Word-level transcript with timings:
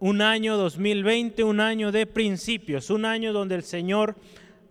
un 0.00 0.22
año 0.22 0.56
2020, 0.56 1.44
un 1.44 1.60
año 1.60 1.92
de 1.92 2.06
principios, 2.06 2.88
un 2.88 3.04
año 3.04 3.34
donde 3.34 3.54
el 3.54 3.62
Señor 3.62 4.16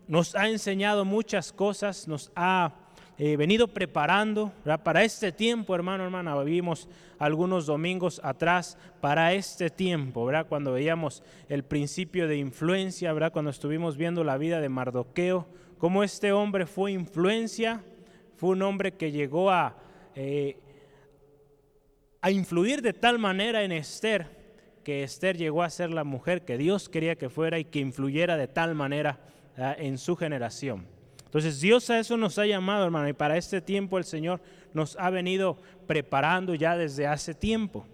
nos 0.07 0.35
ha 0.35 0.49
enseñado 0.49 1.05
muchas 1.05 1.53
cosas, 1.53 2.07
nos 2.07 2.31
ha 2.35 2.73
eh, 3.19 3.37
venido 3.37 3.67
preparando 3.67 4.51
para 4.83 5.03
este 5.03 5.31
tiempo, 5.31 5.75
hermano, 5.75 6.03
hermana. 6.03 6.35
Vivimos 6.41 6.89
algunos 7.19 7.67
domingos 7.67 8.19
atrás 8.23 8.75
para 9.01 9.33
este 9.33 9.69
tiempo, 9.69 10.25
¿verdad? 10.25 10.47
cuando 10.49 10.73
veíamos 10.73 11.21
el 11.47 11.63
principio 11.63 12.27
de 12.27 12.37
influencia, 12.37 13.13
¿verdad? 13.13 13.31
cuando 13.31 13.51
estuvimos 13.51 13.97
viendo 13.97 14.23
la 14.23 14.37
vida 14.39 14.59
de 14.59 14.69
Mardoqueo, 14.69 15.47
cómo 15.77 16.03
este 16.03 16.31
hombre 16.31 16.65
fue 16.65 16.91
influencia, 16.91 17.83
fue 18.35 18.49
un 18.49 18.63
hombre 18.63 18.93
que 18.93 19.11
llegó 19.11 19.51
a, 19.51 19.77
eh, 20.15 20.57
a 22.19 22.31
influir 22.31 22.81
de 22.81 22.93
tal 22.93 23.19
manera 23.19 23.61
en 23.63 23.73
Esther, 23.73 24.38
que 24.89 25.03
Esther 25.03 25.37
llegó 25.37 25.61
a 25.61 25.69
ser 25.69 25.91
la 25.91 26.03
mujer 26.03 26.45
que 26.45 26.57
Dios 26.57 26.89
quería 26.89 27.15
que 27.15 27.29
fuera 27.29 27.59
y 27.59 27.63
que 27.65 27.77
influyera 27.77 28.37
de 28.37 28.47
tal 28.47 28.73
manera 28.73 29.19
en 29.77 29.99
su 29.99 30.15
generación. 30.15 30.87
Entonces 31.25 31.61
Dios 31.61 31.91
a 31.91 31.99
eso 31.99 32.17
nos 32.17 32.39
ha 32.39 32.47
llamado, 32.47 32.85
hermano, 32.85 33.07
y 33.07 33.13
para 33.13 33.37
este 33.37 33.61
tiempo 33.61 33.99
el 33.99 34.03
Señor 34.03 34.41
nos 34.73 34.97
ha 34.99 35.11
venido 35.11 35.59
preparando 35.85 36.55
ya 36.55 36.75
desde 36.75 37.05
hace 37.05 37.35
tiempo. 37.35 37.85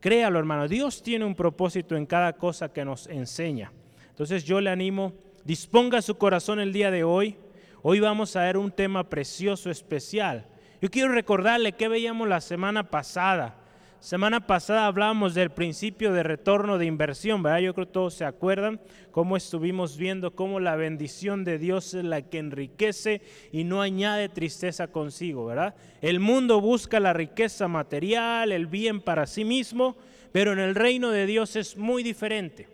Créalo, 0.00 0.38
hermano, 0.38 0.66
Dios 0.66 1.02
tiene 1.02 1.26
un 1.26 1.34
propósito 1.34 1.94
en 1.94 2.06
cada 2.06 2.32
cosa 2.32 2.72
que 2.72 2.86
nos 2.86 3.06
enseña. 3.08 3.70
Entonces 4.08 4.42
yo 4.42 4.62
le 4.62 4.70
animo, 4.70 5.12
disponga 5.44 6.00
su 6.00 6.16
corazón 6.16 6.58
el 6.58 6.72
día 6.72 6.90
de 6.90 7.04
hoy. 7.04 7.36
Hoy 7.82 8.00
vamos 8.00 8.34
a 8.34 8.44
ver 8.44 8.56
un 8.56 8.70
tema 8.70 9.10
precioso, 9.10 9.68
especial. 9.68 10.46
Yo 10.80 10.90
quiero 10.90 11.12
recordarle 11.12 11.72
que 11.72 11.88
veíamos 11.88 12.26
la 12.26 12.40
semana 12.40 12.88
pasada. 12.90 13.59
Semana 14.00 14.46
pasada 14.46 14.86
hablábamos 14.86 15.34
del 15.34 15.50
principio 15.50 16.14
de 16.14 16.22
retorno 16.22 16.78
de 16.78 16.86
inversión, 16.86 17.42
¿verdad? 17.42 17.58
Yo 17.58 17.74
creo 17.74 17.86
que 17.86 17.92
todos 17.92 18.14
se 18.14 18.24
acuerdan 18.24 18.80
cómo 19.10 19.36
estuvimos 19.36 19.98
viendo 19.98 20.34
cómo 20.34 20.58
la 20.58 20.74
bendición 20.74 21.44
de 21.44 21.58
Dios 21.58 21.92
es 21.92 22.04
la 22.04 22.22
que 22.22 22.38
enriquece 22.38 23.20
y 23.52 23.64
no 23.64 23.82
añade 23.82 24.30
tristeza 24.30 24.86
consigo, 24.86 25.44
¿verdad? 25.44 25.74
El 26.00 26.18
mundo 26.18 26.62
busca 26.62 26.98
la 26.98 27.12
riqueza 27.12 27.68
material, 27.68 28.52
el 28.52 28.66
bien 28.66 29.02
para 29.02 29.26
sí 29.26 29.44
mismo, 29.44 29.98
pero 30.32 30.54
en 30.54 30.60
el 30.60 30.74
reino 30.74 31.10
de 31.10 31.26
Dios 31.26 31.54
es 31.54 31.76
muy 31.76 32.02
diferente. 32.02 32.68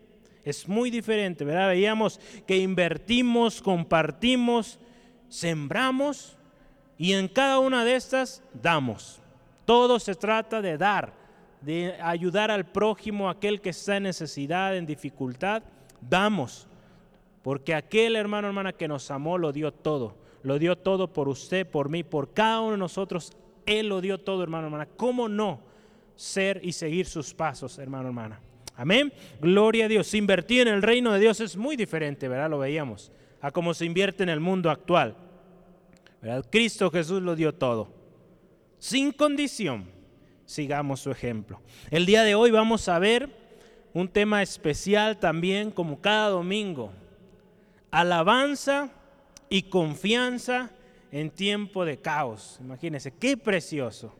Es 0.44 0.68
muy 0.68 0.90
diferente, 0.90 1.44
¿verdad? 1.44 1.70
Veíamos 1.70 2.20
que 2.46 2.56
invertimos, 2.58 3.60
compartimos, 3.60 4.78
sembramos 5.28 6.38
y 6.96 7.14
en 7.14 7.26
cada 7.26 7.58
una 7.58 7.84
de 7.84 7.96
estas 7.96 8.44
damos. 8.54 9.20
Todo 9.66 9.98
se 9.98 10.14
trata 10.14 10.62
de 10.62 10.78
dar, 10.78 11.12
de 11.60 11.96
ayudar 12.00 12.52
al 12.52 12.64
prójimo, 12.64 13.28
aquel 13.28 13.60
que 13.60 13.70
está 13.70 13.96
en 13.96 14.04
necesidad, 14.04 14.76
en 14.76 14.86
dificultad. 14.86 15.64
Damos, 16.00 16.68
porque 17.42 17.74
aquel 17.74 18.14
hermano, 18.14 18.46
hermana 18.46 18.72
que 18.72 18.86
nos 18.86 19.10
amó, 19.10 19.36
lo 19.36 19.52
dio 19.52 19.72
todo. 19.72 20.16
Lo 20.44 20.60
dio 20.60 20.76
todo 20.76 21.12
por 21.12 21.28
usted, 21.28 21.66
por 21.66 21.88
mí, 21.88 22.04
por 22.04 22.32
cada 22.32 22.60
uno 22.60 22.72
de 22.72 22.78
nosotros. 22.78 23.32
Él 23.66 23.88
lo 23.88 24.00
dio 24.00 24.18
todo, 24.18 24.44
hermano, 24.44 24.68
hermana. 24.68 24.86
¿Cómo 24.86 25.28
no 25.28 25.58
ser 26.14 26.60
y 26.62 26.70
seguir 26.70 27.06
sus 27.06 27.34
pasos, 27.34 27.76
hermano, 27.78 28.06
hermana? 28.06 28.40
Amén. 28.76 29.12
Gloria 29.40 29.86
a 29.86 29.88
Dios. 29.88 30.14
Invertir 30.14 30.68
en 30.68 30.74
el 30.74 30.82
reino 30.82 31.12
de 31.12 31.18
Dios 31.18 31.40
es 31.40 31.56
muy 31.56 31.74
diferente, 31.74 32.28
¿verdad? 32.28 32.50
Lo 32.50 32.58
veíamos. 32.58 33.10
A 33.40 33.50
cómo 33.50 33.74
se 33.74 33.84
invierte 33.84 34.22
en 34.22 34.28
el 34.28 34.38
mundo 34.38 34.70
actual. 34.70 35.16
Cristo 36.50 36.88
Jesús 36.88 37.20
lo 37.22 37.34
dio 37.34 37.52
todo 37.52 37.95
sin 38.78 39.12
condición, 39.12 39.86
sigamos 40.44 41.00
su 41.00 41.10
ejemplo. 41.10 41.60
El 41.90 42.06
día 42.06 42.22
de 42.22 42.34
hoy 42.34 42.50
vamos 42.50 42.88
a 42.88 42.98
ver 42.98 43.30
un 43.92 44.08
tema 44.08 44.42
especial 44.42 45.18
también, 45.18 45.70
como 45.70 46.00
cada 46.00 46.28
domingo, 46.28 46.92
alabanza 47.90 48.90
y 49.48 49.62
confianza 49.62 50.70
en 51.10 51.30
tiempo 51.30 51.84
de 51.84 51.98
caos. 51.98 52.58
Imagínense, 52.60 53.12
qué 53.12 53.36
precioso. 53.36 54.14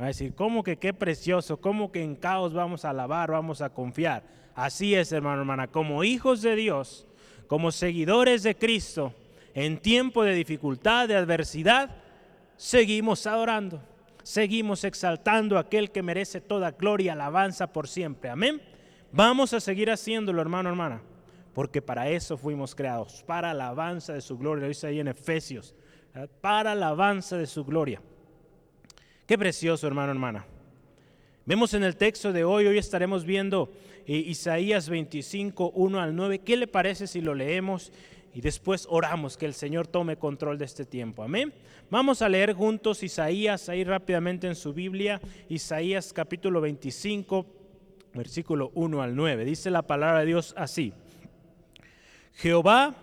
Va 0.00 0.04
a 0.04 0.08
decir, 0.08 0.34
¿cómo 0.34 0.62
que 0.62 0.76
qué 0.76 0.92
precioso? 0.92 1.58
¿Cómo 1.58 1.90
que 1.90 2.02
en 2.02 2.16
caos 2.16 2.52
vamos 2.52 2.84
a 2.84 2.90
alabar, 2.90 3.30
vamos 3.30 3.62
a 3.62 3.70
confiar? 3.70 4.24
Así 4.54 4.94
es, 4.94 5.12
hermano, 5.12 5.40
hermana, 5.40 5.68
como 5.68 6.04
hijos 6.04 6.42
de 6.42 6.56
Dios, 6.56 7.06
como 7.46 7.70
seguidores 7.70 8.42
de 8.42 8.56
Cristo, 8.56 9.14
en 9.54 9.78
tiempo 9.78 10.22
de 10.22 10.34
dificultad, 10.34 11.08
de 11.08 11.14
adversidad, 11.14 11.96
seguimos 12.56 13.26
adorando, 13.26 13.80
seguimos 14.22 14.84
exaltando 14.84 15.56
a 15.56 15.60
aquel 15.60 15.90
que 15.90 16.02
merece 16.02 16.40
toda 16.40 16.72
gloria 16.72 17.06
y 17.06 17.08
alabanza 17.10 17.72
por 17.72 17.88
siempre. 17.88 18.30
Amén. 18.30 18.60
Vamos 19.12 19.52
a 19.52 19.60
seguir 19.60 19.90
haciéndolo, 19.90 20.42
hermano, 20.42 20.68
hermana, 20.68 21.00
porque 21.54 21.80
para 21.80 22.08
eso 22.10 22.36
fuimos 22.36 22.74
creados, 22.74 23.22
para 23.26 23.52
alabanza 23.52 24.12
de 24.12 24.20
su 24.20 24.36
gloria. 24.36 24.62
Lo 24.62 24.68
dice 24.68 24.88
ahí 24.88 25.00
en 25.00 25.08
Efesios, 25.08 25.74
para 26.40 26.72
alabanza 26.72 27.36
de 27.36 27.46
su 27.46 27.64
gloria. 27.64 28.00
Qué 29.26 29.38
precioso, 29.38 29.86
hermano, 29.86 30.12
hermana. 30.12 30.46
Vemos 31.44 31.74
en 31.74 31.84
el 31.84 31.96
texto 31.96 32.32
de 32.32 32.44
hoy, 32.44 32.66
hoy 32.66 32.78
estaremos 32.78 33.24
viendo 33.24 33.72
eh, 34.06 34.16
Isaías 34.16 34.88
25, 34.88 35.70
1 35.70 36.00
al 36.00 36.16
9. 36.16 36.40
¿Qué 36.40 36.56
le 36.56 36.66
parece 36.66 37.06
si 37.06 37.20
lo 37.20 37.34
leemos 37.34 37.92
y 38.36 38.42
después 38.42 38.86
oramos 38.90 39.38
que 39.38 39.46
el 39.46 39.54
Señor 39.54 39.86
tome 39.86 40.18
control 40.18 40.58
de 40.58 40.66
este 40.66 40.84
tiempo. 40.84 41.22
Amén. 41.22 41.54
Vamos 41.88 42.20
a 42.20 42.28
leer 42.28 42.52
juntos 42.52 43.02
Isaías 43.02 43.70
ahí 43.70 43.82
rápidamente 43.82 44.46
en 44.46 44.54
su 44.54 44.74
Biblia, 44.74 45.22
Isaías 45.48 46.12
capítulo 46.12 46.60
25, 46.60 47.46
versículo 48.12 48.72
1 48.74 49.00
al 49.00 49.16
9. 49.16 49.42
Dice 49.46 49.70
la 49.70 49.80
palabra 49.80 50.20
de 50.20 50.26
Dios 50.26 50.52
así. 50.58 50.92
Jehová, 52.34 52.94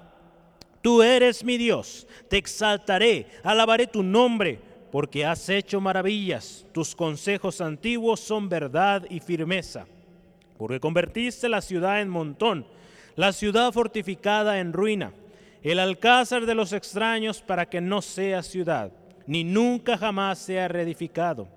tú 0.84 1.02
eres 1.02 1.44
mi 1.44 1.58
Dios, 1.58 2.06
te 2.30 2.38
exaltaré, 2.38 3.26
alabaré 3.42 3.88
tu 3.88 4.04
nombre, 4.04 4.60
porque 4.92 5.26
has 5.26 5.50
hecho 5.50 5.82
maravillas. 5.82 6.64
Tus 6.74 6.94
consejos 6.94 7.60
antiguos 7.60 8.20
son 8.20 8.50
verdad 8.50 9.08
y 9.10 9.20
firmeza, 9.20 9.88
porque 10.60 10.80
convertiste 10.80 11.50
la 11.50 11.62
ciudad 11.62 12.02
en 12.02 12.10
montón, 12.10 12.68
la 13.16 13.34
ciudad 13.34 13.72
fortificada 13.72 14.60
en 14.60 14.74
ruina 14.74 15.12
el 15.64 15.80
alcázar 15.80 16.46
de 16.46 16.56
los 16.56 16.74
extraños 16.74 17.42
para 17.42 17.70
que 17.70 17.80
no 17.80 18.02
sea 18.02 18.44
ciudad, 18.44 18.92
ni 19.26 19.46
nunca 19.46 19.98
jamás 19.98 20.40
sea 20.40 20.68
reedificado. 20.68 21.48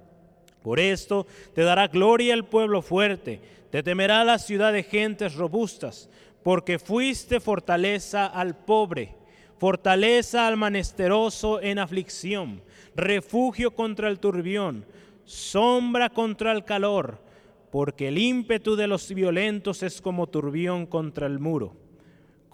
Por 0.63 0.79
esto 0.79 1.27
te 1.55 1.63
dará 1.63 1.89
gloria 1.89 2.33
el 2.33 2.45
pueblo 2.45 2.83
fuerte, 2.83 3.41
te 3.71 3.83
temerá 3.83 4.25
la 4.25 4.39
ciudad 4.39 4.73
de 4.73 4.85
gentes 4.85 5.35
robustas, 5.35 6.09
porque 6.45 6.79
fuiste 6.79 7.41
fortaleza 7.41 8.27
al 8.27 8.57
pobre, 8.57 9.17
fortaleza 9.59 10.47
al 10.47 10.57
manesteroso 10.57 11.61
en 11.61 11.81
aflicción, 11.81 12.63
refugio 12.95 13.73
contra 13.75 14.09
el 14.09 14.21
turbión, 14.21 14.87
sombra 15.25 16.11
contra 16.11 16.53
el 16.53 16.65
calor, 16.65 17.21
porque 17.73 18.09
el 18.09 18.19
ímpetu 18.19 18.77
de 18.77 18.87
los 18.87 19.13
violentos 19.13 19.83
es 19.83 20.01
como 20.01 20.29
turbión 20.29 20.87
contra 20.87 21.27
el 21.27 21.41
muro 21.41 21.86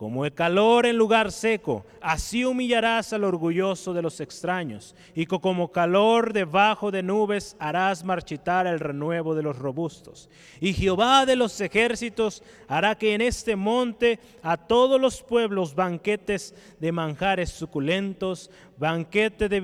como 0.03 0.25
el 0.25 0.35
calor 0.35 0.85
en 0.85 0.97
lugar 0.97 1.31
seco, 1.31 1.87
así 2.01 2.45
humillarás 2.45 3.13
al 3.13 3.23
orgulloso 3.23 3.95
de 3.95 4.03
los 4.03 4.19
extraños, 4.19 4.97
y 5.15 5.27
como 5.27 5.71
calor 5.71 6.33
debajo 6.33 6.91
de 6.91 7.05
nubes 7.05 7.55
harás 7.61 8.03
marchitar 8.03 8.67
el 8.67 8.81
renuevo 8.81 9.37
de 9.37 9.45
los 9.45 9.57
robustos. 9.57 10.29
Y 10.61 10.73
Jehová 10.73 11.25
de 11.25 11.37
los 11.37 11.61
ejércitos 11.61 12.43
hará 12.67 12.97
que 12.97 13.15
en 13.15 13.21
este 13.21 13.55
monte 13.55 14.19
a 14.43 14.57
todos 14.57 15.01
los 15.01 15.23
pueblos 15.23 15.77
banquetes 15.77 16.53
de 16.81 16.91
manjares 16.91 17.51
suculentos, 17.51 18.51
banquete 18.79 19.49
de 19.49 19.61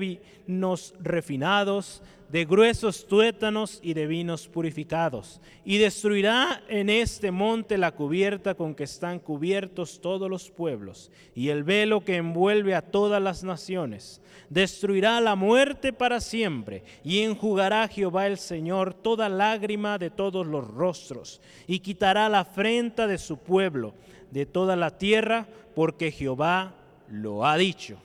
vinos 0.47 0.93
refinados, 1.01 2.01
de 2.29 2.45
gruesos 2.45 3.07
tuétanos 3.07 3.79
y 3.81 3.93
de 3.93 4.05
vinos 4.05 4.47
purificados. 4.47 5.41
Y 5.65 5.77
destruirá 5.77 6.63
en 6.67 6.89
este 6.89 7.31
monte 7.31 7.77
la 7.77 7.91
cubierta 7.91 8.53
con 8.53 8.75
que 8.75 8.83
están 8.83 9.19
cubiertos 9.19 9.99
todos 9.99 10.29
los 10.29 10.51
pueblos, 10.51 11.11
y 11.33 11.49
el 11.49 11.63
velo 11.63 12.05
que 12.05 12.17
envuelve 12.17 12.75
a 12.75 12.83
todas 12.83 13.21
las 13.21 13.43
naciones. 13.43 14.21
Destruirá 14.49 15.19
la 15.21 15.35
muerte 15.35 15.91
para 15.91 16.21
siempre, 16.21 16.83
y 17.03 17.19
enjugará 17.19 17.87
Jehová 17.87 18.27
el 18.27 18.37
Señor 18.37 18.93
toda 18.93 19.27
lágrima 19.27 19.97
de 19.97 20.11
todos 20.11 20.45
los 20.45 20.67
rostros, 20.67 21.41
y 21.67 21.79
quitará 21.79 22.29
la 22.29 22.41
afrenta 22.41 23.07
de 23.07 23.17
su 23.17 23.37
pueblo, 23.37 23.95
de 24.29 24.45
toda 24.45 24.75
la 24.75 24.97
tierra, 24.97 25.47
porque 25.75 26.11
Jehová 26.11 26.75
lo 27.09 27.45
ha 27.45 27.57
dicho. 27.57 27.97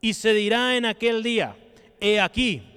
Y 0.00 0.14
se 0.14 0.34
dirá 0.34 0.76
en 0.76 0.84
aquel 0.84 1.22
día, 1.22 1.56
he 2.00 2.20
aquí, 2.20 2.73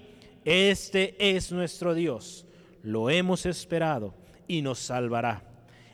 este 0.49 1.17
es 1.19 1.51
nuestro 1.51 1.93
Dios, 1.93 2.45
lo 2.81 3.09
hemos 3.09 3.45
esperado 3.45 4.13
y 4.47 4.61
nos 4.61 4.79
salvará. 4.79 5.43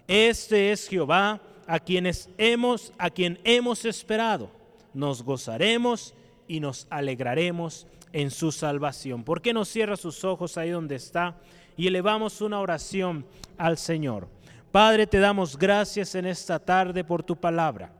Este 0.07 0.71
es 0.71 0.87
Jehová 0.87 1.41
a 1.65 1.79
quienes 1.79 2.29
hemos 2.37 2.93
a 2.99 3.09
quien 3.09 3.39
hemos 3.45 3.83
esperado. 3.83 4.51
Nos 4.93 5.23
gozaremos 5.23 6.13
y 6.47 6.59
nos 6.59 6.85
alegraremos 6.91 7.87
en 8.11 8.29
su 8.29 8.51
salvación. 8.51 9.23
¿Por 9.23 9.41
qué 9.41 9.53
no 9.53 9.65
cierra 9.65 9.97
sus 9.97 10.23
ojos 10.23 10.55
ahí 10.55 10.69
donde 10.69 10.97
está 10.97 11.35
y 11.75 11.87
elevamos 11.87 12.39
una 12.39 12.59
oración 12.59 13.25
al 13.57 13.79
Señor? 13.79 14.27
Padre, 14.71 15.07
te 15.07 15.17
damos 15.17 15.57
gracias 15.57 16.13
en 16.13 16.27
esta 16.27 16.59
tarde 16.59 17.03
por 17.03 17.23
tu 17.23 17.35
palabra. 17.35 17.91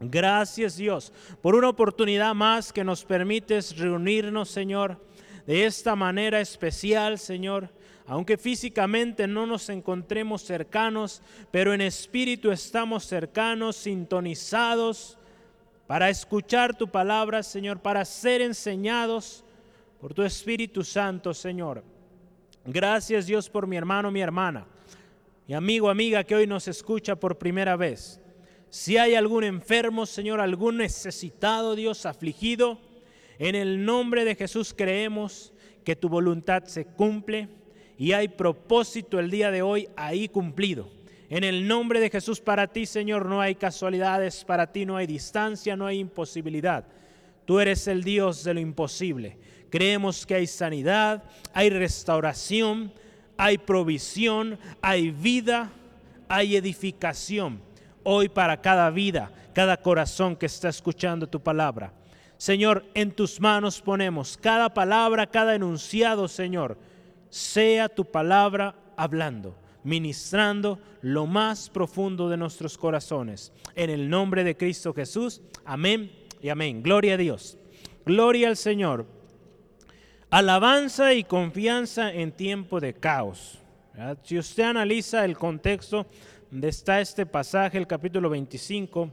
Gracias 0.00 0.76
Dios 0.76 1.14
por 1.40 1.54
una 1.54 1.70
oportunidad 1.70 2.34
más 2.34 2.74
que 2.74 2.84
nos 2.84 3.06
permites 3.06 3.74
reunirnos, 3.78 4.50
Señor, 4.50 5.07
de 5.48 5.64
esta 5.64 5.96
manera 5.96 6.42
especial, 6.42 7.18
Señor. 7.18 7.70
Aunque 8.06 8.36
físicamente 8.36 9.26
no 9.26 9.46
nos 9.46 9.70
encontremos 9.70 10.42
cercanos, 10.42 11.22
pero 11.50 11.72
en 11.72 11.80
espíritu 11.80 12.52
estamos 12.52 13.06
cercanos, 13.06 13.76
sintonizados, 13.76 15.16
para 15.86 16.10
escuchar 16.10 16.76
tu 16.76 16.88
palabra, 16.88 17.42
Señor, 17.42 17.80
para 17.80 18.04
ser 18.04 18.42
enseñados 18.42 19.42
por 20.02 20.12
tu 20.12 20.22
Espíritu 20.22 20.84
Santo, 20.84 21.32
Señor. 21.32 21.82
Gracias 22.66 23.24
Dios 23.24 23.48
por 23.48 23.66
mi 23.66 23.78
hermano, 23.78 24.10
mi 24.10 24.20
hermana, 24.20 24.66
mi 25.46 25.54
amigo, 25.54 25.88
amiga 25.88 26.24
que 26.24 26.34
hoy 26.34 26.46
nos 26.46 26.68
escucha 26.68 27.16
por 27.16 27.38
primera 27.38 27.74
vez. 27.74 28.20
Si 28.68 28.98
hay 28.98 29.14
algún 29.14 29.44
enfermo, 29.44 30.04
Señor, 30.04 30.42
algún 30.42 30.76
necesitado, 30.76 31.74
Dios, 31.74 32.04
afligido, 32.04 32.78
en 33.38 33.54
el 33.54 33.84
nombre 33.84 34.24
de 34.24 34.34
Jesús 34.34 34.74
creemos 34.76 35.52
que 35.84 35.96
tu 35.96 36.08
voluntad 36.08 36.64
se 36.64 36.84
cumple 36.84 37.48
y 37.96 38.12
hay 38.12 38.28
propósito 38.28 39.18
el 39.18 39.30
día 39.30 39.50
de 39.50 39.62
hoy 39.62 39.88
ahí 39.96 40.28
cumplido. 40.28 40.90
En 41.30 41.44
el 41.44 41.68
nombre 41.68 42.00
de 42.00 42.10
Jesús 42.10 42.40
para 42.40 42.66
ti, 42.66 42.86
Señor, 42.86 43.26
no 43.26 43.40
hay 43.40 43.54
casualidades, 43.54 44.44
para 44.44 44.72
ti 44.72 44.86
no 44.86 44.96
hay 44.96 45.06
distancia, 45.06 45.76
no 45.76 45.86
hay 45.86 45.98
imposibilidad. 45.98 46.84
Tú 47.44 47.60
eres 47.60 47.86
el 47.86 48.02
Dios 48.02 48.44
de 48.44 48.54
lo 48.54 48.60
imposible. 48.60 49.38
Creemos 49.70 50.24
que 50.24 50.34
hay 50.34 50.46
sanidad, 50.46 51.22
hay 51.52 51.70
restauración, 51.70 52.92
hay 53.36 53.58
provisión, 53.58 54.58
hay 54.80 55.10
vida, 55.10 55.70
hay 56.28 56.56
edificación. 56.56 57.60
Hoy 58.04 58.28
para 58.28 58.60
cada 58.60 58.90
vida, 58.90 59.30
cada 59.54 59.76
corazón 59.76 60.34
que 60.34 60.46
está 60.46 60.70
escuchando 60.70 61.28
tu 61.28 61.40
palabra. 61.40 61.92
Señor, 62.38 62.84
en 62.94 63.10
tus 63.10 63.40
manos 63.40 63.80
ponemos 63.82 64.38
cada 64.38 64.72
palabra, 64.72 65.26
cada 65.26 65.56
enunciado, 65.56 66.28
Señor. 66.28 66.78
Sea 67.30 67.88
tu 67.88 68.04
palabra 68.04 68.76
hablando, 68.96 69.56
ministrando 69.82 70.78
lo 71.02 71.26
más 71.26 71.68
profundo 71.68 72.28
de 72.28 72.36
nuestros 72.36 72.78
corazones. 72.78 73.52
En 73.74 73.90
el 73.90 74.08
nombre 74.08 74.44
de 74.44 74.56
Cristo 74.56 74.94
Jesús. 74.94 75.42
Amén 75.64 76.12
y 76.40 76.48
amén. 76.48 76.80
Gloria 76.80 77.14
a 77.14 77.16
Dios. 77.16 77.58
Gloria 78.06 78.48
al 78.48 78.56
Señor. 78.56 79.04
Alabanza 80.30 81.14
y 81.14 81.24
confianza 81.24 82.12
en 82.12 82.30
tiempo 82.30 82.78
de 82.78 82.94
caos. 82.94 83.58
Si 84.22 84.38
usted 84.38 84.62
analiza 84.62 85.24
el 85.24 85.36
contexto 85.36 86.06
donde 86.52 86.68
está 86.68 87.00
este 87.00 87.26
pasaje, 87.26 87.78
el 87.78 87.88
capítulo 87.88 88.30
25, 88.30 89.10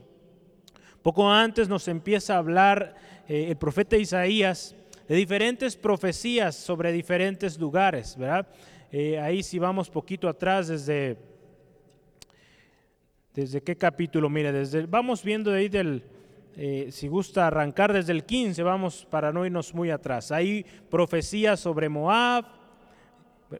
poco 1.02 1.30
antes 1.30 1.68
nos 1.68 1.88
empieza 1.88 2.34
a 2.34 2.38
hablar 2.38 2.94
eh, 3.28 3.46
el 3.48 3.56
profeta 3.56 3.96
Isaías 3.96 4.74
de 5.08 5.16
diferentes 5.16 5.76
profecías 5.76 6.54
sobre 6.54 6.92
diferentes 6.92 7.58
lugares, 7.58 8.16
¿verdad? 8.16 8.46
Eh, 8.92 9.18
ahí 9.18 9.42
si 9.42 9.58
vamos 9.58 9.90
poquito 9.90 10.28
atrás 10.28 10.68
desde, 10.68 11.16
desde 13.34 13.62
qué 13.62 13.76
capítulo, 13.76 14.30
mire, 14.30 14.52
desde, 14.52 14.86
vamos 14.86 15.22
viendo 15.22 15.52
ahí 15.52 15.68
del, 15.68 16.02
eh, 16.56 16.88
si 16.90 17.08
gusta 17.08 17.46
arrancar 17.46 17.92
desde 17.92 18.12
el 18.12 18.24
15, 18.24 18.62
vamos 18.62 19.06
para 19.10 19.32
no 19.32 19.44
irnos 19.44 19.74
muy 19.74 19.90
atrás. 19.90 20.32
Hay 20.32 20.64
profecías 20.88 21.60
sobre 21.60 21.88
Moab, 21.88 22.46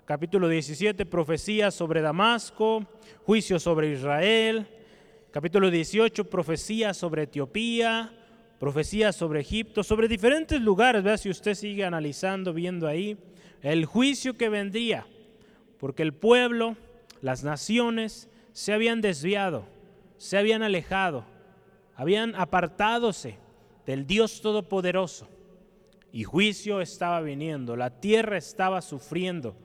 capítulo 0.05 0.49
17, 0.49 1.05
profecías 1.07 1.75
sobre 1.75 2.01
Damasco, 2.01 2.87
juicio 3.25 3.59
sobre 3.59 3.93
Israel, 3.93 4.67
capítulo 5.31 5.71
18, 5.71 6.25
profecías 6.31 6.97
sobre 6.97 7.25
Etiopía, 7.25 8.16
profecías 8.59 9.17
sobre 9.17 9.41
Egipto, 9.41 9.83
sobre 9.83 10.09
diferentes 10.09 10.61
lugares, 10.61 11.03
vea 11.03 11.19
si 11.19 11.31
usted 11.31 11.55
sigue 11.55 11.85
analizando, 11.85 12.53
viendo 12.53 12.87
ahí, 12.87 13.19
el 13.63 13.85
juicio 13.85 14.37
que 14.37 14.49
vendría, 14.49 15.07
porque 15.79 16.03
el 16.03 16.15
pueblo, 16.15 16.77
las 17.21 17.45
naciones, 17.45 18.29
se 18.53 18.73
habían 18.73 19.01
desviado, 19.01 19.65
se 20.17 20.39
habían 20.39 20.63
alejado 20.63 21.25
habían 21.97 22.35
apartadose 22.35 23.39
del 23.87 24.07
Dios 24.07 24.43
Todopoderoso 24.43 25.29
y 26.13 26.25
juicio 26.25 26.81
estaba 26.81 27.21
viniendo, 27.21 27.75
la 27.75 28.01
tierra 28.01 28.37
estaba 28.37 28.83
sufriendo 28.83 29.57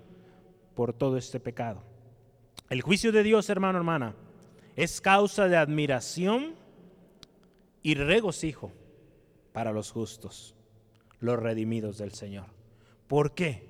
por 0.76 0.94
todo 0.94 1.18
este 1.18 1.40
pecado. 1.40 1.84
El 2.70 2.82
juicio 2.82 3.12
de 3.12 3.24
Dios, 3.24 3.50
hermano, 3.50 3.78
hermana, 3.78 4.16
es 4.76 5.02
causa 5.02 5.48
de 5.48 5.58
admiración 5.58 6.56
y 7.84 7.96
regocijo 7.96 8.72
para 9.54 9.72
los 9.72 9.92
justos, 9.92 10.56
los 11.20 11.40
redimidos 11.40 11.98
del 11.98 12.14
Señor. 12.14 12.46
¿Por 13.08 13.34
qué? 13.34 13.70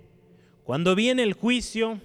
Cuando 0.63 0.95
viene 0.95 1.24
el 1.24 1.33
juicio, 1.33 2.00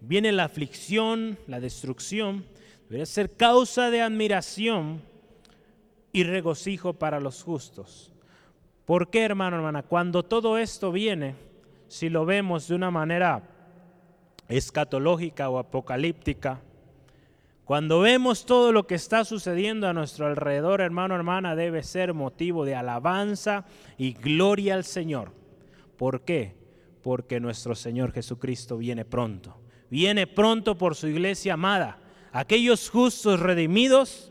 viene 0.00 0.32
la 0.32 0.44
aflicción, 0.44 1.38
la 1.46 1.60
destrucción, 1.60 2.46
debe 2.88 3.06
ser 3.06 3.36
causa 3.36 3.90
de 3.90 4.02
admiración 4.02 5.02
y 6.12 6.24
regocijo 6.24 6.94
para 6.94 7.20
los 7.20 7.42
justos. 7.42 8.12
¿Por 8.84 9.10
qué, 9.10 9.22
hermano, 9.22 9.56
hermana? 9.56 9.82
Cuando 9.82 10.22
todo 10.22 10.58
esto 10.58 10.92
viene, 10.92 11.34
si 11.88 12.08
lo 12.08 12.24
vemos 12.24 12.68
de 12.68 12.74
una 12.74 12.90
manera 12.90 13.42
escatológica 14.48 15.48
o 15.48 15.58
apocalíptica, 15.58 16.60
cuando 17.64 18.00
vemos 18.00 18.44
todo 18.44 18.72
lo 18.72 18.86
que 18.86 18.94
está 18.94 19.24
sucediendo 19.24 19.88
a 19.88 19.94
nuestro 19.94 20.26
alrededor, 20.26 20.82
hermano, 20.82 21.14
hermana, 21.14 21.56
debe 21.56 21.82
ser 21.82 22.12
motivo 22.12 22.66
de 22.66 22.74
alabanza 22.74 23.64
y 23.96 24.12
gloria 24.12 24.74
al 24.74 24.84
Señor. 24.84 25.32
¿Por 25.96 26.22
qué? 26.22 26.54
Porque 27.02 27.40
nuestro 27.40 27.74
Señor 27.74 28.12
Jesucristo 28.12 28.76
viene 28.76 29.06
pronto. 29.06 29.56
Viene 29.88 30.26
pronto 30.26 30.76
por 30.76 30.94
su 30.94 31.06
iglesia 31.08 31.54
amada. 31.54 31.98
Aquellos 32.32 32.90
justos 32.90 33.40
redimidos 33.40 34.30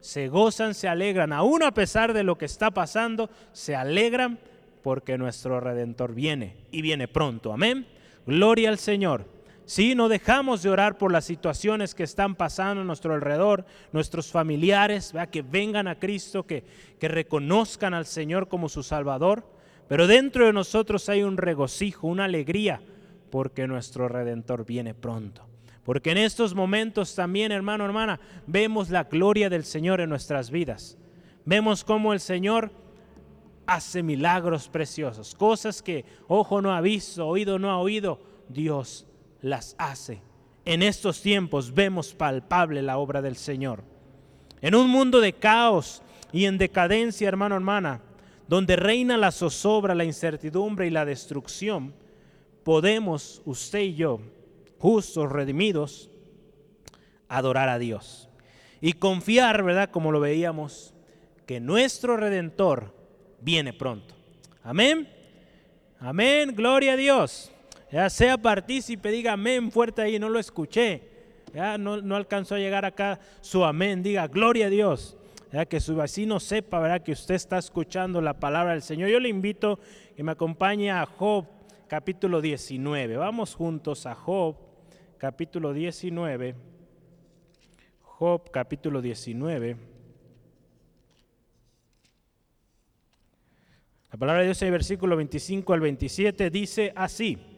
se 0.00 0.28
gozan, 0.28 0.74
se 0.74 0.88
alegran, 0.88 1.32
aún 1.32 1.62
a 1.62 1.72
pesar 1.72 2.12
de 2.12 2.24
lo 2.24 2.36
que 2.36 2.44
está 2.44 2.72
pasando, 2.72 3.30
se 3.52 3.76
alegran 3.76 4.38
porque 4.82 5.16
nuestro 5.16 5.60
Redentor 5.60 6.14
viene 6.14 6.56
y 6.72 6.82
viene 6.82 7.06
pronto. 7.06 7.52
Amén. 7.52 7.86
Gloria 8.26 8.68
al 8.68 8.78
Señor. 8.78 9.33
Si 9.66 9.94
no 9.94 10.08
dejamos 10.10 10.62
de 10.62 10.68
orar 10.68 10.98
por 10.98 11.10
las 11.10 11.24
situaciones 11.24 11.94
que 11.94 12.02
están 12.02 12.34
pasando 12.34 12.82
a 12.82 12.84
nuestro 12.84 13.14
alrededor, 13.14 13.64
nuestros 13.92 14.30
familiares, 14.30 15.14
que 15.30 15.40
vengan 15.40 15.88
a 15.88 15.98
Cristo, 15.98 16.46
que, 16.46 16.64
que 17.00 17.08
reconozcan 17.08 17.94
al 17.94 18.04
Señor 18.04 18.48
como 18.48 18.68
su 18.68 18.82
Salvador. 18.82 19.48
Pero 19.88 20.06
dentro 20.06 20.46
de 20.46 20.52
nosotros 20.52 21.08
hay 21.08 21.22
un 21.22 21.38
regocijo, 21.38 22.08
una 22.08 22.24
alegría, 22.24 22.82
porque 23.30 23.66
nuestro 23.66 24.06
Redentor 24.08 24.66
viene 24.66 24.92
pronto. 24.92 25.46
Porque 25.82 26.10
en 26.10 26.18
estos 26.18 26.54
momentos 26.54 27.14
también, 27.14 27.50
hermano, 27.50 27.84
hermana, 27.86 28.20
vemos 28.46 28.90
la 28.90 29.04
gloria 29.04 29.48
del 29.48 29.64
Señor 29.64 30.00
en 30.00 30.10
nuestras 30.10 30.50
vidas. 30.50 30.98
Vemos 31.46 31.84
cómo 31.84 32.12
el 32.12 32.20
Señor 32.20 32.70
hace 33.66 34.02
milagros 34.02 34.68
preciosos, 34.68 35.34
cosas 35.34 35.82
que 35.82 36.04
ojo 36.28 36.60
no 36.60 36.74
ha 36.74 36.82
visto, 36.82 37.26
oído 37.26 37.58
no 37.58 37.70
ha 37.70 37.78
oído, 37.78 38.20
Dios 38.48 39.06
las 39.44 39.76
hace. 39.78 40.22
En 40.64 40.82
estos 40.82 41.20
tiempos 41.20 41.74
vemos 41.74 42.14
palpable 42.14 42.80
la 42.80 42.96
obra 42.96 43.20
del 43.20 43.36
Señor. 43.36 43.84
En 44.62 44.74
un 44.74 44.88
mundo 44.88 45.20
de 45.20 45.34
caos 45.34 46.02
y 46.32 46.46
en 46.46 46.56
decadencia, 46.56 47.28
hermano, 47.28 47.54
hermana, 47.54 48.00
donde 48.48 48.76
reina 48.76 49.18
la 49.18 49.30
zozobra, 49.30 49.94
la 49.94 50.06
incertidumbre 50.06 50.86
y 50.86 50.90
la 50.90 51.04
destrucción, 51.04 51.94
podemos, 52.62 53.42
usted 53.44 53.80
y 53.80 53.94
yo, 53.94 54.20
justos, 54.78 55.30
redimidos, 55.30 56.10
adorar 57.28 57.68
a 57.68 57.78
Dios. 57.78 58.30
Y 58.80 58.94
confiar, 58.94 59.62
¿verdad? 59.62 59.90
Como 59.90 60.10
lo 60.10 60.20
veíamos, 60.20 60.94
que 61.46 61.60
nuestro 61.60 62.16
redentor 62.16 62.94
viene 63.42 63.74
pronto. 63.74 64.14
Amén. 64.62 65.06
Amén. 66.00 66.54
Gloria 66.56 66.94
a 66.94 66.96
Dios. 66.96 67.50
Ya 67.90 68.10
sea 68.10 68.36
partícipe, 68.38 69.10
diga 69.10 69.32
amén 69.32 69.70
fuerte 69.70 70.02
ahí, 70.02 70.18
no 70.18 70.28
lo 70.28 70.38
escuché. 70.38 71.02
Ya 71.52 71.78
no, 71.78 72.00
no 72.00 72.16
alcanzó 72.16 72.56
a 72.56 72.58
llegar 72.58 72.84
acá 72.84 73.20
su 73.40 73.64
amén, 73.64 74.02
diga 74.02 74.26
gloria 74.26 74.66
a 74.66 74.70
Dios. 74.70 75.16
Que 75.68 75.78
su 75.78 75.94
vecino 75.94 76.40
sepa, 76.40 76.80
¿verdad? 76.80 77.02
Que 77.02 77.12
usted 77.12 77.36
está 77.36 77.58
escuchando 77.58 78.20
la 78.20 78.40
palabra 78.40 78.72
del 78.72 78.82
Señor. 78.82 79.08
Yo 79.08 79.20
le 79.20 79.28
invito 79.28 79.78
que 80.16 80.24
me 80.24 80.32
acompañe 80.32 80.90
a 80.90 81.06
Job 81.06 81.46
capítulo 81.86 82.40
19. 82.40 83.16
Vamos 83.16 83.54
juntos 83.54 84.04
a 84.06 84.16
Job 84.16 84.56
capítulo 85.16 85.72
19, 85.72 86.56
Job 88.02 88.50
capítulo 88.50 89.00
19. 89.00 89.76
La 94.10 94.18
palabra 94.18 94.40
de 94.40 94.46
Dios 94.48 94.60
en 94.62 94.66
el 94.66 94.72
versículo 94.72 95.16
25 95.16 95.72
al 95.72 95.80
27 95.80 96.50
dice 96.50 96.92
así, 96.96 97.53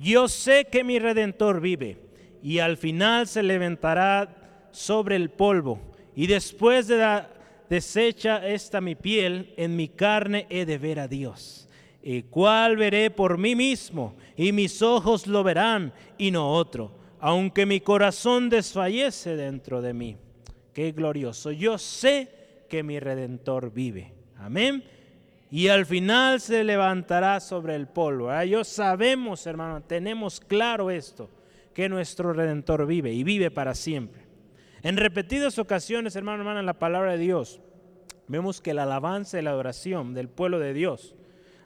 yo 0.00 0.28
sé 0.28 0.66
que 0.70 0.82
mi 0.82 0.98
redentor 0.98 1.60
vive 1.60 1.98
y 2.42 2.58
al 2.58 2.78
final 2.78 3.26
se 3.26 3.42
levantará 3.42 4.68
sobre 4.70 5.16
el 5.16 5.28
polvo. 5.28 5.78
Y 6.16 6.26
después 6.26 6.88
de 6.88 6.98
la 6.98 7.30
deshecha 7.68 8.46
esta 8.48 8.80
mi 8.80 8.94
piel, 8.94 9.52
en 9.58 9.76
mi 9.76 9.88
carne 9.88 10.46
he 10.48 10.64
de 10.64 10.78
ver 10.78 11.00
a 11.00 11.08
Dios, 11.08 11.68
el 12.02 12.24
cual 12.24 12.76
veré 12.76 13.10
por 13.10 13.36
mí 13.36 13.54
mismo, 13.54 14.16
y 14.36 14.52
mis 14.52 14.80
ojos 14.80 15.26
lo 15.26 15.44
verán, 15.44 15.92
y 16.16 16.30
no 16.30 16.50
otro, 16.50 16.96
aunque 17.20 17.66
mi 17.66 17.80
corazón 17.80 18.48
desfallece 18.48 19.36
dentro 19.36 19.82
de 19.82 19.92
mí. 19.92 20.16
Qué 20.72 20.92
glorioso. 20.92 21.52
Yo 21.52 21.76
sé 21.76 22.28
que 22.68 22.82
mi 22.82 22.98
redentor 22.98 23.72
vive. 23.72 24.14
Amén. 24.38 24.82
Y 25.50 25.68
al 25.68 25.84
final 25.84 26.40
se 26.40 26.62
levantará 26.62 27.40
sobre 27.40 27.74
el 27.74 27.88
polvo. 27.88 28.30
Yo 28.44 28.62
sabemos, 28.62 29.46
hermano, 29.46 29.82
tenemos 29.82 30.40
claro 30.40 30.90
esto, 30.90 31.28
que 31.74 31.88
nuestro 31.88 32.32
redentor 32.32 32.86
vive 32.86 33.12
y 33.12 33.24
vive 33.24 33.50
para 33.50 33.74
siempre. 33.74 34.26
En 34.82 34.96
repetidas 34.96 35.58
ocasiones, 35.58 36.14
hermano, 36.16 36.38
hermana, 36.42 36.60
en 36.60 36.66
la 36.66 36.78
palabra 36.78 37.12
de 37.12 37.18
Dios, 37.18 37.60
vemos 38.28 38.60
que 38.60 38.74
la 38.74 38.84
alabanza 38.84 39.38
y 39.38 39.42
la 39.42 39.50
adoración 39.50 40.14
del 40.14 40.28
pueblo 40.28 40.58
de 40.58 40.72
Dios, 40.72 41.16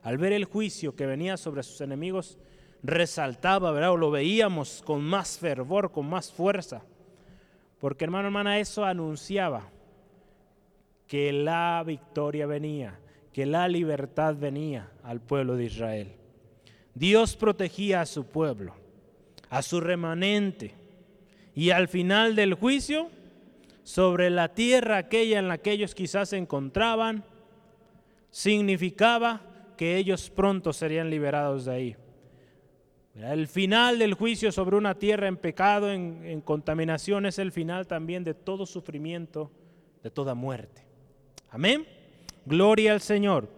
al 0.03 0.19
ver 0.19 0.33
el 0.33 0.47
juicio 0.47 0.97
que 0.97 1.07
venía 1.07 1.37
sobre 1.37 1.62
sus 1.62 1.81
enemigos, 1.81 2.38
resaltaba, 2.83 3.71
¿verdad? 3.71 3.93
O 3.93 3.97
lo 3.97 4.11
veíamos 4.11 4.83
con 4.85 5.03
más 5.03 5.38
fervor, 5.38 5.93
con 5.93 6.09
más 6.09 6.33
fuerza. 6.33 6.83
Porque, 7.79 8.05
hermano, 8.05 8.29
hermana, 8.29 8.59
eso 8.59 8.85
anunciaba 8.85 9.71
que 11.07 11.33
la 11.33 11.83
victoria 11.87 12.47
venía, 12.47 12.99
que 13.35 13.47
la 13.47 13.67
libertad 13.67 14.37
venía 14.37 14.93
al 15.03 15.21
pueblo 15.21 15.57
de 15.57 15.64
Israel. 15.64 16.12
Dios 16.95 17.35
protegía 17.35 18.00
a 18.00 18.07
su 18.07 18.26
pueblo, 18.26 18.76
a 19.50 19.61
su 19.61 19.81
remanente. 19.81 20.73
Y 21.53 21.71
al 21.71 21.88
final 21.88 22.37
del 22.37 22.55
juicio, 22.55 23.11
sobre 23.83 24.31
la 24.31 24.55
tierra 24.55 24.99
aquella 24.99 25.41
en 25.41 25.49
la 25.49 25.59
que 25.59 25.73
ellos 25.73 25.97
quizás 25.97 26.29
se 26.29 26.37
encontraban, 26.37 27.25
significaba 28.31 29.43
que 29.76 29.97
ellos 29.97 30.31
pronto 30.31 30.73
serían 30.73 31.11
liberados 31.11 31.64
de 31.64 31.73
ahí. 31.73 31.97
El 33.17 33.49
final 33.49 33.99
del 33.99 34.14
juicio 34.14 34.53
sobre 34.53 34.76
una 34.76 34.95
tierra 34.95 35.26
en 35.26 35.38
pecado, 35.38 35.91
en, 35.91 36.41
contaminación, 36.41 37.26
es 37.26 37.41
el 37.41 37.50
final 37.50 37.88
también 37.88 38.23
de 38.23 38.35
todo 38.35 38.64
sufrimiento, 38.64 39.50
de 40.05 40.11
toda 40.11 40.35
muerte. 40.35 40.87
Amén. 41.50 41.85
Gloria 42.47 42.93
al 42.93 43.01
Señor. 43.01 43.49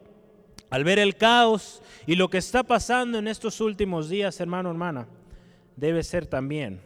Al 0.70 0.84
ver 0.84 0.98
el 0.98 1.16
caos 1.16 1.82
y 2.06 2.16
lo 2.16 2.28
que 2.28 2.38
está 2.38 2.64
pasando 2.64 3.18
en 3.18 3.28
estos 3.28 3.60
últimos 3.60 4.08
días, 4.08 4.40
hermano, 4.40 4.70
hermana, 4.70 5.06
debe 5.76 6.02
ser 6.02 6.26
también 6.26 6.80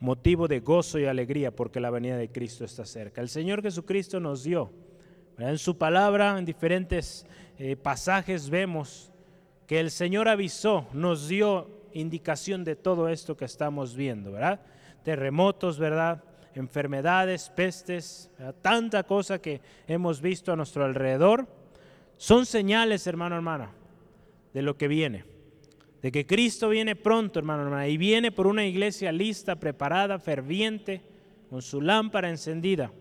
motivo 0.00 0.48
de 0.48 0.60
gozo 0.60 0.98
y 0.98 1.06
alegría 1.06 1.54
porque 1.54 1.80
la 1.80 1.90
venida 1.90 2.16
de 2.16 2.30
Cristo 2.30 2.64
está 2.64 2.84
cerca. 2.84 3.20
El 3.20 3.28
Señor 3.28 3.62
Jesucristo 3.62 4.20
nos 4.20 4.42
dio, 4.42 4.70
en 5.38 5.58
su 5.58 5.78
palabra, 5.78 6.38
en 6.38 6.44
diferentes 6.44 7.26
eh, 7.58 7.76
pasajes 7.76 8.50
vemos 8.50 9.12
que 9.66 9.80
el 9.80 9.90
Señor 9.90 10.28
avisó, 10.28 10.86
nos 10.92 11.28
dio 11.28 11.70
indicación 11.92 12.64
de 12.64 12.76
todo 12.76 13.08
esto 13.08 13.36
que 13.36 13.44
estamos 13.44 13.94
viendo, 13.94 14.32
¿verdad? 14.32 14.60
Terremotos, 15.04 15.78
¿verdad? 15.78 16.22
Enfermedades, 16.54 17.50
pestes, 17.50 18.30
tanta 18.62 19.02
cosa 19.02 19.40
que 19.40 19.60
hemos 19.88 20.20
visto 20.20 20.52
a 20.52 20.56
nuestro 20.56 20.84
alrededor. 20.84 21.48
Son 22.16 22.46
señales, 22.46 23.06
hermano, 23.06 23.34
hermana, 23.34 23.72
de 24.52 24.62
lo 24.62 24.76
que 24.76 24.86
viene. 24.86 25.24
De 26.00 26.12
que 26.12 26.26
Cristo 26.26 26.68
viene 26.68 26.94
pronto, 26.94 27.38
hermano, 27.38 27.64
hermana, 27.64 27.88
y 27.88 27.96
viene 27.96 28.30
por 28.30 28.46
una 28.46 28.64
iglesia 28.64 29.10
lista, 29.10 29.56
preparada, 29.56 30.18
ferviente, 30.18 31.02
con 31.50 31.60
su 31.62 31.80
lámpara 31.80 32.28
encendida. 32.28 32.92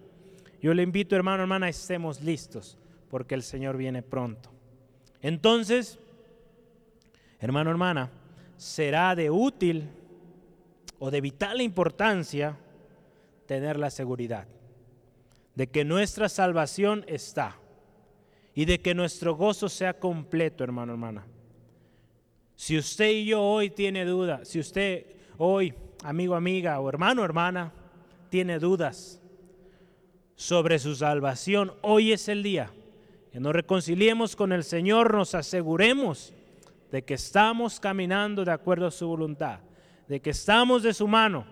Yo 0.62 0.74
le 0.74 0.82
invito, 0.84 1.16
hermano, 1.16 1.44
hermana, 1.44 1.70
estemos 1.70 2.22
listos, 2.22 2.78
porque 3.10 3.36
el 3.36 3.44
Señor 3.44 3.78
viene 3.78 4.02
pronto. 4.02 4.50
Entonces, 5.22 6.00
hermano, 7.40 7.70
hermana, 7.70 8.10
será 8.58 9.16
de 9.16 9.30
útil 9.30 9.90
o 11.00 11.12
de 11.12 11.22
vital 11.22 11.62
importancia 11.62 12.58
tener 13.46 13.78
la 13.78 13.90
seguridad 13.90 14.48
de 15.56 15.68
que 15.68 15.86
nuestra 15.86 16.30
salvación 16.30 17.06
está 17.08 17.58
y 18.56 18.66
de 18.66 18.80
que 18.80 18.94
nuestro 18.94 19.36
gozo 19.36 19.70
sea 19.70 20.00
completo, 20.00 20.64
hermano, 20.64 20.94
hermana. 20.94 21.26
Si 22.56 22.78
usted 22.78 23.10
y 23.10 23.26
yo 23.26 23.42
hoy 23.42 23.70
tiene 23.70 24.06
duda, 24.06 24.46
si 24.46 24.60
usted 24.60 25.06
hoy, 25.38 25.74
amigo, 26.04 26.36
amiga 26.36 26.80
o 26.80 26.90
hermano, 26.90 27.24
hermana, 27.24 27.74
tiene 28.30 28.60
dudas 28.60 29.22
sobre 30.36 30.80
su 30.80 30.96
salvación, 30.96 31.74
hoy 31.82 32.12
es 32.12 32.28
el 32.28 32.44
día 32.44 32.72
que 33.32 33.40
nos 33.40 33.54
reconciliemos 33.54 34.36
con 34.36 34.52
el 34.52 34.64
Señor, 34.64 35.14
nos 35.14 35.34
aseguremos 35.34 36.34
de 36.92 37.04
que 37.04 37.16
estamos 37.16 37.80
caminando 37.80 38.46
de 38.46 38.52
acuerdo 38.52 38.86
a 38.86 38.92
su 38.92 39.08
voluntad, 39.08 39.60
de 40.08 40.22
que 40.22 40.30
estamos 40.30 40.84
de 40.84 40.94
su 40.94 41.08
mano, 41.08 41.46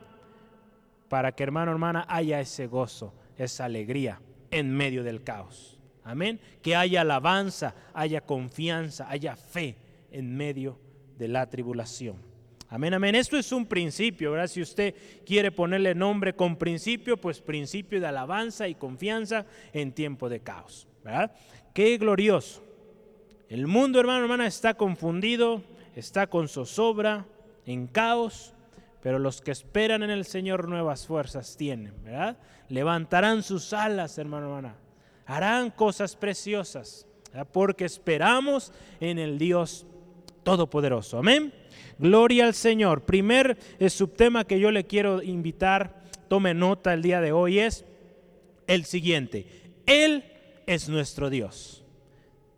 para 1.12 1.34
que 1.34 1.44
hermano, 1.44 1.74
hermana, 1.74 2.06
haya 2.08 2.40
ese 2.40 2.68
gozo, 2.68 3.14
esa 3.38 3.66
alegría 3.66 4.22
en 4.50 4.74
medio 4.74 5.04
del 5.04 5.26
caos. 5.26 5.78
Amén. 6.06 6.40
Que 6.62 6.74
haya 6.74 7.02
alabanza, 7.02 7.76
haya 7.94 8.22
confianza, 8.22 9.10
haya 9.10 9.36
fe 9.36 9.76
en 10.10 10.34
medio 10.38 10.80
de 11.18 11.28
la 11.28 11.50
tribulación. 11.50 12.16
Amén, 12.70 12.94
amén. 12.94 13.16
Esto 13.16 13.38
es 13.38 13.52
un 13.52 13.66
principio, 13.66 14.32
¿verdad? 14.32 14.48
Si 14.48 14.62
usted 14.62 14.96
quiere 15.26 15.52
ponerle 15.52 15.94
nombre 15.94 16.34
con 16.34 16.56
principio, 16.56 17.18
pues 17.18 17.42
principio 17.42 18.00
de 18.00 18.08
alabanza 18.08 18.70
y 18.70 18.76
confianza 18.76 19.46
en 19.74 19.92
tiempo 19.92 20.30
de 20.30 20.40
caos, 20.40 20.88
¿verdad? 21.04 21.36
Qué 21.74 21.98
glorioso. 21.98 22.64
El 23.50 23.68
mundo, 23.68 24.00
hermano, 24.00 24.24
hermana, 24.24 24.48
está 24.48 24.76
confundido, 24.76 25.62
está 25.94 26.28
con 26.28 26.48
zozobra, 26.48 27.26
en 27.66 27.88
caos, 27.88 28.54
pero 29.02 29.20
los 29.20 29.42
que 29.42 29.52
esperan 29.52 30.04
en 30.04 30.12
el 30.12 30.26
Señor 30.26 30.68
nuevas 30.68 31.08
fuerzas 31.08 31.58
tienen, 31.58 31.94
¿verdad? 32.04 32.38
Levantarán 32.70 33.44
sus 33.44 33.74
alas, 33.74 34.18
hermano, 34.18 34.48
hermana. 34.48 34.76
Harán 35.26 35.72
cosas 35.72 36.16
preciosas, 36.16 37.08
porque 37.52 37.86
esperamos 37.86 38.72
en 39.00 39.18
el 39.18 39.38
Dios 39.38 39.86
Todopoderoso. 40.44 41.20
Amén. 41.20 41.54
Gloria 42.00 42.46
al 42.46 42.56
Señor. 42.56 43.04
Primer 43.04 43.58
subtema 43.90 44.44
que 44.44 44.60
yo 44.60 44.72
le 44.72 44.86
quiero 44.86 45.22
invitar, 45.22 46.02
tome 46.28 46.54
nota 46.54 46.94
el 46.94 47.02
día 47.02 47.22
de 47.22 47.32
hoy, 47.32 47.60
es 47.60 47.86
el 48.66 48.86
siguiente. 48.86 49.46
Él 49.86 50.24
es 50.66 50.90
nuestro 50.90 51.30
Dios. 51.30 51.84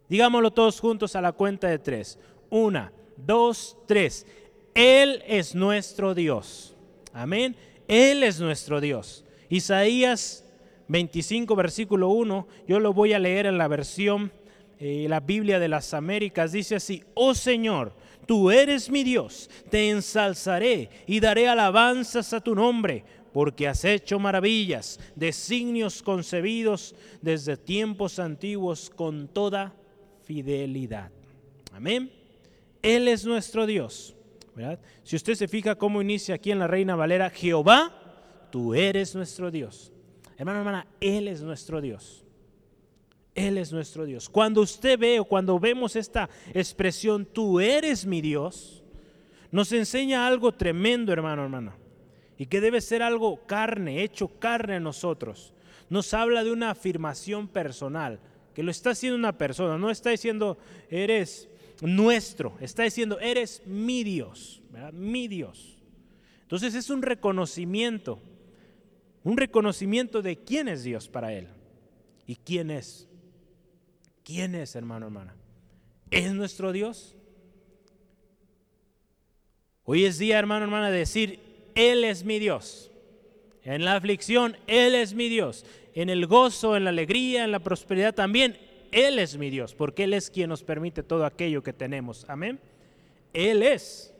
Digámoslo 0.07 0.51
todos 0.51 0.79
juntos 0.79 1.15
a 1.15 1.21
la 1.21 1.33
cuenta 1.33 1.67
de 1.67 1.79
tres. 1.79 2.19
Una, 2.50 2.93
dos, 3.17 3.77
tres. 3.85 4.25
Él 4.74 5.24
es 5.27 5.56
nuestro 5.56 6.15
Dios. 6.15 6.75
Amén. 7.13 7.56
Él 7.88 8.24
es 8.24 8.39
nuestro 8.39 8.82
Dios. 8.82 9.24
Isaías 9.50 10.44
25, 10.88 11.56
versículo 11.56 12.10
1, 12.10 12.48
yo 12.68 12.80
lo 12.80 12.94
voy 12.94 13.13
a 13.13 13.20
leer 13.20 13.46
en 13.46 13.58
la 13.58 13.68
versión, 13.68 14.32
eh, 14.80 15.06
la 15.08 15.20
Biblia 15.20 15.60
de 15.60 15.68
las 15.68 15.94
Américas. 15.94 16.51
Dice 16.51 16.75
así, 16.75 17.03
oh 17.13 17.36
Señor, 17.36 17.94
tú 18.25 18.51
eres 18.51 18.89
mi 18.89 19.03
Dios, 19.03 19.50
te 19.70 19.89
ensalzaré 19.89 20.89
y 21.08 21.20
daré 21.20 21.48
alabanzas 21.48 22.34
a 22.34 22.42
tu 22.42 22.56
nombre, 22.56 23.03
porque 23.32 23.68
has 23.68 23.86
hecho 23.86 24.20
maravillas, 24.20 25.00
designios 25.15 26.01
concebidos 26.01 26.96
desde 27.22 27.58
tiempos 27.58 28.20
antiguos 28.20 28.89
con 28.89 29.27
toda 29.27 29.74
fidelidad. 30.24 31.12
Amén. 31.72 32.12
Él 32.82 33.08
es 33.08 33.25
nuestro 33.25 33.65
Dios. 33.65 34.15
Si 35.03 35.15
usted 35.15 35.36
se 35.36 35.48
fija 35.48 35.75
cómo 35.75 36.01
inicia 36.01 36.36
aquí 36.36 36.51
en 36.51 36.60
la 36.60 36.67
Reina 36.67 36.95
Valera, 36.95 37.29
Jehová, 37.29 37.91
tú 38.51 38.74
eres 38.74 39.15
nuestro 39.15 39.51
Dios. 39.51 39.91
Hermano, 40.38 40.60
hermana, 40.60 40.88
Él 41.00 41.27
es 41.27 41.41
nuestro 41.41 41.81
Dios. 41.81 42.24
Él 43.36 43.57
es 43.57 43.72
nuestro 43.72 44.05
Dios. 44.05 44.29
Cuando 44.29 44.62
usted 44.62 45.00
ve 45.00 45.19
o 45.19 45.25
cuando 45.25 45.60
vemos 45.60 45.95
esta 45.95 46.29
expresión, 46.53 47.25
tú 47.25 47.60
eres 47.60 48.05
mi 48.05 48.22
Dios, 48.22 48.83
nos 49.51 49.72
enseña 49.72 50.27
algo 50.27 50.51
tremendo, 50.51 51.12
hermano, 51.12 51.43
hermana. 51.43 51.75
Y 52.38 52.45
que 52.45 52.62
debe 52.62 52.81
ser 52.81 53.01
algo 53.01 53.45
carne, 53.45 54.03
hecho 54.03 54.27
carne 54.39 54.75
en 54.75 54.83
nosotros. 54.83 55.53
Nos 55.89 56.13
habla 56.13 56.43
de 56.43 56.51
una 56.51 56.72
afirmación 56.72 57.48
personal 57.48 58.19
que 58.53 58.63
lo 58.63 58.72
está 58.72 58.91
haciendo 58.91 59.17
una 59.17 59.38
persona, 59.38 59.77
no 59.77 59.89
está 59.89 60.12
diciendo 60.12 60.57
eres 60.89 61.50
nuestro, 61.82 62.58
está 62.60 62.84
diciendo 62.84 63.20
eres 63.20 63.62
mi 63.65 64.03
Dios, 64.03 64.62
mi 64.92 65.27
Dios. 65.27 65.77
Entonces 66.42 66.75
es 66.75 66.89
un 66.89 67.01
reconocimiento, 67.01 68.20
un 69.24 69.38
reconocimiento 69.38 70.22
de 70.22 70.38
quién 70.38 70.68
es 70.68 70.84
Dios 70.84 71.08
para 71.08 71.34
él 71.34 71.48
y 72.27 72.36
quién 72.36 72.72
es. 72.72 73.08
¿Quién 74.24 74.56
es, 74.56 74.75
hermano, 74.75 75.08
hermana? 75.08 75.36
¿Es 76.12 76.34
nuestro 76.34 76.72
Dios? 76.72 77.15
Hoy 79.84 80.06
es 80.06 80.18
día, 80.18 80.39
hermano, 80.39 80.63
hermana, 80.63 80.89
de 80.89 81.00
decir, 81.00 81.39
Él 81.75 82.06
es 82.06 82.24
mi 82.24 82.39
Dios. 82.39 82.89
En 83.63 83.84
la 83.84 83.96
aflicción, 83.96 84.56
Él 84.68 84.96
es 84.96 85.13
mi 85.13 85.27
Dios. 85.27 85.65
En 85.94 86.10
el 86.10 86.25
gozo, 86.25 86.77
en 86.77 86.86
la 86.86 86.92
alegría, 86.92 87.44
en 87.44 87.51
la 87.51 87.60
prosperidad 87.60 88.15
también, 88.15 88.58
Él 88.93 89.19
es 89.19 89.38
mi 89.38 89.50
Dios, 89.50 89.73
porque 89.73 90.03
Él 90.05 90.13
es 90.13 90.29
quien 90.29 90.50
nos 90.50 90.63
permite 90.63 91.03
todo 91.03 91.25
aquello 91.25 91.63
que 91.63 91.73
tenemos. 91.73 92.25
Amén. 92.29 92.59
Él 93.33 93.63
es. 93.63 94.13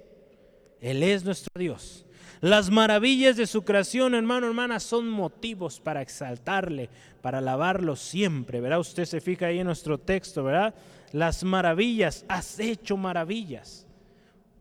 Él 0.82 1.04
es 1.04 1.24
nuestro 1.24 1.52
Dios. 1.58 2.06
Las 2.42 2.70
maravillas 2.70 3.38
de 3.38 3.48
su 3.48 3.64
creación, 3.64 4.16
hermano, 4.16 4.48
hermana, 4.48 4.80
son 4.80 5.08
motivos 5.10 5.80
para 5.80 6.02
exaltarle, 6.02 6.90
para 7.22 7.38
alabarlo 7.38 7.96
siempre. 7.96 8.60
¿Verdad? 8.60 8.80
Usted 8.80 9.06
se 9.06 9.22
fija 9.22 9.46
ahí 9.46 9.60
en 9.60 9.68
nuestro 9.68 9.98
texto, 9.98 10.44
¿verdad? 10.44 10.74
Las 11.12 11.44
maravillas, 11.44 12.26
has 12.28 12.60
hecho 12.60 12.98
maravillas. 12.98 13.88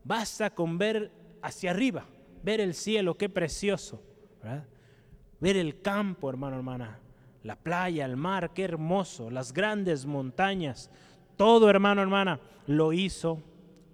Basta 0.05 0.51
con 0.51 0.79
ver 0.79 1.11
hacia 1.41 1.71
arriba, 1.71 2.07
ver 2.43 2.61
el 2.61 2.75
cielo, 2.75 3.17
qué 3.17 3.29
precioso. 3.29 4.03
¿verdad? 4.43 4.65
Ver 5.41 5.57
el 5.57 5.81
campo, 5.81 6.29
hermano, 6.29 6.57
hermana. 6.57 7.01
La 7.43 7.57
playa, 7.57 8.05
el 8.05 8.17
mar, 8.17 8.53
qué 8.55 8.65
hermoso. 8.65 9.31
Las 9.31 9.53
grandes 9.53 10.07
montañas. 10.07 10.91
Todo, 11.37 11.69
hermano, 11.69 12.03
hermana, 12.03 12.41
lo 12.67 12.93
hizo 12.93 13.43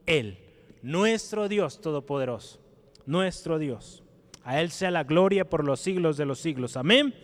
Él. 0.06 0.38
Nuestro 0.82 1.48
Dios 1.48 1.80
Todopoderoso 1.80 2.60
nuestro 3.08 3.58
Dios. 3.58 4.04
A 4.44 4.60
Él 4.60 4.70
sea 4.70 4.90
la 4.90 5.02
gloria 5.02 5.48
por 5.48 5.64
los 5.64 5.80
siglos 5.80 6.16
de 6.16 6.26
los 6.26 6.38
siglos. 6.38 6.76
Amén. 6.76 7.14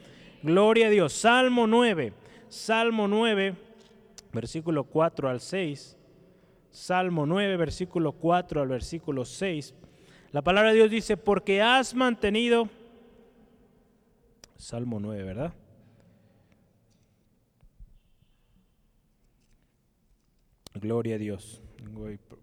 Gloria 0.43 0.89
a 0.89 0.91
Dios. 0.91 1.13
Salmo 1.13 1.67
9. 1.67 2.13
Salmo 2.49 3.07
9, 3.07 3.55
versículo 4.33 4.85
4 4.85 5.29
al 5.29 5.41
6. 5.41 5.97
Salmo 6.71 7.27
9, 7.27 7.57
versículo 7.57 8.13
4 8.13 8.63
al 8.63 8.69
versículo 8.69 9.25
6. 9.25 9.75
La 10.33 10.43
palabra 10.43 10.71
de 10.71 10.77
Dios 10.77 10.91
dice, 10.91 11.17
porque 11.17 11.63
has 11.63 11.95
mantenido... 11.95 12.69
Salmo 14.57 14.99
9, 15.01 15.23
¿verdad? 15.23 15.53
Gloria 20.75 21.15
a 21.15 21.19
Dios. 21.19 21.63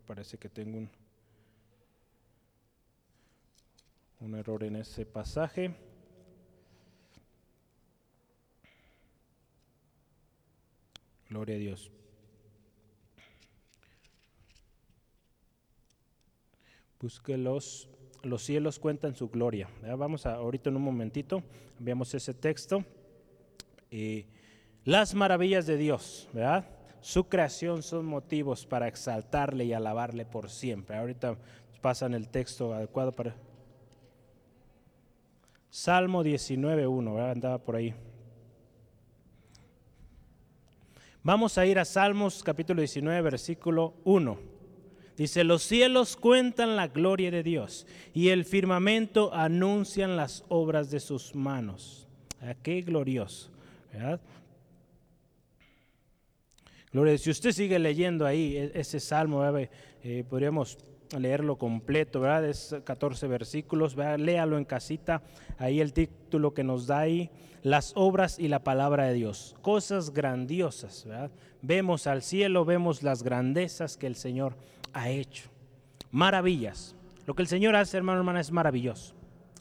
Parece 0.07 0.37
que 0.37 0.49
tengo 0.49 0.77
un... 0.77 0.89
un 4.21 4.35
error 4.35 4.63
en 4.63 4.77
ese 4.77 5.05
pasaje. 5.05 5.75
Gloria 11.29 11.55
a 11.55 11.59
Dios. 11.59 11.91
Busque 16.99 17.37
los, 17.37 17.89
los 18.21 18.43
cielos 18.43 18.79
cuentan 18.79 19.15
su 19.15 19.29
gloria. 19.29 19.67
Vamos 19.97 20.25
a, 20.25 20.35
ahorita 20.35 20.69
en 20.69 20.77
un 20.77 20.83
momentito, 20.83 21.43
veamos 21.79 22.13
ese 22.13 22.33
texto. 22.33 22.85
las 24.85 25.15
maravillas 25.15 25.65
de 25.65 25.77
Dios, 25.77 26.29
¿verdad? 26.31 26.80
Su 27.01 27.27
creación 27.27 27.81
son 27.81 28.05
motivos 28.05 28.65
para 28.65 28.87
exaltarle 28.87 29.65
y 29.65 29.73
alabarle 29.73 30.23
por 30.23 30.49
siempre. 30.49 30.97
Ahorita 30.97 31.35
pasan 31.81 32.13
el 32.13 32.29
texto 32.29 32.73
adecuado 32.73 33.11
para, 33.11 33.35
Salmo 35.71 36.23
19.1, 36.23 37.31
andaba 37.31 37.57
por 37.57 37.75
ahí. 37.75 37.93
Vamos 41.23 41.57
a 41.57 41.65
ir 41.65 41.79
a 41.79 41.85
Salmos 41.85 42.43
capítulo 42.43 42.81
19, 42.81 43.21
versículo 43.21 43.93
1. 44.03 44.37
Dice, 45.17 45.43
los 45.43 45.63
cielos 45.63 46.15
cuentan 46.15 46.75
la 46.75 46.87
gloria 46.87 47.31
de 47.31 47.43
Dios 47.43 47.87
y 48.13 48.29
el 48.29 48.45
firmamento 48.45 49.33
anuncian 49.33 50.17
las 50.17 50.43
obras 50.49 50.91
de 50.91 50.99
sus 50.99 51.35
manos. 51.35 52.07
Ah, 52.41 52.55
qué 52.61 52.81
glorioso. 52.81 53.51
¿verdad? 53.93 54.19
Si 57.17 57.29
usted 57.29 57.51
sigue 57.53 57.79
leyendo 57.79 58.25
ahí 58.25 58.57
e, 58.57 58.71
ese 58.75 58.99
salmo, 58.99 59.41
eh, 59.57 60.25
podríamos 60.29 60.77
leerlo 61.17 61.57
completo, 61.57 62.19
¿verdad? 62.19 62.45
Es 62.45 62.75
14 62.83 63.27
versículos, 63.27 63.95
léalo 63.95 64.57
en 64.57 64.65
casita, 64.65 65.21
ahí 65.57 65.79
el 65.79 65.93
título 65.93 66.53
que 66.53 66.63
nos 66.63 66.87
da 66.87 66.99
ahí, 66.99 67.29
las 67.63 67.93
obras 67.95 68.39
y 68.39 68.49
la 68.49 68.63
palabra 68.63 69.05
de 69.05 69.13
Dios, 69.13 69.55
cosas 69.61 70.11
grandiosas, 70.13 71.05
¿verdad? 71.05 71.31
Vemos 71.61 72.07
al 72.07 72.21
cielo, 72.21 72.65
vemos 72.65 73.03
las 73.03 73.23
grandezas 73.23 73.95
que 73.95 74.07
el 74.07 74.15
Señor 74.15 74.57
ha 74.93 75.09
hecho, 75.09 75.49
maravillas. 76.11 76.95
Lo 77.25 77.35
que 77.35 77.43
el 77.43 77.47
Señor 77.47 77.75
hace, 77.75 77.97
hermano, 77.97 78.19
hermana, 78.19 78.41
es 78.41 78.51
maravilloso, 78.51 79.13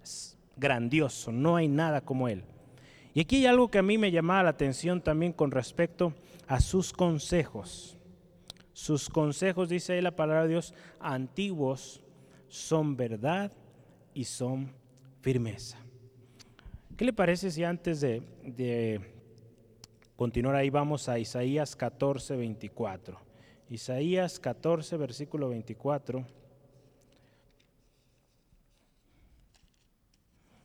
es 0.03 0.37
grandioso, 0.57 1.31
no 1.31 1.57
hay 1.57 1.69
nada 1.69 2.01
como 2.01 2.27
Él. 2.27 2.43
Y 3.13 3.21
aquí 3.21 3.37
hay 3.37 3.47
algo 3.47 3.71
que 3.71 3.79
a 3.79 3.83
mí 3.83 3.99
me 3.99 4.11
llamaba 4.13 4.45
la 4.45 4.51
atención 4.51 5.01
también 5.01 5.33
con 5.33 5.51
respecto 5.51 6.15
a 6.51 6.61
sus 6.61 6.93
consejos. 6.93 7.97
Sus 8.73 9.09
consejos, 9.09 9.69
dice 9.69 9.93
ahí 9.93 10.01
la 10.01 10.17
palabra 10.17 10.43
de 10.43 10.49
Dios, 10.49 10.75
antiguos 10.99 12.03
son 12.49 12.97
verdad 12.97 13.53
y 14.15 14.25
son 14.25 14.73
firmeza. 15.21 15.79
¿Qué 16.97 17.05
le 17.05 17.13
parece 17.13 17.53
si 17.53 17.63
antes 17.63 18.01
de, 18.01 19.01
continuar 20.17 20.57
ahí 20.57 20.71
vamos 20.71 21.09
a 21.09 21.21
Isaías 21.21 21.77
14, 21.77 22.35
24? 22.35 23.17
Isaías 23.69 24.41
14, 24.41 24.97
versículo 24.97 25.51
24. 25.51 26.27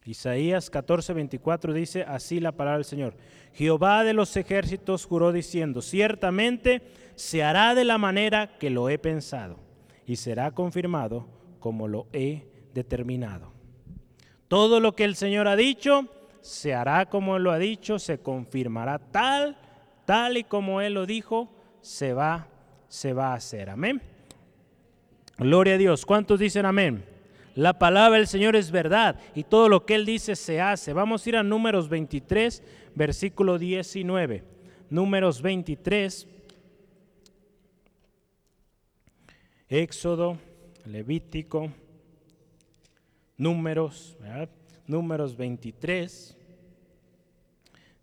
Isaías 0.06 0.70
14, 0.70 1.14
24 1.14 1.74
dice 1.74 2.04
así 2.04 2.40
la 2.40 2.52
palabra 2.52 2.78
del 2.78 2.86
Señor. 2.86 3.16
Jehová 3.54 4.04
de 4.04 4.14
los 4.14 4.38
ejércitos 4.38 5.06
juró 5.06 5.32
diciendo, 5.32 5.82
ciertamente 5.82 6.84
se 7.16 7.44
hará 7.44 7.74
de 7.74 7.86
la 7.86 7.98
manera 7.98 8.58
que 8.60 8.70
lo 8.70 8.90
he 8.90 9.00
pensado 9.00 9.58
y 10.06 10.18
será 10.18 10.52
confirmado 10.52 11.28
como 11.60 11.88
lo 11.88 12.06
he 12.14 12.48
determinado. 12.74 13.52
Todo 14.48 14.80
lo 14.80 14.96
que 14.96 15.06
el 15.06 15.16
Señor 15.16 15.48
ha 15.48 15.56
dicho 15.56 16.08
se 16.42 16.76
hará 16.76 17.08
como 17.08 17.38
Él 17.38 17.44
lo 17.44 17.52
ha 17.52 17.58
dicho, 17.58 17.98
se 17.98 18.20
confirmará 18.20 19.00
tal, 19.00 19.58
tal 20.06 20.38
y 20.38 20.44
como 20.44 20.82
Él 20.82 20.94
lo 20.94 21.08
dijo, 21.08 21.50
se 21.82 22.14
va, 22.14 22.48
se 22.88 23.14
va 23.14 23.32
a 23.32 23.36
hacer. 23.36 23.72
Amén. 23.72 24.00
Gloria 25.40 25.74
a 25.74 25.78
Dios. 25.80 26.06
¿Cuántos 26.06 26.40
dicen 26.40 26.68
amén? 26.68 27.15
La 27.56 27.80
palabra 27.80 28.18
del 28.18 28.28
Señor 28.28 28.58
es 28.58 28.70
verdad 28.70 29.18
y 29.34 29.44
todo 29.44 29.70
lo 29.70 29.86
que 29.86 29.96
Él 29.96 30.06
dice 30.06 30.36
se 30.36 30.60
hace. 30.60 30.92
Vamos 30.92 31.26
a 31.26 31.30
ir 31.30 31.38
a 31.38 31.44
números 31.44 31.88
23, 31.88 32.62
versículo 32.94 33.58
19. 33.58 34.44
Números 34.90 35.42
23. 35.42 36.28
Éxodo, 39.70 40.38
Levítico, 40.86 41.72
números, 43.38 44.18
números 44.86 45.36
23, 45.38 46.38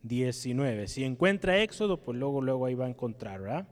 19. 0.02 0.88
Si 0.88 1.04
encuentra 1.04 1.62
Éxodo, 1.62 1.98
pues 1.98 2.18
luego, 2.18 2.40
luego 2.40 2.66
ahí 2.66 2.74
va 2.74 2.86
a 2.86 2.88
encontrar, 2.88 3.42
¿verdad? 3.42 3.68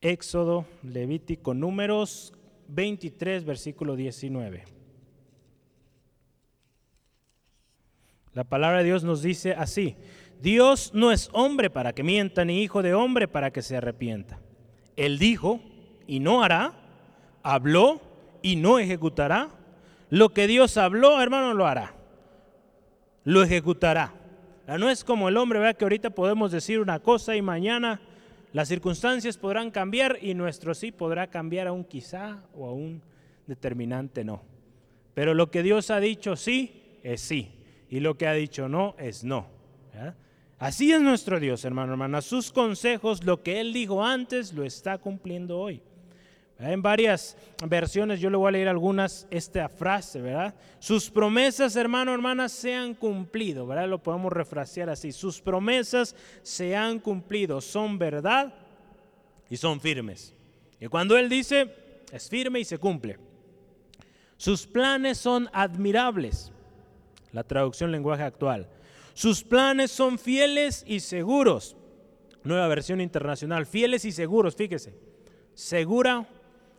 Éxodo, 0.00 0.64
Levítico, 0.82 1.52
números 1.52 2.32
23, 2.68 3.44
versículo 3.44 3.96
19. 3.96 4.64
La 8.32 8.44
palabra 8.44 8.78
de 8.78 8.84
Dios 8.84 9.02
nos 9.02 9.22
dice 9.22 9.54
así, 9.54 9.96
Dios 10.40 10.90
no 10.92 11.10
es 11.10 11.30
hombre 11.32 11.70
para 11.70 11.94
que 11.94 12.02
mienta, 12.02 12.44
ni 12.44 12.62
hijo 12.62 12.82
de 12.82 12.92
hombre 12.92 13.28
para 13.28 13.50
que 13.50 13.62
se 13.62 13.76
arrepienta. 13.76 14.40
Él 14.96 15.18
dijo 15.18 15.60
y 16.06 16.20
no 16.20 16.42
hará, 16.42 16.74
habló 17.42 18.00
y 18.42 18.56
no 18.56 18.78
ejecutará. 18.78 19.48
Lo 20.10 20.28
que 20.30 20.46
Dios 20.46 20.76
habló, 20.76 21.20
hermano, 21.20 21.54
lo 21.54 21.66
hará. 21.66 21.94
Lo 23.24 23.42
ejecutará. 23.42 24.12
No 24.66 24.90
es 24.90 25.04
como 25.04 25.28
el 25.28 25.36
hombre, 25.36 25.58
¿verdad? 25.58 25.76
Que 25.76 25.84
ahorita 25.84 26.10
podemos 26.10 26.52
decir 26.52 26.80
una 26.80 26.98
cosa 27.00 27.36
y 27.36 27.42
mañana 27.42 28.00
las 28.56 28.68
circunstancias 28.68 29.36
podrán 29.36 29.70
cambiar 29.70 30.18
y 30.22 30.32
nuestro 30.32 30.74
sí 30.74 30.90
podrá 30.90 31.26
cambiar 31.26 31.66
a 31.66 31.72
un 31.72 31.84
quizá 31.84 32.42
o 32.54 32.66
a 32.66 32.72
un 32.72 33.02
determinante 33.46 34.24
no. 34.24 34.40
Pero 35.12 35.34
lo 35.34 35.50
que 35.50 35.62
Dios 35.62 35.90
ha 35.90 36.00
dicho 36.00 36.36
sí 36.36 36.98
es 37.02 37.20
sí 37.20 37.50
y 37.90 38.00
lo 38.00 38.16
que 38.16 38.26
ha 38.26 38.32
dicho 38.32 38.66
no 38.66 38.96
es 38.98 39.24
no. 39.24 39.46
Así 40.58 40.90
es 40.90 41.02
nuestro 41.02 41.38
Dios, 41.38 41.66
hermano, 41.66 41.92
hermana. 41.92 42.22
Sus 42.22 42.50
consejos, 42.50 43.24
lo 43.24 43.42
que 43.42 43.60
Él 43.60 43.74
dijo 43.74 44.02
antes, 44.02 44.54
lo 44.54 44.64
está 44.64 44.96
cumpliendo 44.96 45.58
hoy. 45.58 45.82
En 46.58 46.80
varias 46.80 47.36
versiones, 47.66 48.18
yo 48.18 48.30
le 48.30 48.36
voy 48.38 48.48
a 48.48 48.52
leer 48.52 48.68
algunas, 48.68 49.26
esta 49.30 49.68
frase, 49.68 50.22
¿verdad? 50.22 50.54
Sus 50.78 51.10
promesas, 51.10 51.76
hermano, 51.76 52.14
hermana, 52.14 52.48
se 52.48 52.74
han 52.74 52.94
cumplido, 52.94 53.66
¿verdad? 53.66 53.88
Lo 53.88 54.02
podemos 54.02 54.32
refrasear 54.32 54.88
así. 54.88 55.12
Sus 55.12 55.40
promesas 55.40 56.16
se 56.42 56.74
han 56.74 56.98
cumplido, 56.98 57.60
son 57.60 57.98
verdad 57.98 58.54
y 59.50 59.56
son 59.58 59.80
firmes. 59.80 60.34
Y 60.80 60.86
cuando 60.86 61.18
Él 61.18 61.28
dice, 61.28 61.74
es 62.10 62.28
firme 62.28 62.60
y 62.60 62.64
se 62.64 62.78
cumple. 62.78 63.18
Sus 64.38 64.66
planes 64.66 65.18
son 65.18 65.50
admirables. 65.52 66.52
La 67.32 67.44
traducción 67.44 67.92
lenguaje 67.92 68.22
actual. 68.22 68.66
Sus 69.12 69.42
planes 69.42 69.90
son 69.90 70.18
fieles 70.18 70.84
y 70.86 71.00
seguros. 71.00 71.76
Nueva 72.44 72.68
versión 72.68 73.00
internacional. 73.00 73.66
Fieles 73.66 74.06
y 74.06 74.12
seguros, 74.12 74.56
fíjese. 74.56 74.94
Segura, 75.54 76.28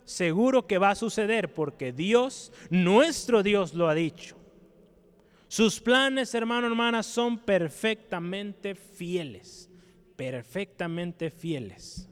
seguro 0.08 0.66
que 0.66 0.78
va 0.78 0.92
a 0.92 0.96
suceder 0.96 1.54
porque 1.54 1.92
Dios, 1.92 2.52
nuestro 2.70 3.44
Dios, 3.44 3.74
lo 3.74 3.88
ha 3.88 3.94
dicho. 3.94 4.36
Sus 5.48 5.80
planes, 5.80 6.34
hermano, 6.34 6.68
hermana, 6.68 7.04
son 7.04 7.38
perfectamente 7.38 8.74
fieles. 8.74 9.70
Perfectamente 10.16 11.30
fieles. 11.30 12.10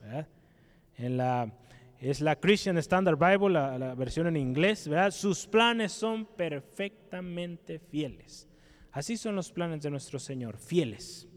En 0.97 1.17
la 1.17 1.51
es 1.99 2.21
la 2.21 2.35
Christian 2.35 2.77
Standard 2.77 3.17
Bible, 3.17 3.49
la, 3.49 3.95
versión 3.95 4.27
en 4.27 4.37
inglés, 4.37 4.87
¿verdad? 4.87 5.11
Sus 5.11 5.47
planes 5.47 5.91
son 5.91 6.25
perfectamente 6.25 7.79
fieles. 7.79 8.47
Así 8.91 9.17
son 9.17 9.35
los 9.35 9.51
planes 9.51 9.81
de 9.81 9.89
nuestro 9.89 10.19
Señor, 10.19 10.57
fieles, 10.57 11.27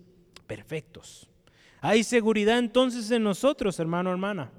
perfectos. 0.46 1.28
Hay 1.80 2.04
seguridad 2.04 2.58
entonces 2.58 3.10
en 3.10 3.22
nosotros, 3.22 3.78
hermano, 3.80 4.10
hermana, 4.10 4.50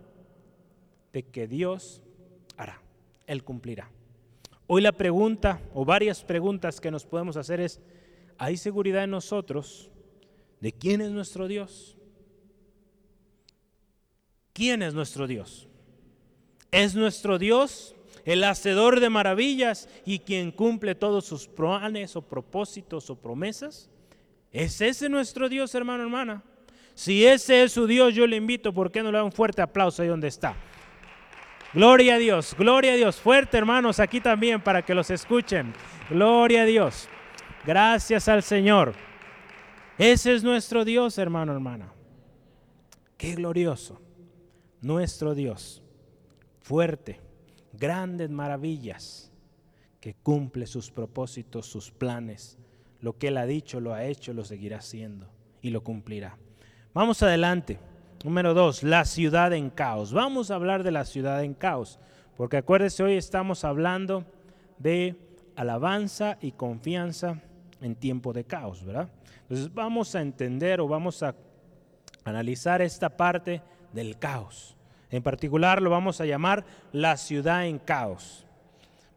de 1.13 1.23
que 1.23 1.47
Dios 1.47 2.01
hará, 2.57 2.81
Él 3.27 3.43
cumplirá. 3.43 3.89
Hoy 4.67 4.81
la 4.81 4.91
pregunta, 4.91 5.61
o 5.73 5.83
varias 5.83 6.23
preguntas 6.23 6.79
que 6.79 6.91
nos 6.91 7.05
podemos 7.05 7.37
hacer 7.37 7.59
es, 7.59 7.79
¿hay 8.37 8.55
seguridad 8.57 9.03
en 9.03 9.11
nosotros 9.11 9.89
de 10.59 10.71
quién 10.71 11.01
es 11.01 11.09
nuestro 11.09 11.47
Dios? 11.47 11.97
¿Quién 14.53 14.83
es 14.83 14.93
nuestro 14.93 15.25
Dios? 15.25 15.67
Es 16.71 16.93
nuestro 16.93 17.39
Dios, 17.39 17.95
el 18.25 18.43
hacedor 18.43 18.99
de 18.99 19.09
maravillas 19.09 19.89
y 20.05 20.19
quien 20.19 20.51
cumple 20.51 20.93
todos 20.93 21.25
sus 21.25 21.47
planes 21.47 22.15
o 22.15 22.21
propósitos 22.21 23.09
o 23.09 23.15
promesas. 23.15 23.89
¿Es 24.51 24.81
ese 24.81 25.09
nuestro 25.09 25.49
Dios, 25.49 25.73
hermano, 25.73 26.03
hermana? 26.03 26.43
Si 26.93 27.25
ese 27.25 27.63
es 27.63 27.71
su 27.71 27.87
Dios, 27.87 28.13
yo 28.13 28.27
le 28.27 28.35
invito, 28.35 28.73
¿por 28.73 28.91
qué 28.91 29.01
no 29.01 29.11
le 29.11 29.17
da 29.17 29.23
un 29.23 29.31
fuerte 29.31 29.61
aplauso 29.61 30.01
ahí 30.01 30.09
donde 30.09 30.27
está? 30.27 30.55
Gloria 31.73 32.15
a 32.15 32.17
Dios, 32.17 32.55
gloria 32.57 32.93
a 32.93 32.95
Dios. 32.95 33.17
Fuerte, 33.17 33.57
hermanos, 33.57 33.99
aquí 33.99 34.21
también 34.21 34.61
para 34.61 34.83
que 34.83 34.95
los 34.95 35.09
escuchen. 35.09 35.73
Gloria 36.09 36.63
a 36.63 36.65
Dios. 36.65 37.07
Gracias 37.65 38.27
al 38.27 38.43
Señor. 38.43 38.93
Ese 39.97 40.33
es 40.33 40.43
nuestro 40.43 40.85
Dios, 40.85 41.17
hermano, 41.17 41.53
hermana. 41.53 41.93
Qué 43.17 43.35
glorioso. 43.35 44.01
Nuestro 44.81 45.35
Dios 45.35 45.83
fuerte, 46.69 47.19
grandes 47.73 48.29
maravillas, 48.29 49.31
que 49.99 50.13
cumple 50.13 50.67
sus 50.67 50.91
propósitos, 50.91 51.65
sus 51.65 51.89
planes. 51.89 52.59
Lo 53.01 53.17
que 53.17 53.29
Él 53.29 53.37
ha 53.37 53.47
dicho, 53.47 53.79
lo 53.79 53.95
ha 53.95 54.05
hecho, 54.05 54.33
lo 54.33 54.45
seguirá 54.45 54.77
haciendo 54.77 55.31
y 55.63 55.71
lo 55.71 55.83
cumplirá. 55.83 56.37
Vamos 56.93 57.23
adelante. 57.23 57.79
Número 58.23 58.53
dos, 58.53 58.83
la 58.83 59.05
ciudad 59.05 59.53
en 59.53 59.69
caos. 59.69 60.11
Vamos 60.11 60.51
a 60.51 60.55
hablar 60.55 60.83
de 60.83 60.91
la 60.91 61.05
ciudad 61.05 61.41
en 61.41 61.53
caos, 61.53 61.99
porque 62.35 62.57
acuérdese, 62.57 63.01
hoy 63.01 63.13
estamos 63.13 63.63
hablando 63.63 64.25
de 64.77 65.15
alabanza 65.55 66.37
y 66.41 66.51
confianza 66.51 67.41
en 67.81 67.95
tiempo 67.95 68.33
de 68.33 68.43
caos, 68.43 68.83
¿verdad? 68.83 69.07
Entonces 69.43 69.73
vamos 69.73 70.15
a 70.15 70.21
entender 70.21 70.81
o 70.81 70.87
vamos 70.89 71.23
a 71.23 71.33
analizar 72.25 72.81
esta 72.81 73.15
parte 73.15 73.61
del 73.93 74.19
caos. 74.19 74.75
En 75.11 75.23
particular 75.23 75.81
lo 75.81 75.89
vamos 75.89 76.19
a 76.19 76.25
llamar 76.25 76.65
la 76.91 77.15
ciudad 77.15 77.67
en 77.67 77.79
caos. 77.79 78.45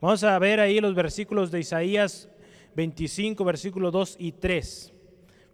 Vamos 0.00 0.22
a 0.22 0.38
ver 0.38 0.60
ahí 0.60 0.80
los 0.80 0.94
versículos 0.94 1.50
de 1.50 1.58
Isaías 1.58 2.28
25, 2.76 3.44
versículos 3.44 3.92
2 3.92 4.16
y 4.20 4.30
3. 4.30 4.91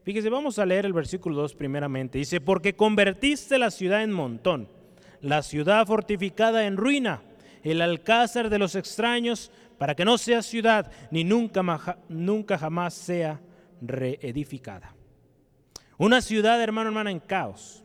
Fíjese, 0.09 0.31
vamos 0.31 0.59
a 0.59 0.65
leer 0.65 0.87
el 0.87 0.95
versículo 0.95 1.37
2 1.37 1.55
primeramente. 1.55 2.17
Dice, 2.17 2.41
porque 2.41 2.75
convertiste 2.75 3.59
la 3.59 3.71
ciudad 3.71 4.03
en 4.03 4.11
montón, 4.11 4.67
la 5.21 5.43
ciudad 5.43 5.87
fortificada 5.87 6.65
en 6.65 6.79
ruina, 6.79 7.21
el 7.63 7.83
alcázar 7.83 8.49
de 8.49 8.59
los 8.59 8.75
extraños, 8.75 9.53
para 9.77 9.95
que 9.95 10.07
no 10.07 10.17
sea 10.17 10.41
ciudad, 10.41 10.91
ni 11.11 11.25
nunca, 11.25 11.99
nunca 12.09 12.57
jamás 12.57 12.95
sea 12.95 13.39
reedificada. 13.83 14.95
Una 15.99 16.23
ciudad, 16.23 16.59
hermano, 16.63 16.89
hermana, 16.89 17.11
en 17.11 17.21
caos. 17.21 17.85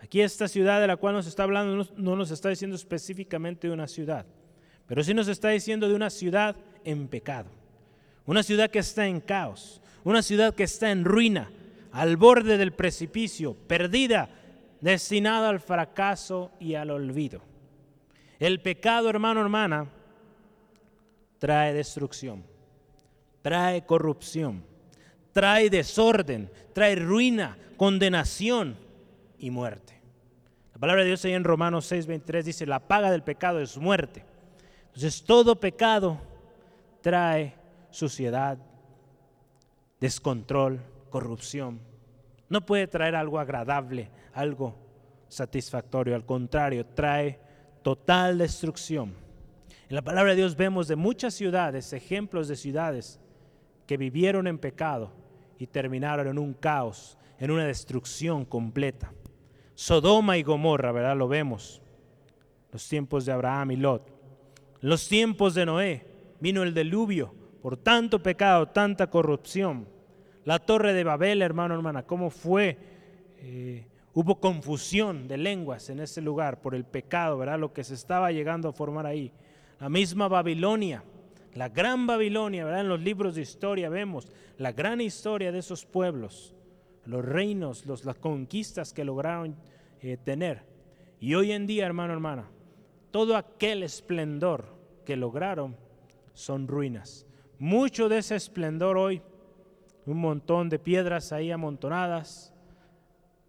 Aquí 0.00 0.22
esta 0.22 0.48
ciudad 0.48 0.80
de 0.80 0.88
la 0.88 0.96
cual 0.96 1.14
nos 1.14 1.28
está 1.28 1.44
hablando 1.44 1.88
no 1.96 2.16
nos 2.16 2.32
está 2.32 2.48
diciendo 2.48 2.74
específicamente 2.74 3.68
de 3.68 3.74
una 3.74 3.86
ciudad, 3.86 4.26
pero 4.88 5.04
sí 5.04 5.14
nos 5.14 5.28
está 5.28 5.50
diciendo 5.50 5.88
de 5.88 5.94
una 5.94 6.10
ciudad 6.10 6.56
en 6.82 7.06
pecado, 7.06 7.50
una 8.26 8.42
ciudad 8.42 8.72
que 8.72 8.80
está 8.80 9.06
en 9.06 9.20
caos, 9.20 9.80
una 10.04 10.22
ciudad 10.22 10.54
que 10.54 10.64
está 10.64 10.90
en 10.90 11.04
ruina, 11.04 11.50
al 11.92 12.16
borde 12.16 12.58
del 12.58 12.72
precipicio, 12.72 13.54
perdida, 13.54 14.28
destinada 14.80 15.48
al 15.48 15.60
fracaso 15.60 16.50
y 16.60 16.74
al 16.74 16.90
olvido. 16.90 17.40
El 18.38 18.60
pecado, 18.60 19.08
hermano, 19.08 19.40
hermana, 19.40 19.86
trae 21.38 21.72
destrucción, 21.72 22.44
trae 23.42 23.86
corrupción, 23.86 24.62
trae 25.32 25.70
desorden, 25.70 26.50
trae 26.72 26.96
ruina, 26.96 27.56
condenación 27.76 28.76
y 29.38 29.50
muerte. 29.50 29.94
La 30.74 30.80
palabra 30.80 31.02
de 31.02 31.08
Dios 31.08 31.24
ahí 31.24 31.32
en 31.32 31.44
Romanos 31.44 31.90
6:23 31.90 32.42
dice, 32.42 32.66
la 32.66 32.80
paga 32.80 33.10
del 33.10 33.22
pecado 33.22 33.60
es 33.60 33.78
muerte. 33.78 34.24
Entonces 34.86 35.22
todo 35.24 35.60
pecado 35.60 36.20
trae 37.00 37.54
suciedad, 37.90 38.58
descontrol, 40.00 40.80
corrupción. 41.10 41.80
No 42.48 42.66
puede 42.66 42.86
traer 42.86 43.14
algo 43.14 43.38
agradable, 43.38 44.10
algo 44.32 44.74
satisfactorio. 45.28 46.14
Al 46.14 46.26
contrario, 46.26 46.86
trae 46.86 47.40
total 47.82 48.38
destrucción. 48.38 49.14
En 49.88 49.96
la 49.96 50.02
palabra 50.02 50.30
de 50.30 50.36
Dios 50.36 50.56
vemos 50.56 50.88
de 50.88 50.96
muchas 50.96 51.34
ciudades, 51.34 51.92
ejemplos 51.92 52.48
de 52.48 52.56
ciudades 52.56 53.20
que 53.86 53.96
vivieron 53.96 54.46
en 54.46 54.58
pecado 54.58 55.12
y 55.58 55.66
terminaron 55.66 56.26
en 56.26 56.38
un 56.38 56.54
caos, 56.54 57.18
en 57.38 57.50
una 57.50 57.64
destrucción 57.64 58.44
completa. 58.44 59.12
Sodoma 59.74 60.38
y 60.38 60.42
Gomorra, 60.42 60.92
¿verdad? 60.92 61.16
Lo 61.16 61.28
vemos. 61.28 61.82
Los 62.72 62.88
tiempos 62.88 63.26
de 63.26 63.32
Abraham 63.32 63.72
y 63.72 63.76
Lot. 63.76 64.10
Los 64.80 65.08
tiempos 65.08 65.54
de 65.54 65.66
Noé 65.66 66.06
vino 66.40 66.62
el 66.62 66.74
diluvio 66.74 67.34
por 67.64 67.78
tanto 67.78 68.22
pecado, 68.22 68.66
tanta 68.66 69.06
corrupción. 69.06 69.88
La 70.44 70.58
torre 70.58 70.92
de 70.92 71.02
Babel, 71.02 71.40
hermano, 71.40 71.72
hermana, 71.72 72.02
¿cómo 72.02 72.28
fue? 72.28 72.76
Eh, 73.38 73.86
hubo 74.12 74.38
confusión 74.38 75.26
de 75.28 75.38
lenguas 75.38 75.88
en 75.88 76.00
ese 76.00 76.20
lugar 76.20 76.60
por 76.60 76.74
el 76.74 76.84
pecado, 76.84 77.38
¿verdad? 77.38 77.58
Lo 77.58 77.72
que 77.72 77.82
se 77.82 77.94
estaba 77.94 78.32
llegando 78.32 78.68
a 78.68 78.74
formar 78.74 79.06
ahí. 79.06 79.32
La 79.80 79.88
misma 79.88 80.28
Babilonia, 80.28 81.04
la 81.54 81.70
gran 81.70 82.06
Babilonia, 82.06 82.66
¿verdad? 82.66 82.82
En 82.82 82.88
los 82.90 83.00
libros 83.00 83.34
de 83.34 83.40
historia 83.40 83.88
vemos 83.88 84.30
la 84.58 84.72
gran 84.72 85.00
historia 85.00 85.50
de 85.50 85.60
esos 85.60 85.86
pueblos 85.86 86.54
los 87.06 87.24
reinos, 87.24 87.86
los, 87.86 88.04
las 88.04 88.16
conquistas 88.16 88.92
que 88.92 89.04
lograron 89.04 89.56
eh, 90.02 90.18
tener. 90.22 90.66
Y 91.18 91.34
hoy 91.34 91.52
en 91.52 91.66
día, 91.66 91.86
hermano, 91.86 92.12
hermana, 92.12 92.46
todo 93.10 93.38
aquel 93.38 93.82
esplendor 93.82 94.66
que 95.06 95.16
lograron 95.16 95.78
son 96.34 96.68
ruinas. 96.68 97.26
Mucho 97.58 98.08
de 98.08 98.18
ese 98.18 98.36
esplendor 98.36 98.96
hoy, 98.96 99.22
un 100.06 100.18
montón 100.18 100.68
de 100.68 100.78
piedras 100.78 101.32
ahí 101.32 101.50
amontonadas, 101.50 102.52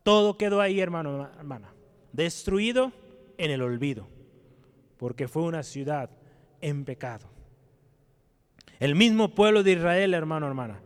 todo 0.03 0.37
quedó 0.37 0.61
ahí, 0.61 0.79
hermano, 0.79 1.29
hermana, 1.37 1.73
destruido 2.13 2.91
en 3.37 3.51
el 3.51 3.61
olvido, 3.61 4.07
porque 4.97 5.27
fue 5.27 5.43
una 5.43 5.63
ciudad 5.63 6.09
en 6.61 6.85
pecado. 6.85 7.27
El 8.79 8.95
mismo 8.95 9.33
pueblo 9.33 9.63
de 9.63 9.73
Israel, 9.73 10.13
hermano, 10.13 10.47
hermana, 10.47 10.81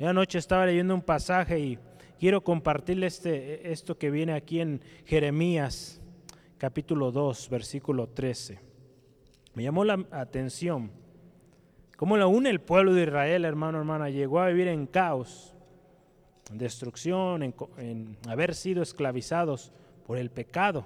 anoche 0.00 0.38
estaba 0.38 0.66
leyendo 0.66 0.94
un 0.94 1.02
pasaje 1.02 1.58
y 1.58 1.78
quiero 2.18 2.42
compartirle 2.42 3.06
este, 3.06 3.70
esto 3.70 3.98
que 3.98 4.10
viene 4.10 4.32
aquí 4.32 4.60
en 4.60 4.80
Jeremías 5.04 6.00
capítulo 6.58 7.10
2, 7.10 7.48
versículo 7.50 8.08
13. 8.08 8.60
Me 9.54 9.64
llamó 9.64 9.84
la 9.84 10.04
atención 10.12 11.01
cómo 12.02 12.16
la 12.16 12.26
une 12.26 12.50
el 12.50 12.60
pueblo 12.60 12.94
de 12.94 13.04
Israel, 13.04 13.44
hermano, 13.44 13.78
hermana, 13.78 14.10
llegó 14.10 14.40
a 14.40 14.48
vivir 14.48 14.66
en 14.66 14.88
caos, 14.88 15.54
en 16.50 16.58
destrucción, 16.58 17.44
en, 17.44 17.54
en 17.78 18.18
haber 18.28 18.56
sido 18.56 18.82
esclavizados 18.82 19.70
por 20.04 20.18
el 20.18 20.28
pecado 20.28 20.84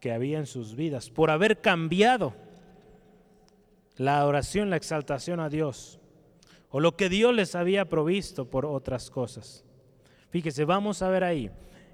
que 0.00 0.10
había 0.10 0.38
en 0.38 0.46
sus 0.46 0.74
vidas, 0.74 1.10
por 1.10 1.30
haber 1.30 1.60
cambiado 1.60 2.32
la 3.98 4.24
oración, 4.24 4.70
la 4.70 4.76
exaltación 4.76 5.40
a 5.40 5.50
Dios 5.50 6.00
o 6.70 6.80
lo 6.80 6.96
que 6.96 7.10
Dios 7.10 7.34
les 7.34 7.54
había 7.54 7.86
provisto 7.86 8.46
por 8.48 8.64
otras 8.64 9.10
cosas. 9.10 9.62
Fíjese, 10.30 10.64
vamos 10.64 11.02
a 11.02 11.10
ver 11.10 11.22
ahí, 11.22 11.50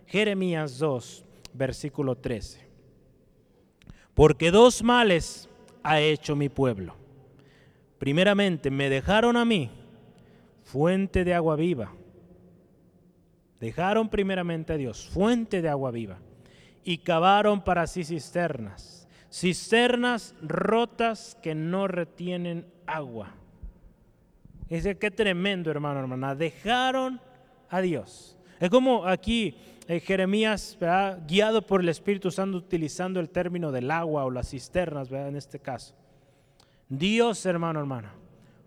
Jeremías 0.06 0.78
2, 0.78 1.24
versículo 1.52 2.14
13. 2.14 2.64
Porque 4.14 4.52
dos 4.52 4.84
males 4.84 5.48
ha 5.82 5.98
hecho 5.98 6.36
mi 6.36 6.48
pueblo. 6.48 7.02
Primeramente 8.04 8.70
me 8.70 8.90
dejaron 8.90 9.34
a 9.34 9.46
mí 9.46 9.70
fuente 10.62 11.24
de 11.24 11.32
agua 11.32 11.56
viva. 11.56 11.90
Dejaron 13.58 14.10
primeramente 14.10 14.74
a 14.74 14.76
Dios, 14.76 15.08
fuente 15.08 15.62
de 15.62 15.70
agua 15.70 15.90
viva, 15.90 16.18
y 16.84 16.98
cavaron 16.98 17.64
para 17.64 17.86
sí 17.86 18.04
cisternas, 18.04 19.08
cisternas 19.32 20.34
rotas 20.42 21.38
que 21.42 21.54
no 21.54 21.88
retienen 21.88 22.66
agua. 22.84 23.32
Dice, 24.68 24.98
qué 24.98 25.10
tremendo, 25.10 25.70
hermano, 25.70 26.00
hermana. 26.00 26.34
Dejaron 26.34 27.22
a 27.70 27.80
Dios. 27.80 28.36
Es 28.60 28.68
como 28.68 29.06
aquí 29.06 29.56
eh, 29.88 29.98
Jeremías, 30.00 30.76
guiado 31.26 31.66
por 31.66 31.80
el 31.80 31.88
Espíritu 31.88 32.30
Santo, 32.30 32.58
utilizando 32.58 33.18
el 33.18 33.30
término 33.30 33.72
del 33.72 33.90
agua 33.90 34.26
o 34.26 34.30
las 34.30 34.50
cisternas, 34.50 35.10
en 35.10 35.36
este 35.36 35.58
caso. 35.58 35.94
Dios, 36.98 37.44
hermano, 37.46 37.80
hermana, 37.80 38.12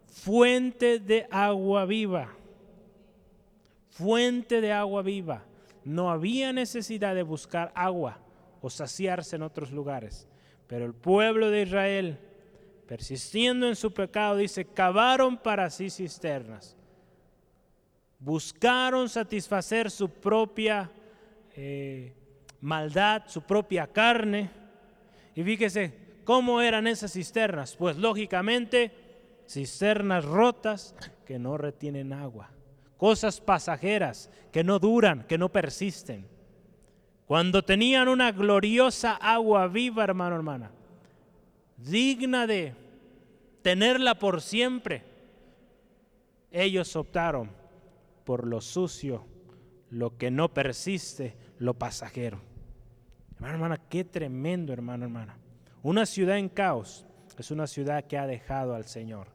fuente 0.08 1.00
de 1.00 1.28
agua 1.30 1.86
viva. 1.86 2.30
Fuente 3.90 4.62
de 4.62 4.72
agua 4.72 5.02
viva. 5.02 5.44
No 5.84 6.10
había 6.10 6.54
necesidad 6.54 7.16
de 7.16 7.24
buscar 7.24 7.72
agua 7.76 8.20
o 8.62 8.70
saciarse 8.70 9.36
en 9.36 9.44
otros 9.44 9.72
lugares. 9.72 10.28
Pero 10.68 10.86
el 10.86 10.94
pueblo 10.94 11.50
de 11.50 11.62
Israel, 11.64 12.20
persistiendo 12.88 13.68
en 13.68 13.76
su 13.76 13.94
pecado, 13.94 14.38
dice, 14.38 14.66
cavaron 14.66 15.38
para 15.38 15.70
sí 15.70 15.90
cisternas. 15.90 16.76
Buscaron 18.20 19.08
satisfacer 19.08 19.90
su 19.90 20.10
propia 20.10 20.92
eh, 21.56 22.14
maldad, 22.62 23.24
su 23.28 23.42
propia 23.42 23.88
carne. 23.88 24.50
Y 25.36 25.44
fíjese 25.44 26.07
cómo 26.28 26.60
eran 26.60 26.88
esas 26.88 27.14
cisternas. 27.14 27.78
Pues 27.78 27.96
lógicamente, 27.96 28.92
cisternas 29.48 30.26
rotas 30.26 30.94
que 31.26 31.40
no 31.40 31.58
retienen 31.58 32.12
agua. 32.12 32.50
Cosas 32.98 33.40
pasajeras 33.40 34.30
que 34.52 34.62
no 34.62 34.78
duran, 34.78 35.24
que 35.24 35.38
no 35.38 35.48
persisten. 35.48 36.28
Cuando 37.28 37.64
tenían 37.64 38.10
una 38.10 38.34
gloriosa 38.34 39.14
agua 39.14 39.70
viva, 39.70 40.04
hermano, 40.04 40.36
hermana, 40.36 40.70
digna 41.78 42.46
de 42.46 42.76
tenerla 43.62 44.16
por 44.20 44.42
siempre, 44.42 45.04
ellos 46.52 46.94
optaron 46.98 47.52
por 48.26 48.46
lo 48.46 48.60
sucio, 48.60 49.24
lo 49.92 50.18
que 50.18 50.30
no 50.30 50.54
persiste, 50.54 51.38
lo 51.58 51.74
pasajero. 51.76 52.42
Hermano, 53.36 53.54
hermana, 53.54 53.82
qué 53.90 54.04
tremendo, 54.04 54.74
hermano, 54.74 55.06
hermana. 55.06 55.38
Una 55.88 56.06
ciudad 56.06 56.38
en 56.38 56.50
caos 56.50 57.06
es 57.38 57.50
una 57.50 57.66
ciudad 57.66 58.04
que 58.04 58.18
ha 58.18 58.28
dejado 58.28 58.76
al 58.76 58.84
Señor. 58.84 59.28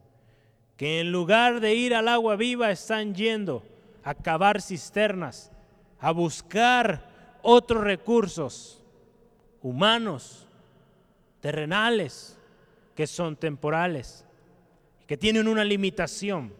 Que 0.76 1.00
en 1.00 1.10
lugar 1.10 1.60
de 1.60 1.74
ir 1.74 1.94
al 1.94 2.08
agua 2.08 2.36
viva 2.36 2.70
están 2.70 3.14
yendo 3.14 3.62
a 4.04 4.12
cavar 4.12 4.60
cisternas, 4.60 5.50
a 5.98 6.10
buscar 6.10 7.38
otros 7.40 7.82
recursos 7.82 8.84
humanos, 9.62 10.46
terrenales, 11.40 12.38
que 12.94 13.06
son 13.06 13.34
temporales, 13.34 14.26
que 15.06 15.16
tienen 15.16 15.48
una 15.48 15.64
limitación, 15.64 16.52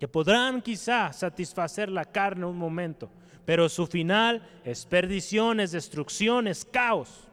que 0.00 0.08
podrán 0.08 0.60
quizá 0.62 1.12
satisfacer 1.12 1.90
la 1.90 2.06
carne 2.06 2.44
un 2.44 2.58
momento, 2.58 3.08
pero 3.44 3.68
su 3.68 3.86
final 3.86 4.42
es 4.64 4.84
perdición, 4.84 5.60
es 5.60 5.70
destrucción, 5.70 6.48
es 6.48 6.64
caos. 6.64 7.29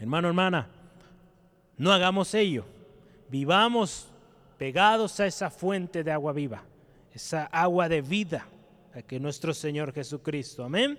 Hermano, 0.00 0.28
hermana, 0.28 0.66
no 1.76 1.92
hagamos 1.92 2.32
ello. 2.34 2.64
Vivamos 3.28 4.08
pegados 4.56 5.20
a 5.20 5.26
esa 5.26 5.50
fuente 5.50 6.02
de 6.02 6.10
agua 6.10 6.32
viva, 6.32 6.64
esa 7.14 7.44
agua 7.44 7.86
de 7.86 8.00
vida, 8.00 8.46
que 9.06 9.20
nuestro 9.20 9.52
Señor 9.52 9.92
Jesucristo. 9.92 10.64
Amén. 10.64 10.98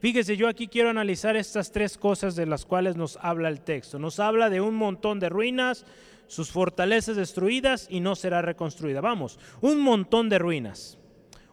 Fíjese, 0.00 0.36
yo 0.36 0.48
aquí 0.48 0.68
quiero 0.68 0.90
analizar 0.90 1.34
estas 1.34 1.72
tres 1.72 1.96
cosas 1.96 2.36
de 2.36 2.44
las 2.44 2.66
cuales 2.66 2.96
nos 2.96 3.18
habla 3.22 3.48
el 3.48 3.62
texto. 3.62 3.98
Nos 3.98 4.20
habla 4.20 4.50
de 4.50 4.60
un 4.60 4.74
montón 4.74 5.18
de 5.18 5.30
ruinas, 5.30 5.86
sus 6.26 6.50
fortalezas 6.50 7.16
destruidas 7.16 7.86
y 7.88 8.00
no 8.00 8.16
será 8.16 8.42
reconstruida. 8.42 9.00
Vamos, 9.00 9.38
un 9.62 9.80
montón 9.80 10.28
de 10.28 10.38
ruinas. 10.38 10.98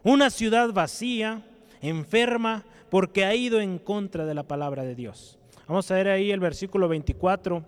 Una 0.02 0.28
ciudad 0.28 0.70
vacía, 0.74 1.46
enferma, 1.80 2.64
porque 2.90 3.24
ha 3.24 3.34
ido 3.34 3.58
en 3.60 3.78
contra 3.78 4.26
de 4.26 4.34
la 4.34 4.42
palabra 4.42 4.84
de 4.84 4.94
Dios. 4.94 5.38
Vamos 5.66 5.90
a 5.90 5.94
ver 5.94 6.08
ahí 6.08 6.30
el 6.30 6.40
versículo 6.40 6.88
24. 6.88 7.64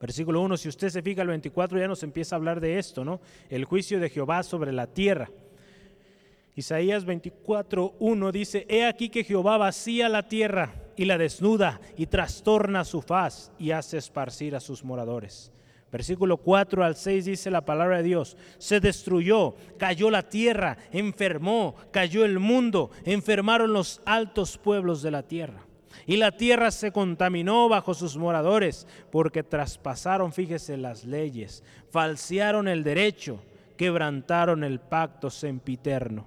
Versículo 0.00 0.40
1, 0.42 0.56
si 0.56 0.68
usted 0.68 0.90
se 0.90 1.02
fija 1.02 1.22
el 1.22 1.28
24 1.28 1.78
ya 1.78 1.88
nos 1.88 2.02
empieza 2.02 2.34
a 2.34 2.38
hablar 2.38 2.60
de 2.60 2.78
esto, 2.78 3.04
¿no? 3.04 3.20
El 3.48 3.64
juicio 3.64 3.98
de 3.98 4.10
Jehová 4.10 4.42
sobre 4.42 4.72
la 4.72 4.86
tierra. 4.86 5.28
Isaías 6.54 7.04
24, 7.04 7.94
1 7.98 8.32
dice, 8.32 8.66
He 8.68 8.84
aquí 8.84 9.10
que 9.10 9.24
Jehová 9.24 9.58
vacía 9.58 10.08
la 10.08 10.28
tierra 10.28 10.74
y 10.96 11.04
la 11.04 11.18
desnuda 11.18 11.80
y 11.96 12.06
trastorna 12.06 12.84
su 12.84 13.00
faz 13.00 13.52
y 13.58 13.70
hace 13.70 13.96
esparcir 13.96 14.56
a 14.56 14.60
sus 14.60 14.84
moradores. 14.84 15.52
Versículo 15.90 16.36
4 16.36 16.84
al 16.84 16.96
6 16.96 17.24
dice 17.24 17.50
la 17.50 17.64
palabra 17.64 17.98
de 17.98 18.02
Dios, 18.02 18.36
se 18.58 18.80
destruyó, 18.80 19.54
cayó 19.78 20.10
la 20.10 20.28
tierra, 20.28 20.76
enfermó, 20.92 21.76
cayó 21.92 22.24
el 22.24 22.38
mundo, 22.40 22.90
enfermaron 23.04 23.72
los 23.72 24.00
altos 24.04 24.58
pueblos 24.58 25.00
de 25.02 25.12
la 25.12 25.22
tierra. 25.22 25.67
Y 26.08 26.16
la 26.16 26.32
tierra 26.32 26.70
se 26.70 26.90
contaminó 26.90 27.68
bajo 27.68 27.92
sus 27.92 28.16
moradores, 28.16 28.86
porque 29.12 29.42
traspasaron, 29.42 30.32
fíjese, 30.32 30.78
las 30.78 31.04
leyes, 31.04 31.62
falsearon 31.90 32.66
el 32.66 32.82
derecho, 32.82 33.42
quebrantaron 33.76 34.64
el 34.64 34.80
pacto 34.80 35.28
sempiterno. 35.28 36.24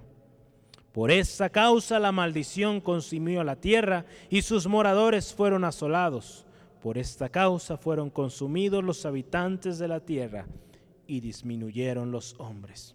Por 0.92 1.10
esa 1.10 1.50
causa 1.50 1.98
la 1.98 2.12
maldición 2.12 2.80
consumió 2.80 3.42
la 3.42 3.56
tierra 3.56 4.04
y 4.30 4.42
sus 4.42 4.68
moradores 4.68 5.34
fueron 5.34 5.64
asolados. 5.64 6.46
Por 6.80 6.96
esta 6.96 7.28
causa 7.28 7.76
fueron 7.76 8.08
consumidos 8.08 8.84
los 8.84 9.04
habitantes 9.04 9.80
de 9.80 9.88
la 9.88 9.98
tierra 9.98 10.46
y 11.08 11.18
disminuyeron 11.18 12.12
los 12.12 12.36
hombres. 12.38 12.94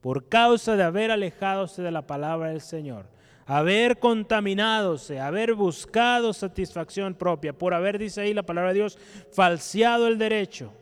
Por 0.00 0.30
causa 0.30 0.76
de 0.76 0.82
haber 0.82 1.10
alejadose 1.10 1.82
de 1.82 1.90
la 1.90 2.06
palabra 2.06 2.48
del 2.48 2.62
Señor 2.62 3.11
haber 3.46 3.98
contaminadose, 3.98 5.20
haber 5.20 5.54
buscado 5.54 6.32
satisfacción 6.32 7.14
propia, 7.14 7.52
por 7.52 7.74
haber, 7.74 7.98
dice 7.98 8.20
ahí 8.20 8.34
la 8.34 8.44
palabra 8.44 8.72
de 8.72 8.80
Dios, 8.80 8.98
falseado 9.32 10.06
el 10.06 10.18
derecho, 10.18 10.72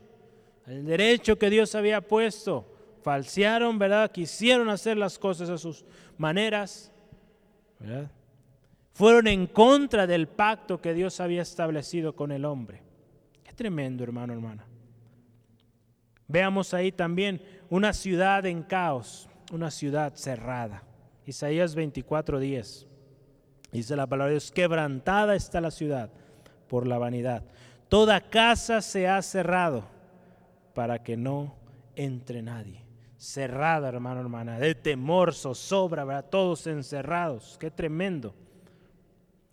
el 0.66 0.84
derecho 0.84 1.38
que 1.38 1.50
Dios 1.50 1.74
había 1.74 2.00
puesto, 2.00 2.66
falsearon, 3.02 3.78
¿verdad? 3.78 4.10
Quisieron 4.10 4.68
hacer 4.68 4.96
las 4.96 5.18
cosas 5.18 5.48
a 5.48 5.58
sus 5.58 5.84
maneras, 6.18 6.92
¿verdad? 7.78 8.10
Fueron 8.92 9.26
en 9.28 9.46
contra 9.46 10.06
del 10.06 10.28
pacto 10.28 10.80
que 10.80 10.92
Dios 10.92 11.20
había 11.20 11.42
establecido 11.42 12.14
con 12.14 12.32
el 12.32 12.44
hombre. 12.44 12.82
Qué 13.42 13.52
tremendo, 13.52 14.04
hermano, 14.04 14.32
hermana. 14.34 14.66
Veamos 16.28 16.74
ahí 16.74 16.92
también 16.92 17.42
una 17.70 17.92
ciudad 17.92 18.44
en 18.46 18.62
caos, 18.62 19.28
una 19.52 19.70
ciudad 19.70 20.14
cerrada. 20.14 20.82
Isaías 21.30 21.76
24:10. 21.76 22.88
Dice 23.70 23.94
la 23.94 24.08
palabra 24.08 24.30
de 24.30 24.34
Dios, 24.34 24.50
quebrantada 24.50 25.36
está 25.36 25.60
la 25.60 25.70
ciudad 25.70 26.10
por 26.68 26.88
la 26.88 26.98
vanidad. 26.98 27.44
Toda 27.88 28.20
casa 28.20 28.82
se 28.82 29.06
ha 29.06 29.22
cerrado 29.22 29.84
para 30.74 31.04
que 31.04 31.16
no 31.16 31.54
entre 31.94 32.42
nadie. 32.42 32.84
Cerrada, 33.16 33.88
hermano, 33.88 34.20
hermana, 34.20 34.58
de 34.58 34.74
temor, 34.74 35.32
zozobra, 35.32 36.04
¿verdad? 36.04 36.26
todos 36.28 36.66
encerrados. 36.66 37.56
Qué 37.60 37.70
tremendo. 37.70 38.34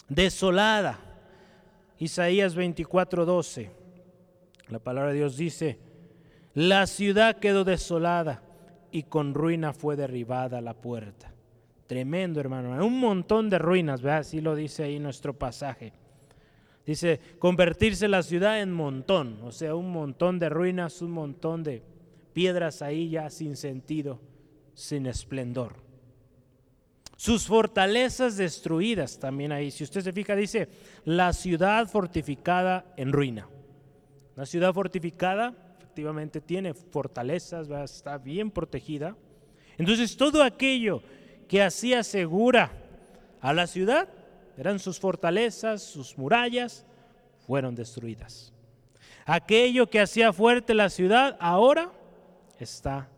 Desolada. 0.10 0.98
Isaías 2.00 2.56
24:12. 2.56 3.70
La 4.70 4.80
palabra 4.80 5.12
de 5.12 5.18
Dios 5.18 5.38
dice, 5.38 5.78
la 6.56 6.88
ciudad 6.88 7.38
quedó 7.38 7.63
desolada 7.63 8.42
y 8.92 9.04
con 9.04 9.36
ruina 9.36 9.74
fue 9.74 9.96
derribada 9.96 10.60
la 10.60 10.74
puerta. 10.74 11.37
Tremendo, 11.88 12.39
hermano. 12.41 12.86
Un 12.86 13.00
montón 13.00 13.50
de 13.50 13.58
ruinas, 13.58 14.02
¿verdad? 14.02 14.19
Así 14.19 14.41
lo 14.41 14.56
dice 14.56 14.84
ahí 14.84 15.00
nuestro 15.00 15.34
pasaje. 15.34 15.93
Dice, 16.86 17.19
convertirse 17.39 18.08
la 18.08 18.23
ciudad 18.23 18.62
en 18.62 18.71
montón, 18.71 19.39
o 19.43 19.52
sea, 19.52 19.76
un 19.76 19.91
montón 19.91 20.39
de 20.39 20.47
ruinas, 20.47 21.02
un 21.02 21.12
montón 21.12 21.63
de 21.63 21.84
piedras 22.32 22.82
ahí 22.82 23.10
ya 23.10 23.30
sin 23.30 23.58
sentido, 23.58 24.21
sin 24.73 25.06
esplendor. 25.06 25.76
Sus 27.17 27.47
fortalezas 27.47 28.38
destruidas 28.38 29.19
también 29.19 29.52
ahí. 29.52 29.71
Si 29.71 29.84
usted 29.84 30.02
se 30.02 30.13
fija, 30.13 30.36
dice, 30.36 30.69
la 31.04 31.34
ciudad 31.34 31.88
fortificada 31.88 32.93
en 32.95 33.12
ruina. 33.12 33.50
La 34.36 34.45
ciudad 34.45 34.73
fortificada 34.73 35.76
efectivamente 35.80 36.41
tiene 36.41 36.73
fortalezas, 36.73 37.69
está 37.69 38.17
bien 38.17 38.52
protegida. 38.52 39.17
Entonces 39.78 40.15
todo 40.15 40.43
aquello 40.43 41.02
que 41.48 41.62
hacía 41.62 42.04
segura 42.04 42.72
a 43.42 43.54
la 43.54 43.68
ciudad, 43.68 44.10
eran 44.58 44.80
sus 44.80 45.00
fortalezas, 45.00 45.84
sus 45.84 46.18
murallas, 46.18 46.86
fueron 47.46 47.76
destruidas. 47.76 48.54
Aquello 49.26 49.88
que 49.90 50.00
hacía 50.00 50.34
fuerte 50.34 50.74
la 50.74 50.90
ciudad 50.90 51.38
ahora 51.40 51.92
está 52.60 53.10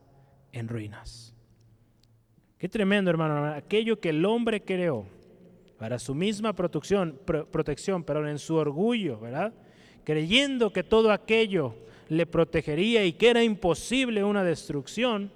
en 0.51 0.67
ruinas. 0.67 1.33
Qué 2.57 2.67
tremendo, 2.67 3.09
hermano. 3.09 3.53
Aquello 3.53 3.99
que 3.99 4.09
el 4.09 4.25
hombre 4.25 4.61
creó 4.61 5.05
para 5.77 5.97
su 5.97 6.13
misma 6.13 6.53
protección, 6.53 7.17
protección, 7.25 8.03
pero 8.03 8.27
en 8.27 8.37
su 8.37 8.55
orgullo, 8.55 9.19
¿verdad? 9.19 9.53
Creyendo 10.03 10.73
que 10.73 10.83
todo 10.83 11.11
aquello 11.11 11.75
le 12.09 12.25
protegería 12.25 13.05
y 13.05 13.13
que 13.13 13.29
era 13.29 13.43
imposible 13.43 14.23
una 14.23 14.43
destrucción, 14.43 15.31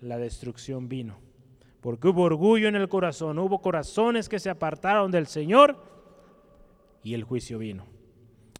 la 0.00 0.18
destrucción 0.18 0.88
vino. 0.88 1.23
Porque 1.84 2.08
hubo 2.08 2.22
orgullo 2.22 2.66
en 2.66 2.76
el 2.76 2.88
corazón, 2.88 3.38
hubo 3.38 3.60
corazones 3.60 4.30
que 4.30 4.40
se 4.40 4.48
apartaron 4.48 5.10
del 5.10 5.26
Señor 5.26 5.76
y 7.02 7.12
el 7.12 7.24
juicio 7.24 7.58
vino. 7.58 7.84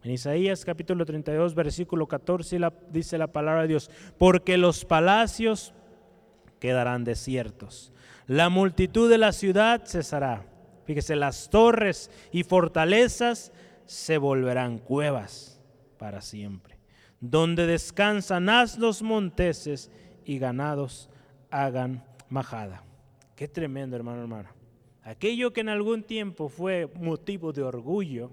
En 0.03 0.11
Isaías 0.11 0.63
capítulo 0.63 1.07
32, 1.07 1.55
versículo 1.55 2.07
14 2.07 2.59
dice 2.91 3.17
la 3.17 3.25
palabra 3.25 3.63
de 3.63 3.69
Dios, 3.69 3.89
porque 4.19 4.59
los 4.59 4.85
palacios 4.85 5.73
quedarán 6.59 7.03
desiertos, 7.03 7.91
la 8.27 8.49
multitud 8.49 9.09
de 9.09 9.17
la 9.17 9.31
ciudad 9.31 9.81
cesará 9.87 10.45
Fíjese, 10.83 11.15
las 11.15 11.49
torres 11.49 12.11
y 12.31 12.43
fortalezas 12.43 13.51
se 13.87 14.19
volverán 14.19 14.77
cuevas 14.77 15.59
para 15.97 16.21
siempre, 16.21 16.77
donde 17.21 17.65
descansan 17.65 18.49
asnos 18.49 19.01
monteses 19.01 19.89
y 20.25 20.37
ganados 20.37 21.09
hagan 21.49 22.05
majada. 22.29 22.84
Qué 23.35 23.49
tremendo, 23.49 23.97
hermano, 23.97 24.21
hermano. 24.21 24.49
Aquello 25.03 25.51
que 25.51 25.59
en 25.59 25.67
algún 25.67 26.03
tiempo 26.03 26.47
fue 26.47 26.89
motivo 26.95 27.51
de 27.51 27.63
orgullo, 27.63 28.31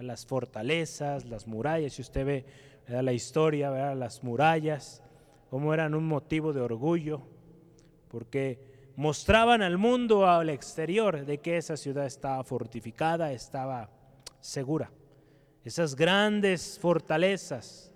las 0.00 0.26
fortalezas, 0.26 1.24
las 1.26 1.46
murallas, 1.46 1.92
si 1.92 2.02
usted 2.02 2.26
ve 2.26 2.44
la 2.88 3.12
historia, 3.12 3.94
las 3.94 4.24
murallas, 4.24 5.02
como 5.48 5.72
eran 5.72 5.94
un 5.94 6.06
motivo 6.06 6.52
de 6.52 6.60
orgullo, 6.60 7.22
porque 8.08 8.58
mostraban 8.96 9.62
al 9.62 9.78
mundo, 9.78 10.26
al 10.26 10.50
exterior, 10.50 11.24
de 11.24 11.38
que 11.38 11.56
esa 11.56 11.76
ciudad 11.76 12.06
estaba 12.06 12.42
fortificada, 12.42 13.32
estaba 13.32 13.90
segura. 14.40 14.90
Esas 15.64 15.94
grandes 15.94 16.78
fortalezas 16.80 17.89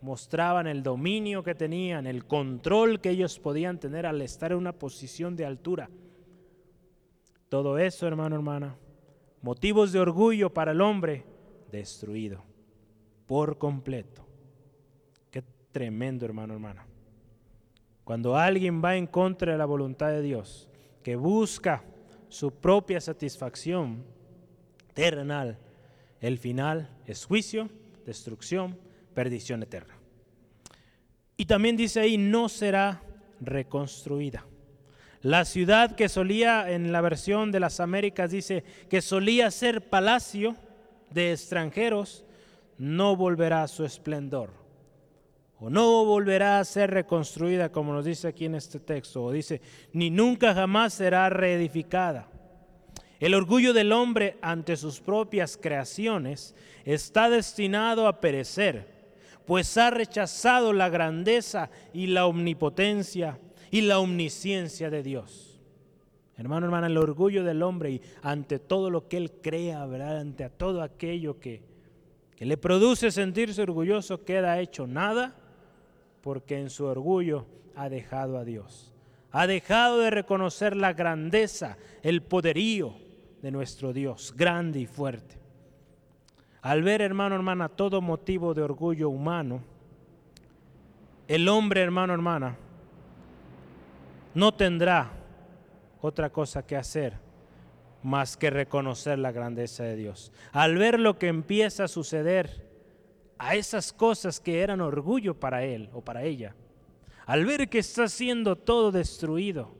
mostraban 0.00 0.66
el 0.66 0.82
dominio 0.82 1.42
que 1.42 1.54
tenían, 1.54 2.06
el 2.06 2.24
control 2.26 3.00
que 3.00 3.10
ellos 3.10 3.38
podían 3.38 3.78
tener 3.78 4.06
al 4.06 4.22
estar 4.22 4.52
en 4.52 4.58
una 4.58 4.72
posición 4.72 5.36
de 5.36 5.44
altura. 5.44 5.90
Todo 7.48 7.78
eso, 7.78 8.06
hermano, 8.06 8.36
hermana, 8.36 8.76
motivos 9.42 9.92
de 9.92 10.00
orgullo 10.00 10.52
para 10.52 10.72
el 10.72 10.80
hombre, 10.80 11.24
destruido 11.70 12.42
por 13.26 13.58
completo. 13.58 14.26
Qué 15.30 15.42
tremendo, 15.72 16.24
hermano, 16.24 16.54
hermana. 16.54 16.86
Cuando 18.04 18.36
alguien 18.36 18.82
va 18.82 18.96
en 18.96 19.06
contra 19.06 19.52
de 19.52 19.58
la 19.58 19.66
voluntad 19.66 20.08
de 20.08 20.22
Dios, 20.22 20.68
que 21.02 21.16
busca 21.16 21.84
su 22.28 22.52
propia 22.52 23.00
satisfacción 23.00 24.04
terrenal, 24.94 25.58
el 26.20 26.38
final 26.38 26.90
es 27.06 27.24
juicio, 27.24 27.68
destrucción, 28.04 28.76
perdición 29.14 29.62
eterna. 29.62 29.94
Y 31.36 31.46
también 31.46 31.76
dice 31.76 32.00
ahí, 32.00 32.18
no 32.18 32.48
será 32.48 33.02
reconstruida. 33.40 34.44
La 35.22 35.44
ciudad 35.44 35.96
que 35.96 36.08
solía, 36.08 36.70
en 36.70 36.92
la 36.92 37.00
versión 37.00 37.52
de 37.52 37.60
las 37.60 37.80
Américas 37.80 38.30
dice, 38.30 38.64
que 38.88 39.02
solía 39.02 39.50
ser 39.50 39.88
palacio 39.88 40.56
de 41.10 41.32
extranjeros, 41.32 42.24
no 42.78 43.16
volverá 43.16 43.62
a 43.62 43.68
su 43.68 43.84
esplendor 43.84 44.60
o 45.60 45.68
no 45.68 46.06
volverá 46.06 46.58
a 46.58 46.64
ser 46.64 46.90
reconstruida 46.90 47.70
como 47.70 47.92
nos 47.92 48.06
dice 48.06 48.28
aquí 48.28 48.46
en 48.46 48.54
este 48.54 48.80
texto, 48.80 49.22
o 49.22 49.30
dice, 49.30 49.60
ni 49.92 50.08
nunca 50.08 50.54
jamás 50.54 50.94
será 50.94 51.28
reedificada. 51.28 52.28
El 53.20 53.34
orgullo 53.34 53.74
del 53.74 53.92
hombre 53.92 54.38
ante 54.40 54.78
sus 54.78 55.00
propias 55.00 55.58
creaciones 55.58 56.54
está 56.86 57.28
destinado 57.28 58.08
a 58.08 58.20
perecer, 58.20 58.99
pues 59.46 59.76
ha 59.76 59.90
rechazado 59.90 60.72
la 60.72 60.88
grandeza 60.88 61.70
y 61.92 62.06
la 62.08 62.26
omnipotencia 62.26 63.38
y 63.70 63.82
la 63.82 63.98
omnisciencia 63.98 64.90
de 64.90 65.02
Dios. 65.02 65.60
Hermano, 66.36 66.66
hermana, 66.66 66.86
el 66.86 66.96
orgullo 66.96 67.44
del 67.44 67.62
hombre 67.62 67.90
y 67.90 68.02
ante 68.22 68.58
todo 68.58 68.88
lo 68.90 69.08
que 69.08 69.18
él 69.18 69.32
crea, 69.42 69.84
¿verdad? 69.86 70.20
ante 70.20 70.48
todo 70.48 70.82
aquello 70.82 71.38
que, 71.38 71.62
que 72.34 72.46
le 72.46 72.56
produce 72.56 73.10
sentirse 73.10 73.60
orgulloso, 73.60 74.24
queda 74.24 74.58
hecho 74.60 74.86
nada 74.86 75.34
porque 76.22 76.58
en 76.58 76.70
su 76.70 76.86
orgullo 76.86 77.46
ha 77.76 77.88
dejado 77.88 78.38
a 78.38 78.44
Dios. 78.44 78.92
Ha 79.32 79.46
dejado 79.46 79.98
de 79.98 80.10
reconocer 80.10 80.76
la 80.76 80.92
grandeza, 80.92 81.76
el 82.02 82.22
poderío 82.22 82.94
de 83.42 83.50
nuestro 83.50 83.92
Dios, 83.92 84.34
grande 84.36 84.80
y 84.80 84.86
fuerte. 84.86 85.39
Al 86.62 86.82
ver, 86.82 87.00
hermano, 87.00 87.34
hermana, 87.34 87.68
todo 87.68 88.00
motivo 88.00 88.52
de 88.52 88.62
orgullo 88.62 89.08
humano, 89.08 89.62
el 91.26 91.48
hombre, 91.48 91.80
hermano, 91.80 92.12
hermana, 92.12 92.56
no 94.34 94.52
tendrá 94.52 95.10
otra 96.00 96.30
cosa 96.30 96.66
que 96.66 96.76
hacer 96.76 97.14
más 98.02 98.36
que 98.36 98.50
reconocer 98.50 99.18
la 99.18 99.32
grandeza 99.32 99.84
de 99.84 99.96
Dios. 99.96 100.32
Al 100.52 100.76
ver 100.76 100.98
lo 100.98 101.18
que 101.18 101.28
empieza 101.28 101.84
a 101.84 101.88
suceder, 101.88 102.68
a 103.38 103.54
esas 103.54 103.92
cosas 103.92 104.40
que 104.40 104.60
eran 104.60 104.80
orgullo 104.80 105.38
para 105.38 105.64
él 105.64 105.88
o 105.92 106.02
para 106.02 106.24
ella, 106.24 106.54
al 107.26 107.44
ver 107.44 107.68
que 107.68 107.78
está 107.78 108.08
siendo 108.08 108.56
todo 108.56 108.90
destruido, 108.90 109.74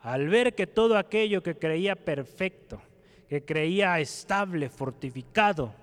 al 0.00 0.28
ver 0.28 0.54
que 0.54 0.66
todo 0.66 0.96
aquello 0.96 1.42
que 1.42 1.58
creía 1.58 1.96
perfecto, 1.96 2.80
que 3.34 3.44
creía 3.44 3.98
estable, 3.98 4.68
fortificado, 4.68 5.74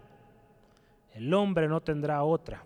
el 1.13 1.33
hombre 1.33 1.67
no 1.67 1.81
tendrá 1.81 2.23
otra 2.23 2.63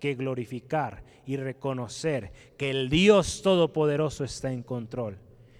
que 0.00 0.14
glorificar 0.14 1.02
y 1.26 1.36
reconocer 1.36 2.32
que 2.56 2.70
el 2.70 2.88
Dios 2.88 3.42
Todopoderoso 3.42 4.24
está 4.24 4.50
en 4.50 4.62
control 4.62 5.18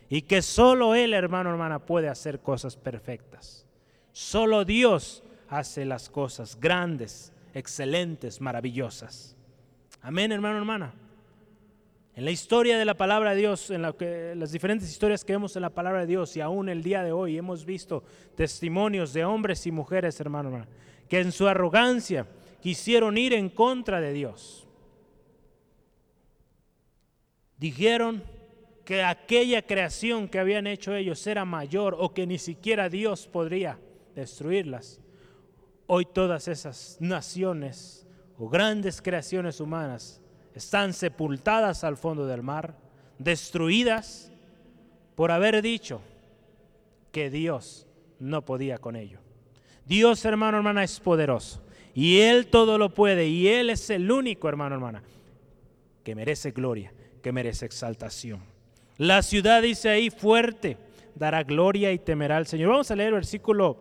y 0.08 0.22
que 0.22 0.40
solo 0.40 0.94
Él, 0.94 1.12
hermano, 1.12 1.50
hermana, 1.50 1.78
puede 1.80 2.08
hacer 2.08 2.40
cosas 2.40 2.74
perfectas. 2.74 3.66
Solo 4.12 4.64
Dios 4.64 5.22
hace 5.50 5.84
las 5.84 6.08
cosas 6.08 6.58
grandes 6.58 7.34
excelentes, 7.52 8.40
maravillosas. 8.40 9.36
Amén, 10.00 10.32
hermano, 10.32 10.56
hermana. 10.56 10.94
En 12.16 12.24
la 12.24 12.30
historia 12.30 12.78
de 12.78 12.84
la 12.84 12.94
palabra 12.94 13.30
de 13.30 13.40
Dios, 13.40 13.70
en 13.70 13.82
las 13.82 14.52
diferentes 14.52 14.88
historias 14.88 15.24
que 15.24 15.32
vemos 15.32 15.56
en 15.56 15.62
la 15.62 15.70
palabra 15.70 16.00
de 16.00 16.06
Dios 16.06 16.36
y 16.36 16.40
aún 16.40 16.68
el 16.68 16.80
día 16.80 17.02
de 17.02 17.10
hoy 17.10 17.36
hemos 17.36 17.64
visto 17.64 18.04
testimonios 18.36 19.12
de 19.12 19.24
hombres 19.24 19.66
y 19.66 19.72
mujeres, 19.72 20.20
hermano, 20.20 20.50
hermana, 20.50 20.68
que 21.08 21.18
en 21.18 21.32
su 21.32 21.48
arrogancia 21.48 22.28
quisieron 22.60 23.18
ir 23.18 23.32
en 23.32 23.48
contra 23.48 24.00
de 24.00 24.12
Dios. 24.12 24.64
Dijeron 27.56 28.22
que 28.84 29.02
aquella 29.02 29.62
creación 29.62 30.28
que 30.28 30.38
habían 30.38 30.68
hecho 30.68 30.94
ellos 30.94 31.26
era 31.26 31.44
mayor 31.44 31.96
o 31.98 32.14
que 32.14 32.28
ni 32.28 32.38
siquiera 32.38 32.88
Dios 32.88 33.26
podría 33.26 33.80
destruirlas. 34.14 35.00
Hoy 35.88 36.04
todas 36.04 36.46
esas 36.46 36.96
naciones 37.00 38.06
o 38.38 38.48
grandes 38.48 39.02
creaciones 39.02 39.58
humanas 39.58 40.20
están 40.54 40.92
sepultadas 40.92 41.84
al 41.84 41.96
fondo 41.96 42.26
del 42.26 42.42
mar, 42.42 42.76
destruidas 43.18 44.32
por 45.14 45.30
haber 45.30 45.62
dicho 45.62 46.00
que 47.12 47.30
Dios 47.30 47.86
no 48.18 48.44
podía 48.44 48.78
con 48.78 48.96
ello. 48.96 49.20
Dios, 49.86 50.24
hermano, 50.24 50.56
hermana, 50.56 50.84
es 50.84 50.98
poderoso 51.00 51.62
y 51.94 52.20
Él 52.20 52.46
todo 52.46 52.78
lo 52.78 52.90
puede 52.90 53.28
y 53.28 53.48
Él 53.48 53.70
es 53.70 53.90
el 53.90 54.10
único, 54.10 54.48
hermano, 54.48 54.74
hermana, 54.74 55.02
que 56.02 56.14
merece 56.14 56.50
gloria, 56.50 56.92
que 57.22 57.32
merece 57.32 57.66
exaltación. 57.66 58.42
La 58.96 59.22
ciudad 59.22 59.62
dice 59.62 59.88
ahí 59.88 60.10
fuerte, 60.10 60.76
dará 61.14 61.42
gloria 61.42 61.92
y 61.92 61.98
temerá 61.98 62.36
al 62.36 62.46
Señor. 62.46 62.70
Vamos 62.70 62.90
a 62.90 62.96
leer 62.96 63.08
el 63.08 63.14
versículo 63.14 63.78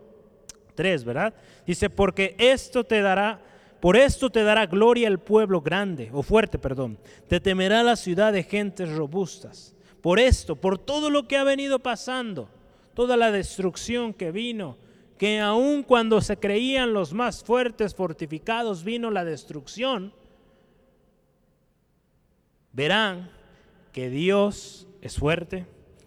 3, 0.74 1.04
¿verdad? 1.04 1.34
Dice, 1.66 1.90
porque 1.90 2.34
esto 2.38 2.84
te 2.84 3.00
dará, 3.00 3.40
por 3.84 3.98
esto 3.98 4.30
te 4.30 4.42
dará 4.44 4.64
gloria 4.64 5.08
el 5.08 5.18
pueblo 5.18 5.60
grande, 5.60 6.08
o 6.10 6.22
fuerte, 6.22 6.58
perdón. 6.58 6.96
Te 7.28 7.38
temerá 7.38 7.82
la 7.82 7.96
ciudad 7.96 8.32
de 8.32 8.42
gentes 8.42 8.90
robustas. 8.90 9.74
Por 10.00 10.18
esto, 10.18 10.56
por 10.56 10.78
todo 10.78 11.10
lo 11.10 11.28
que 11.28 11.36
ha 11.36 11.44
venido 11.44 11.78
pasando, 11.80 12.48
toda 12.94 13.18
la 13.18 13.30
destrucción 13.30 14.14
que 14.14 14.32
vino, 14.32 14.78
que 15.18 15.38
aun 15.38 15.82
cuando 15.82 16.22
se 16.22 16.38
creían 16.38 16.94
los 16.94 17.12
más 17.12 17.44
fuertes, 17.44 17.94
fortificados, 17.94 18.84
vino 18.84 19.10
la 19.10 19.22
destrucción, 19.22 20.14
verán 22.72 23.30
que 23.92 24.08
Dios 24.08 24.88
es 25.02 25.18
fuerte, 25.18 25.66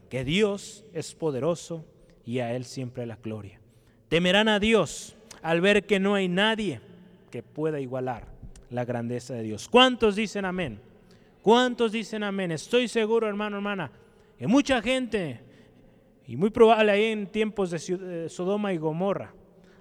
que 0.09 0.23
Dios 0.23 0.83
es 0.93 1.13
poderoso 1.13 1.85
y 2.25 2.39
a 2.39 2.55
Él 2.55 2.65
siempre 2.65 3.05
la 3.05 3.17
gloria. 3.17 3.61
Temerán 4.09 4.49
a 4.49 4.59
Dios 4.59 5.15
al 5.43 5.61
ver 5.61 5.85
que 5.85 5.99
no 5.99 6.15
hay 6.15 6.27
nadie 6.27 6.81
que 7.29 7.43
pueda 7.43 7.79
igualar 7.79 8.27
la 8.69 8.85
grandeza 8.85 9.33
de 9.33 9.43
Dios. 9.43 9.67
¿Cuántos 9.69 10.15
dicen 10.15 10.45
amén? 10.45 10.79
¿Cuántos 11.41 11.91
dicen 11.91 12.23
amén? 12.23 12.51
Estoy 12.51 12.87
seguro, 12.87 13.27
hermano, 13.27 13.57
hermana, 13.57 13.91
que 14.37 14.47
mucha 14.47 14.81
gente, 14.81 15.39
y 16.27 16.35
muy 16.35 16.49
probable 16.49 16.91
ahí 16.91 17.05
en 17.05 17.27
tiempos 17.27 17.71
de 17.71 18.27
Sodoma 18.29 18.73
y 18.73 18.77
Gomorra, 18.77 19.33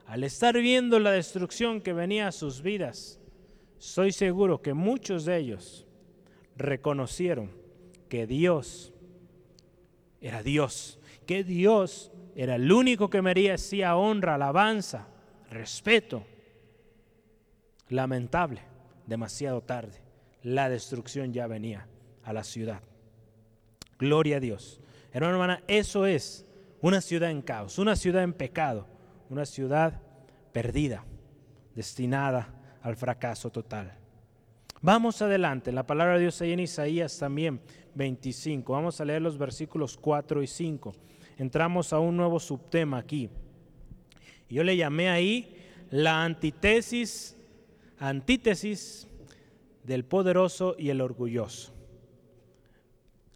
al 0.07 0.23
estar 0.23 0.57
viendo 0.57 1.01
la 1.01 1.11
destrucción 1.11 1.81
que 1.81 1.93
venía 1.93 2.29
a 2.29 2.33
sus 2.33 2.63
vidas, 2.63 3.19
estoy 3.79 4.13
seguro 4.13 4.63
que 4.63 4.75
muchos 4.75 5.25
de 5.25 5.37
ellos 5.39 5.87
reconocieron 6.57 7.51
que 8.09 8.27
Dios 8.27 8.93
era 10.21 10.43
Dios, 10.43 11.01
que 11.27 11.43
Dios 11.43 12.13
era 12.37 12.55
el 12.55 12.71
único 12.71 13.11
que 13.11 13.23
merecía 13.23 13.97
honra, 13.97 14.37
alabanza, 14.37 15.09
respeto. 15.51 16.25
Lamentable, 17.89 18.62
demasiado 19.07 19.62
tarde, 19.62 20.01
la 20.43 20.68
destrucción 20.68 21.32
ya 21.32 21.47
venía 21.47 21.87
a 22.24 22.32
la 22.32 22.45
ciudad. 22.45 22.80
Gloria 23.99 24.37
a 24.37 24.41
Dios. 24.41 24.80
Hermano, 25.12 25.34
hermana, 25.34 25.62
eso 25.68 26.07
es 26.07 26.45
una 26.80 27.01
ciudad 27.01 27.30
en 27.30 27.43
caos, 27.43 27.78
una 27.78 27.97
ciudad 27.97 28.22
en 28.22 28.32
pecado, 28.32 28.87
una 29.30 29.47
ciudad 29.47 30.01
perdida, 30.53 31.05
destinada 31.74 32.49
al 32.82 32.97
fracaso 32.97 33.51
total. 33.51 33.93
Vamos 34.82 35.22
adelante, 35.22 35.72
la 35.72 35.87
palabra 35.87 36.14
de 36.14 36.20
Dios 36.20 36.41
ahí 36.41 36.53
en 36.53 36.61
Isaías 36.61 37.18
también 37.18 37.61
25. 37.95 38.72
Vamos 38.72 39.01
a 39.01 39.05
leer 39.05 39.22
los 39.22 39.39
versículos 39.39 39.97
4 39.97 40.43
y 40.43 40.47
5. 40.47 40.95
Entramos 41.39 41.93
a 41.93 41.99
un 41.99 42.16
nuevo 42.16 42.39
subtema 42.39 42.99
aquí. 42.99 43.30
Yo 44.49 44.62
le 44.62 44.76
llamé 44.76 45.09
ahí 45.09 45.57
la 45.91 46.24
antítesis, 46.24 47.36
antítesis 47.99 49.09
del 49.85 50.05
poderoso 50.05 50.75
y 50.79 50.91
el 50.91 51.01
orgulloso. 51.01 51.73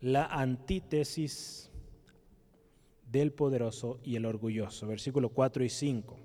La 0.01 0.25
antítesis 0.27 1.71
del 3.11 3.33
poderoso 3.33 3.99
y 4.03 4.17
el 4.17 4.27
orgulloso. 4.27 4.87
Versículo 4.87 5.31
4 5.31 5.65
y 5.65 5.69
5. 5.69 6.17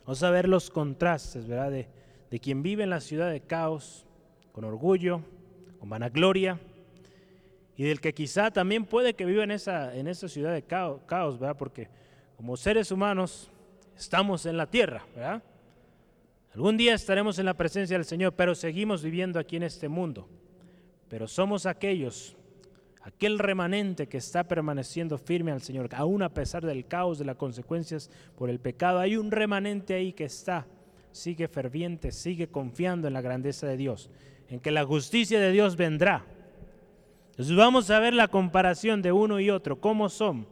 Vamos 0.00 0.22
a 0.22 0.30
ver 0.30 0.48
los 0.48 0.70
contrastes, 0.70 1.46
¿verdad? 1.46 1.70
De, 1.70 1.88
de 2.30 2.40
quien 2.40 2.62
vive 2.62 2.84
en 2.84 2.90
la 2.90 3.00
ciudad 3.00 3.30
de 3.30 3.40
caos, 3.40 4.06
con 4.52 4.64
orgullo, 4.64 5.22
con 5.78 5.88
vanagloria, 5.88 6.60
y 7.76 7.84
del 7.84 8.00
que 8.00 8.12
quizá 8.14 8.50
también 8.50 8.84
puede 8.84 9.14
que 9.14 9.24
viva 9.24 9.42
en 9.42 9.50
esa, 9.50 9.94
en 9.96 10.06
esa 10.06 10.28
ciudad 10.28 10.52
de 10.52 10.62
caos, 10.62 11.00
caos, 11.06 11.38
¿verdad? 11.38 11.56
Porque 11.56 11.88
como 12.36 12.56
seres 12.56 12.90
humanos 12.90 13.50
estamos 13.96 14.46
en 14.46 14.56
la 14.56 14.70
tierra, 14.70 15.04
¿verdad? 15.14 15.42
Algún 16.54 16.76
día 16.76 16.94
estaremos 16.94 17.38
en 17.38 17.46
la 17.46 17.54
presencia 17.54 17.96
del 17.96 18.04
Señor, 18.04 18.34
pero 18.34 18.54
seguimos 18.54 19.02
viviendo 19.02 19.38
aquí 19.38 19.56
en 19.56 19.64
este 19.64 19.88
mundo. 19.88 20.28
Pero 21.08 21.26
somos 21.26 21.66
aquellos, 21.66 22.36
aquel 23.02 23.38
remanente 23.38 24.06
que 24.06 24.18
está 24.18 24.44
permaneciendo 24.44 25.18
firme 25.18 25.52
al 25.52 25.62
Señor, 25.62 25.88
aún 25.94 26.22
a 26.22 26.32
pesar 26.32 26.64
del 26.64 26.86
caos, 26.86 27.18
de 27.18 27.24
las 27.24 27.36
consecuencias 27.36 28.10
por 28.36 28.50
el 28.50 28.60
pecado, 28.60 29.00
hay 29.00 29.16
un 29.16 29.30
remanente 29.30 29.94
ahí 29.94 30.12
que 30.12 30.24
está, 30.24 30.66
sigue 31.10 31.48
ferviente, 31.48 32.12
sigue 32.12 32.48
confiando 32.48 33.08
en 33.08 33.14
la 33.14 33.20
grandeza 33.20 33.66
de 33.66 33.76
Dios, 33.76 34.10
en 34.48 34.60
que 34.60 34.70
la 34.70 34.84
justicia 34.84 35.40
de 35.40 35.50
Dios 35.50 35.76
vendrá 35.76 36.24
entonces 37.34 37.56
vamos 37.56 37.90
a 37.90 37.98
ver 37.98 38.14
la 38.14 38.28
comparación 38.28 39.02
de 39.02 39.10
uno 39.10 39.40
y 39.40 39.50
otro, 39.50 39.80
cómo 39.80 40.08
son. 40.08 40.46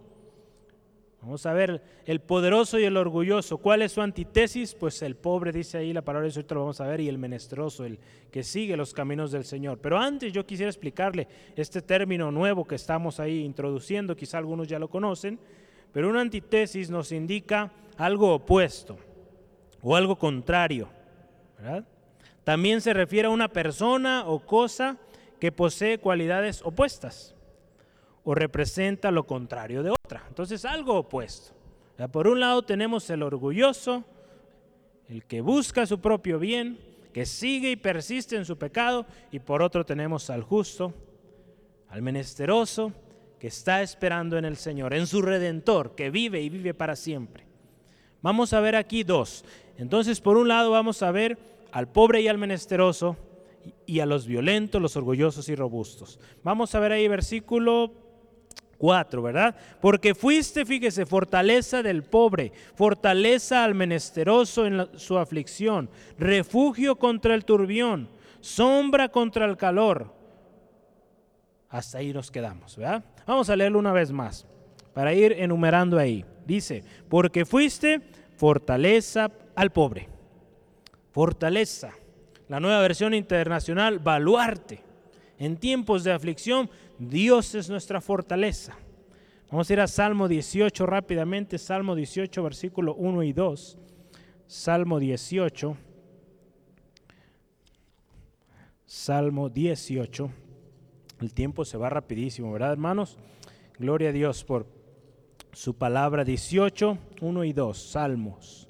Vamos 1.23 1.47
a 1.47 1.53
ver 1.53 1.81
el 2.05 2.19
poderoso 2.19 2.81
y 2.81 2.85
el 2.85 2.97
orgulloso. 2.97 3.59
¿Cuál 3.59 3.83
es 3.83 3.93
su 3.93 4.01
antítesis? 4.01 4.75
Pues 4.75 5.03
el 5.03 5.15
pobre, 5.15 5.53
dice 5.53 5.79
ahí 5.79 5.93
la 5.93 6.03
palabra 6.03 6.27
de 6.27 6.35
Dios, 6.35 6.45
lo 6.51 6.61
vamos 6.61 6.81
a 6.81 6.87
ver, 6.89 7.01
y 7.01 7.09
el 7.09 7.17
menesteroso, 7.17 7.85
el 7.85 8.01
que 8.33 8.43
sigue 8.43 8.77
los 8.77 8.93
caminos 8.93 9.31
del 9.31 9.45
Señor. 9.45 9.79
Pero 9.79 9.99
antes 9.99 10.33
yo 10.33 10.45
quisiera 10.45 10.69
explicarle 10.69 11.29
este 11.55 11.81
término 11.81 12.33
nuevo 12.33 12.65
que 12.65 12.75
estamos 12.75 13.21
ahí 13.21 13.45
introduciendo, 13.45 14.17
quizá 14.17 14.39
algunos 14.39 14.67
ya 14.67 14.81
lo 14.81 14.91
conocen, 14.91 15.39
pero 15.93 16.11
una 16.11 16.23
antítesis 16.23 16.91
nos 16.91 17.13
indica 17.13 17.71
algo 17.97 18.35
opuesto 18.35 18.99
o 19.81 19.95
algo 19.95 20.17
contrario. 20.17 20.89
También 22.43 22.81
se 22.81 22.93
refiere 22.93 23.29
a 23.29 23.31
una 23.31 23.47
persona 23.47 24.25
o 24.27 24.41
cosa 24.41 24.99
que 25.39 25.53
posee 25.53 25.99
cualidades 25.99 26.63
opuestas 26.65 27.37
o 28.25 28.35
representa 28.35 29.11
lo 29.11 29.27
contrario 29.27 29.83
de 29.83 29.91
otra. 29.91 30.25
Entonces, 30.29 30.65
algo 30.65 30.95
opuesto. 30.95 31.53
Por 32.11 32.27
un 32.27 32.41
lado 32.41 32.63
tenemos 32.63 33.09
el 33.11 33.23
orgulloso, 33.23 34.05
el 35.09 35.25
que 35.25 35.41
busca 35.41 35.87
su 35.87 36.01
propio 36.01 36.39
bien, 36.39 36.79
que 37.13 37.27
sigue 37.27 37.71
y 37.71 37.77
persiste 37.77 38.37
en 38.37 38.45
su 38.45 38.57
pecado, 38.57 39.07
y 39.31 39.39
por 39.39 39.63
otro 39.63 39.85
tenemos 39.85 40.31
al 40.31 40.43
justo, 40.43 40.95
al 41.89 42.03
menesteroso, 42.03 42.93
que 43.39 43.49
está 43.49 43.83
esperando 43.83 44.39
en 44.39 44.45
el 44.45 44.57
Señor, 44.57 44.95
en 44.95 45.07
su 45.07 45.21
redentor, 45.21 45.95
que 45.95 46.11
vive 46.11 46.41
y 46.41 46.49
vive 46.49 46.75
para 46.75 46.97
siempre. 46.97 47.45
Vamos 48.23 48.53
a 48.53 48.61
ver 48.61 48.77
aquí 48.77 49.03
dos. 49.05 49.45
Entonces, 49.77 50.21
por 50.21 50.37
un 50.37 50.49
lado 50.49 50.71
vamos 50.71 51.03
a 51.03 51.11
ver 51.11 51.39
al 51.73 51.89
pobre 51.89 52.21
y 52.23 52.29
al 52.29 52.39
menesteroso, 52.39 53.17
y 53.87 54.01
a 54.01 54.07
los 54.07 54.27
violentos, 54.27 54.83
los 54.83 54.97
orgullosos 54.97 55.49
y 55.49 55.55
robustos. 55.55 56.19
Vamos 56.43 56.75
a 56.75 56.81
ver 56.81 56.93
ahí 56.93 57.07
versículo 57.07 57.93
4, 58.83 59.23
¿verdad? 59.23 59.55
Porque 59.81 60.13
fuiste, 60.13 60.67
fíjese, 60.67 61.07
fortaleza 61.07 61.85
del 61.85 62.03
pobre, 62.03 62.51
fortaleza 62.75 63.63
al 63.63 63.77
menesteroso 63.77 64.67
en 64.67 64.89
su 64.99 65.19
aflicción, 65.19 65.89
refugio 66.19 66.97
contra 66.97 67.37
el 67.37 67.45
turbión, 67.45 68.09
sombra 68.41 69.09
contra 69.09 69.45
el 69.45 69.57
calor. 69.57 70.13
Hasta 71.69 71.99
ahí 71.99 72.13
nos 72.13 72.33
quedamos, 72.33 72.77
¿verdad? 72.77 73.05
Vamos 73.25 73.49
a 73.51 73.55
leerlo 73.55 73.79
una 73.79 73.93
vez 73.93 74.11
más, 74.11 74.49
para 74.93 75.15
ir 75.15 75.31
enumerando 75.31 75.97
ahí. 75.97 76.25
Dice, 76.45 76.83
porque 77.09 77.45
fuiste 77.45 78.01
fortaleza 78.35 79.31
al 79.55 79.71
pobre, 79.71 80.09
fortaleza 81.13 81.93
la 82.49 82.59
nueva 82.59 82.81
versión 82.81 83.15
internacional, 83.15 84.01
baluarte. 84.01 84.81
En 85.39 85.57
tiempos 85.57 86.03
de 86.03 86.13
aflicción, 86.13 86.69
Dios 87.09 87.55
es 87.55 87.69
nuestra 87.69 88.01
fortaleza. 88.01 88.77
Vamos 89.51 89.69
a 89.69 89.73
ir 89.73 89.81
a 89.81 89.87
Salmo 89.87 90.29
18 90.29 90.87
rápidamente, 90.87 91.59
Salmo 91.59 91.95
18, 91.95 92.43
versículo 92.43 92.95
1 92.95 93.23
y 93.25 93.33
2. 93.33 93.79
Salmo 94.47 94.99
18. 94.99 95.77
Salmo 98.87 99.49
18. 99.49 100.31
El 101.21 101.35
tiempo 101.35 101.65
se 101.65 101.77
va 101.77 101.91
rapidísimo, 101.91 102.53
¿verdad, 102.53 102.73
hermanos? 102.73 103.19
Gloria 103.79 104.11
a 104.11 104.13
Dios 104.13 104.45
por 104.45 104.67
su 105.53 105.75
palabra 105.75 106.25
18, 106.25 106.99
1 107.21 107.45
y 107.45 107.53
2. 107.53 107.79
Salmos. 107.79 108.69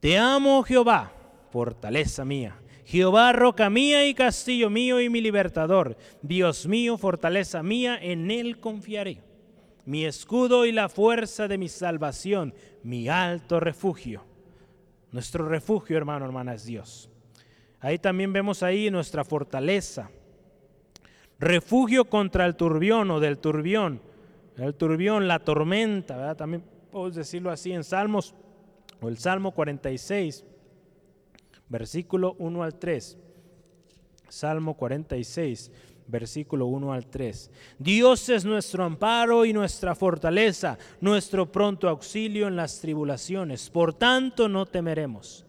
Te 0.00 0.18
amo, 0.18 0.62
Jehová 0.62 1.12
fortaleza 1.56 2.22
mía. 2.22 2.54
Jehová, 2.86 3.32
roca 3.32 3.68
mía 3.68 4.06
y 4.06 4.14
castillo 4.14 4.70
mío 4.70 5.00
y 5.00 5.10
mi 5.10 5.20
libertador. 5.20 5.96
Dios 6.22 6.68
mío, 6.68 6.96
fortaleza 6.96 7.60
mía, 7.64 7.98
en 8.00 8.30
él 8.30 8.60
confiaré. 8.60 9.22
Mi 9.84 10.04
escudo 10.04 10.64
y 10.64 10.70
la 10.70 10.88
fuerza 10.88 11.48
de 11.48 11.58
mi 11.58 11.68
salvación, 11.68 12.54
mi 12.84 13.08
alto 13.08 13.58
refugio. 13.58 14.22
Nuestro 15.10 15.48
refugio, 15.48 15.96
hermano, 15.96 16.26
hermana, 16.26 16.54
es 16.54 16.64
Dios. 16.64 17.10
Ahí 17.80 17.98
también 17.98 18.32
vemos 18.32 18.62
ahí 18.62 18.88
nuestra 18.88 19.24
fortaleza. 19.24 20.08
Refugio 21.40 22.04
contra 22.04 22.46
el 22.46 22.54
turbión 22.54 23.10
o 23.10 23.18
del 23.18 23.38
turbión. 23.38 24.00
El 24.56 24.76
turbión, 24.76 25.26
la 25.26 25.40
tormenta. 25.40 26.36
También 26.36 26.62
podemos 26.92 27.16
decirlo 27.16 27.50
así 27.50 27.72
en 27.72 27.82
Salmos 27.82 28.32
o 29.00 29.08
el 29.08 29.18
Salmo 29.18 29.50
46 29.50 30.44
versículo 31.68 32.34
1 32.38 32.62
al 32.62 32.78
3. 32.78 33.18
Salmo 34.28 34.74
46, 34.74 35.70
versículo 36.06 36.66
1 36.66 36.92
al 36.92 37.06
3. 37.06 37.50
Dios 37.78 38.28
es 38.28 38.44
nuestro 38.44 38.84
amparo 38.84 39.44
y 39.44 39.52
nuestra 39.52 39.94
fortaleza, 39.94 40.78
nuestro 41.00 41.50
pronto 41.50 41.88
auxilio 41.88 42.48
en 42.48 42.56
las 42.56 42.80
tribulaciones. 42.80 43.70
Por 43.70 43.94
tanto, 43.94 44.48
no 44.48 44.66
temeremos. 44.66 45.44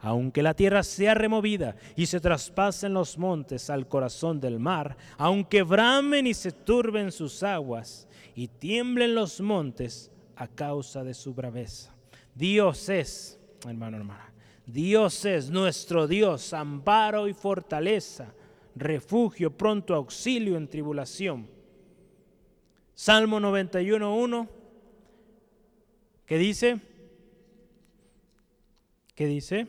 Aunque 0.00 0.42
la 0.42 0.54
tierra 0.54 0.82
sea 0.82 1.14
removida 1.14 1.76
y 1.94 2.06
se 2.06 2.18
traspasen 2.18 2.92
los 2.92 3.18
montes 3.18 3.70
al 3.70 3.86
corazón 3.86 4.40
del 4.40 4.58
mar, 4.58 4.96
aunque 5.16 5.62
bramen 5.62 6.26
y 6.26 6.34
se 6.34 6.50
turben 6.50 7.12
sus 7.12 7.44
aguas 7.44 8.08
y 8.34 8.48
tiemblen 8.48 9.14
los 9.14 9.40
montes 9.40 10.10
a 10.34 10.48
causa 10.48 11.04
de 11.04 11.14
su 11.14 11.34
braveza. 11.34 11.94
Dios 12.34 12.88
es, 12.88 13.38
hermano, 13.64 13.98
hermana, 13.98 14.31
Dios 14.66 15.24
es 15.24 15.50
nuestro 15.50 16.06
Dios, 16.06 16.52
amparo 16.52 17.28
y 17.28 17.34
fortaleza, 17.34 18.32
refugio, 18.74 19.50
pronto 19.50 19.94
auxilio 19.94 20.56
en 20.56 20.68
tribulación. 20.68 21.48
Salmo 22.94 23.40
91.1, 23.40 24.48
que 26.26 26.38
dice, 26.38 26.80
que 29.14 29.26
dice, 29.26 29.66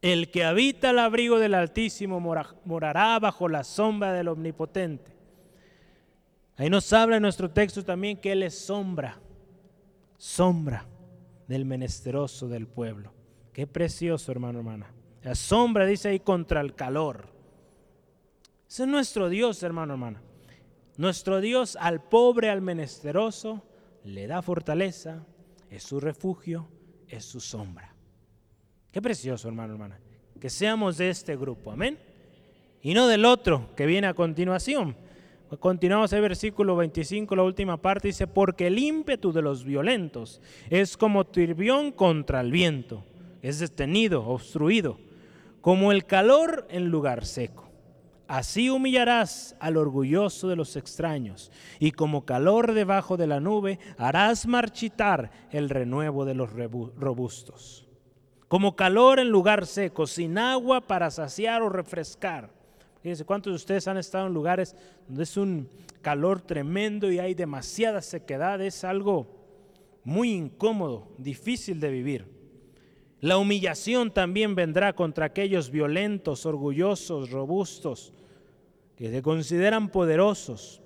el 0.00 0.30
que 0.30 0.44
habita 0.44 0.90
el 0.90 0.98
abrigo 0.98 1.38
del 1.38 1.54
Altísimo 1.54 2.20
morará 2.20 3.18
bajo 3.18 3.48
la 3.48 3.64
sombra 3.64 4.12
del 4.12 4.28
Omnipotente. 4.28 5.12
Ahí 6.56 6.70
nos 6.70 6.92
habla 6.92 7.16
en 7.16 7.22
nuestro 7.22 7.50
texto 7.50 7.84
también 7.84 8.16
que 8.16 8.32
Él 8.32 8.42
es 8.42 8.58
sombra 8.58 9.18
sombra 10.24 10.86
del 11.46 11.66
menesteroso 11.66 12.48
del 12.48 12.66
pueblo. 12.66 13.12
Qué 13.52 13.66
precioso, 13.66 14.32
hermano, 14.32 14.60
hermana. 14.60 14.90
La 15.22 15.34
sombra 15.34 15.84
dice 15.84 16.08
ahí 16.08 16.20
contra 16.20 16.62
el 16.62 16.74
calor. 16.74 17.28
Ese 18.66 18.84
es 18.84 18.88
nuestro 18.88 19.28
Dios, 19.28 19.62
hermano, 19.62 19.92
hermana. 19.92 20.22
Nuestro 20.96 21.42
Dios 21.42 21.76
al 21.78 22.02
pobre, 22.02 22.48
al 22.48 22.62
menesteroso, 22.62 23.62
le 24.02 24.26
da 24.26 24.40
fortaleza, 24.40 25.26
es 25.68 25.82
su 25.82 26.00
refugio, 26.00 26.68
es 27.06 27.22
su 27.26 27.38
sombra. 27.38 27.94
Qué 28.92 29.02
precioso, 29.02 29.46
hermano, 29.46 29.74
hermana. 29.74 30.00
Que 30.40 30.48
seamos 30.48 30.96
de 30.96 31.10
este 31.10 31.36
grupo, 31.36 31.70
amén. 31.70 31.98
Y 32.80 32.94
no 32.94 33.08
del 33.08 33.26
otro 33.26 33.74
que 33.76 33.84
viene 33.84 34.06
a 34.06 34.14
continuación. 34.14 34.96
Continuamos 35.60 36.12
el 36.12 36.22
versículo 36.22 36.76
25, 36.76 37.36
la 37.36 37.42
última 37.42 37.76
parte, 37.76 38.08
dice, 38.08 38.26
porque 38.26 38.68
el 38.68 38.78
ímpetu 38.78 39.32
de 39.32 39.42
los 39.42 39.64
violentos 39.64 40.40
es 40.70 40.96
como 40.96 41.24
turbión 41.24 41.92
contra 41.92 42.40
el 42.40 42.50
viento, 42.50 43.04
es 43.42 43.58
detenido, 43.58 44.24
obstruido, 44.26 44.98
como 45.60 45.92
el 45.92 46.04
calor 46.06 46.66
en 46.70 46.88
lugar 46.88 47.26
seco. 47.26 47.70
Así 48.26 48.70
humillarás 48.70 49.54
al 49.60 49.76
orgulloso 49.76 50.48
de 50.48 50.56
los 50.56 50.76
extraños, 50.76 51.52
y 51.78 51.92
como 51.92 52.24
calor 52.24 52.72
debajo 52.72 53.16
de 53.16 53.26
la 53.26 53.40
nube 53.40 53.78
harás 53.98 54.46
marchitar 54.46 55.30
el 55.50 55.68
renuevo 55.68 56.24
de 56.24 56.34
los 56.34 56.50
robustos. 56.52 57.86
Como 58.48 58.76
calor 58.76 59.18
en 59.18 59.28
lugar 59.28 59.66
seco, 59.66 60.06
sin 60.06 60.38
agua 60.38 60.80
para 60.80 61.10
saciar 61.10 61.60
o 61.62 61.68
refrescar. 61.68 62.63
Fíjense, 63.04 63.26
¿cuántos 63.26 63.50
de 63.52 63.56
ustedes 63.56 63.86
han 63.86 63.98
estado 63.98 64.28
en 64.28 64.32
lugares 64.32 64.74
donde 65.06 65.24
es 65.24 65.36
un 65.36 65.68
calor 66.00 66.40
tremendo 66.40 67.12
y 67.12 67.18
hay 67.18 67.34
demasiada 67.34 68.00
sequedad? 68.00 68.62
Es 68.62 68.82
algo 68.82 69.26
muy 70.04 70.32
incómodo, 70.32 71.08
difícil 71.18 71.80
de 71.80 71.90
vivir. 71.90 72.24
La 73.20 73.36
humillación 73.36 74.10
también 74.10 74.54
vendrá 74.54 74.94
contra 74.94 75.26
aquellos 75.26 75.70
violentos, 75.70 76.46
orgullosos, 76.46 77.30
robustos, 77.30 78.14
que 78.96 79.10
se 79.10 79.20
consideran 79.20 79.90
poderosos. 79.90 80.80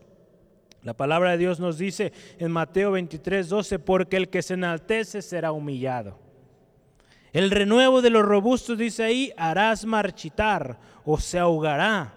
La 0.82 0.96
palabra 0.96 1.30
de 1.30 1.38
Dios 1.38 1.60
nos 1.60 1.78
dice 1.78 2.12
en 2.40 2.50
Mateo 2.50 2.90
23, 2.90 3.48
12, 3.48 3.78
porque 3.78 4.16
el 4.16 4.28
que 4.28 4.42
se 4.42 4.54
enaltece 4.54 5.22
será 5.22 5.52
humillado. 5.52 6.18
El 7.32 7.50
renuevo 7.50 8.00
de 8.02 8.10
los 8.10 8.24
robustos, 8.24 8.78
dice 8.78 9.04
ahí, 9.04 9.32
harás 9.36 9.84
marchitar 9.84 10.78
o 11.04 11.18
se 11.18 11.38
ahogará. 11.38 12.14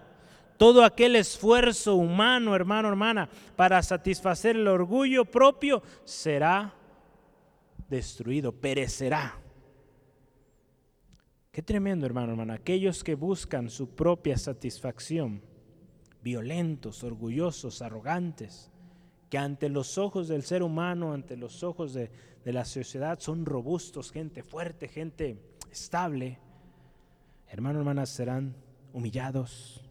Todo 0.58 0.86
aquel 0.86 1.16
esfuerzo 1.16 1.96
humano, 1.96 2.56
hermano, 2.56 2.88
hermana, 2.88 3.30
para 3.56 3.82
satisfacer 3.82 4.56
el 4.56 4.68
orgullo 4.68 5.26
propio 5.26 5.82
será 6.04 6.74
destruido, 7.90 8.54
perecerá. 8.54 9.38
Qué 11.52 11.62
tremendo, 11.62 12.06
hermano, 12.06 12.32
hermana. 12.32 12.54
Aquellos 12.54 13.04
que 13.04 13.16
buscan 13.16 13.70
su 13.70 13.90
propia 13.90 14.38
satisfacción, 14.38 15.42
violentos, 16.24 17.04
orgullosos, 17.04 17.82
arrogantes, 17.82 18.71
que 19.32 19.38
ante 19.38 19.70
los 19.70 19.98
ojos 19.98 20.28
del 20.28 20.44
ser 20.44 20.62
humano, 20.62 21.14
ante 21.14 21.38
los 21.38 21.64
ojos 21.64 21.94
de, 21.94 22.12
la 22.44 22.66
sociedad, 22.66 23.18
son 23.22 23.46
robustos, 23.46 24.12
gente 24.12 24.44
fuerte, 24.44 24.90
gente 24.90 25.38
estable. 25.72 26.38
Hermano, 27.48 27.80
hermanas, 27.80 28.10
serán 28.10 28.54
humillados, 28.92 29.86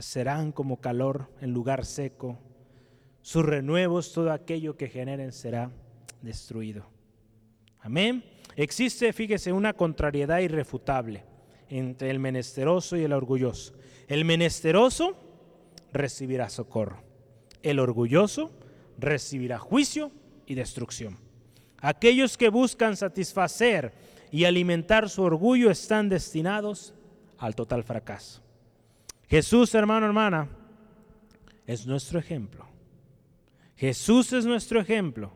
serán 0.00 0.50
como 0.50 0.80
calor 0.80 1.30
en 1.40 1.52
lugar 1.52 1.86
seco. 1.86 2.36
Sus 3.22 3.46
renuevos, 3.46 4.12
todo 4.12 4.32
aquello 4.32 4.76
que 4.76 4.88
generen 4.88 5.30
será 5.30 5.70
destruido. 6.20 6.84
Amén. 7.78 8.24
Existe, 8.56 9.12
fíjese, 9.12 9.52
una 9.52 9.72
contrariedad 9.74 10.40
irrefutable 10.40 11.22
entre 11.68 12.10
el 12.10 12.18
menesteroso 12.18 12.96
y 12.96 13.04
el 13.04 13.12
orgulloso. 13.12 13.74
El 14.08 14.24
menesteroso 14.24 15.16
recibirá 15.92 16.48
socorro. 16.48 17.07
El 17.68 17.80
orgulloso 17.80 18.50
recibirá 18.98 19.58
juicio 19.58 20.10
y 20.46 20.54
destrucción. 20.54 21.18
Aquellos 21.82 22.38
que 22.38 22.48
buscan 22.48 22.96
satisfacer 22.96 23.92
y 24.30 24.46
alimentar 24.46 25.10
su 25.10 25.22
orgullo 25.22 25.70
están 25.70 26.08
destinados 26.08 26.94
al 27.36 27.54
total 27.54 27.84
fracaso. 27.84 28.40
Jesús, 29.28 29.74
hermano, 29.74 30.06
hermana, 30.06 30.48
es 31.66 31.86
nuestro 31.86 32.18
ejemplo. 32.18 32.64
Jesús 33.76 34.32
es 34.32 34.46
nuestro 34.46 34.80
ejemplo 34.80 35.34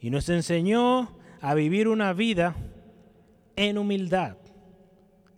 y 0.00 0.10
nos 0.10 0.28
enseñó 0.28 1.16
a 1.40 1.54
vivir 1.54 1.86
una 1.86 2.12
vida 2.12 2.56
en 3.54 3.78
humildad. 3.78 4.36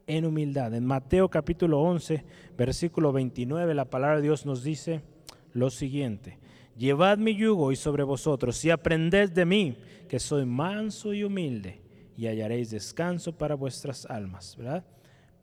En 0.07 0.25
humildad. 0.25 0.73
En 0.73 0.87
Mateo 0.87 1.29
capítulo 1.29 1.83
11, 1.83 2.25
versículo 2.57 3.13
29, 3.13 3.75
la 3.75 3.85
palabra 3.85 4.17
de 4.17 4.23
Dios 4.23 4.47
nos 4.47 4.65
dice 4.65 5.03
lo 5.57 5.71
siguiente. 5.71 6.39
Llevad 6.77 7.19
mi 7.19 7.35
yugo 7.35 7.73
y 7.73 7.77
sobre 7.77 8.03
vosotros 8.03 8.63
y 8.65 8.71
aprended 8.71 9.31
de 9.31 9.47
mí, 9.47 9.79
que 10.09 10.21
soy 10.21 10.45
manso 10.45 11.15
y 11.15 11.25
humilde, 11.25 11.81
y 12.17 12.27
hallaréis 12.27 12.71
descanso 12.71 13.37
para 13.37 13.55
vuestras 13.55 14.05
almas. 14.07 14.57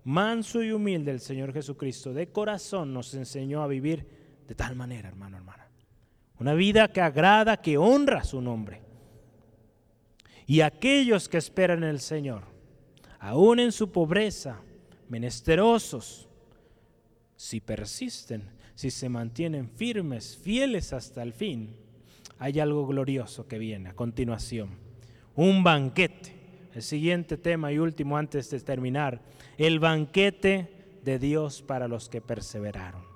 Manso 0.03 0.61
y 0.61 0.71
humilde 0.71 1.11
el 1.11 1.19
Señor 1.19 1.51
Jesucristo, 1.51 2.13
de 2.13 2.27
corazón 2.27 2.93
nos 2.93 3.13
enseñó 3.15 3.63
a 3.63 3.67
vivir 3.67 4.05
de 4.47 4.53
tal 4.53 4.75
manera, 4.75 5.09
hermano, 5.09 5.37
hermana. 5.37 5.67
Una 6.39 6.53
vida 6.53 6.87
que 6.89 7.01
agrada, 7.01 7.57
que 7.57 7.77
honra 7.77 8.23
su 8.23 8.39
nombre. 8.41 8.81
Y 10.45 10.61
aquellos 10.61 11.27
que 11.27 11.37
esperan 11.37 11.83
en 11.83 11.89
el 11.89 11.99
Señor, 11.99 12.43
aún 13.19 13.59
en 13.59 13.71
su 13.71 13.91
pobreza, 13.91 14.59
menesterosos, 15.09 16.27
si 17.35 17.59
persisten, 17.61 18.51
si 18.75 18.91
se 18.91 19.09
mantienen 19.09 19.69
firmes, 19.69 20.37
fieles 20.37 20.93
hasta 20.93 21.21
el 21.23 21.33
fin, 21.33 21.75
hay 22.39 22.59
algo 22.59 22.85
glorioso 22.87 23.47
que 23.47 23.57
viene 23.57 23.89
a 23.89 23.95
continuación. 23.95 24.69
Un 25.35 25.63
banquete 25.63 26.43
el 26.73 26.81
siguiente 26.81 27.37
tema 27.37 27.71
y 27.71 27.77
último 27.77 28.17
antes 28.17 28.49
de 28.49 28.59
terminar, 28.59 29.21
el 29.57 29.79
banquete 29.79 30.99
de 31.03 31.19
Dios 31.19 31.61
para 31.61 31.87
los 31.87 32.09
que 32.09 32.21
perseveraron 32.21 33.12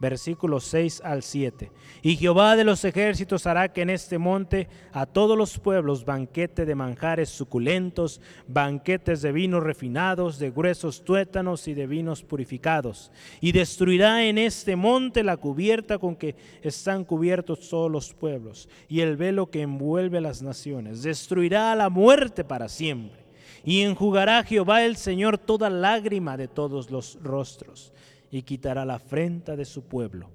versículos 0.00 0.64
6 0.64 1.02
al 1.04 1.22
7. 1.22 1.70
Y 2.02 2.16
Jehová 2.16 2.56
de 2.56 2.64
los 2.64 2.84
ejércitos 2.84 3.46
hará 3.46 3.72
que 3.72 3.82
en 3.82 3.90
este 3.90 4.18
monte 4.18 4.68
a 4.92 5.06
todos 5.06 5.36
los 5.36 5.58
pueblos 5.58 6.04
banquete 6.04 6.64
de 6.64 6.74
manjares 6.74 7.28
suculentos, 7.28 8.20
banquetes 8.48 9.20
de 9.20 9.30
vinos 9.30 9.62
refinados, 9.62 10.38
de 10.38 10.50
gruesos 10.50 11.04
tuétanos 11.04 11.68
y 11.68 11.74
de 11.74 11.86
vinos 11.86 12.22
purificados. 12.22 13.12
Y 13.40 13.52
destruirá 13.52 14.24
en 14.24 14.38
este 14.38 14.74
monte 14.74 15.22
la 15.22 15.36
cubierta 15.36 15.98
con 15.98 16.16
que 16.16 16.34
están 16.62 17.04
cubiertos 17.04 17.68
todos 17.68 17.90
los 17.90 18.14
pueblos 18.14 18.68
y 18.88 19.00
el 19.00 19.16
velo 19.16 19.50
que 19.50 19.62
envuelve 19.62 20.20
las 20.20 20.40
naciones. 20.40 21.02
Destruirá 21.02 21.74
la 21.76 21.90
muerte 21.90 22.42
para 22.42 22.68
siempre. 22.68 23.20
Y 23.62 23.82
enjugará 23.82 24.42
Jehová 24.42 24.84
el 24.86 24.96
Señor 24.96 25.36
toda 25.36 25.68
lágrima 25.68 26.38
de 26.38 26.48
todos 26.48 26.90
los 26.90 27.18
rostros 27.22 27.92
y 28.30 28.42
quitará 28.42 28.84
la 28.84 28.94
afrenta 28.94 29.56
de 29.56 29.64
su 29.64 29.82
pueblo, 29.82 30.30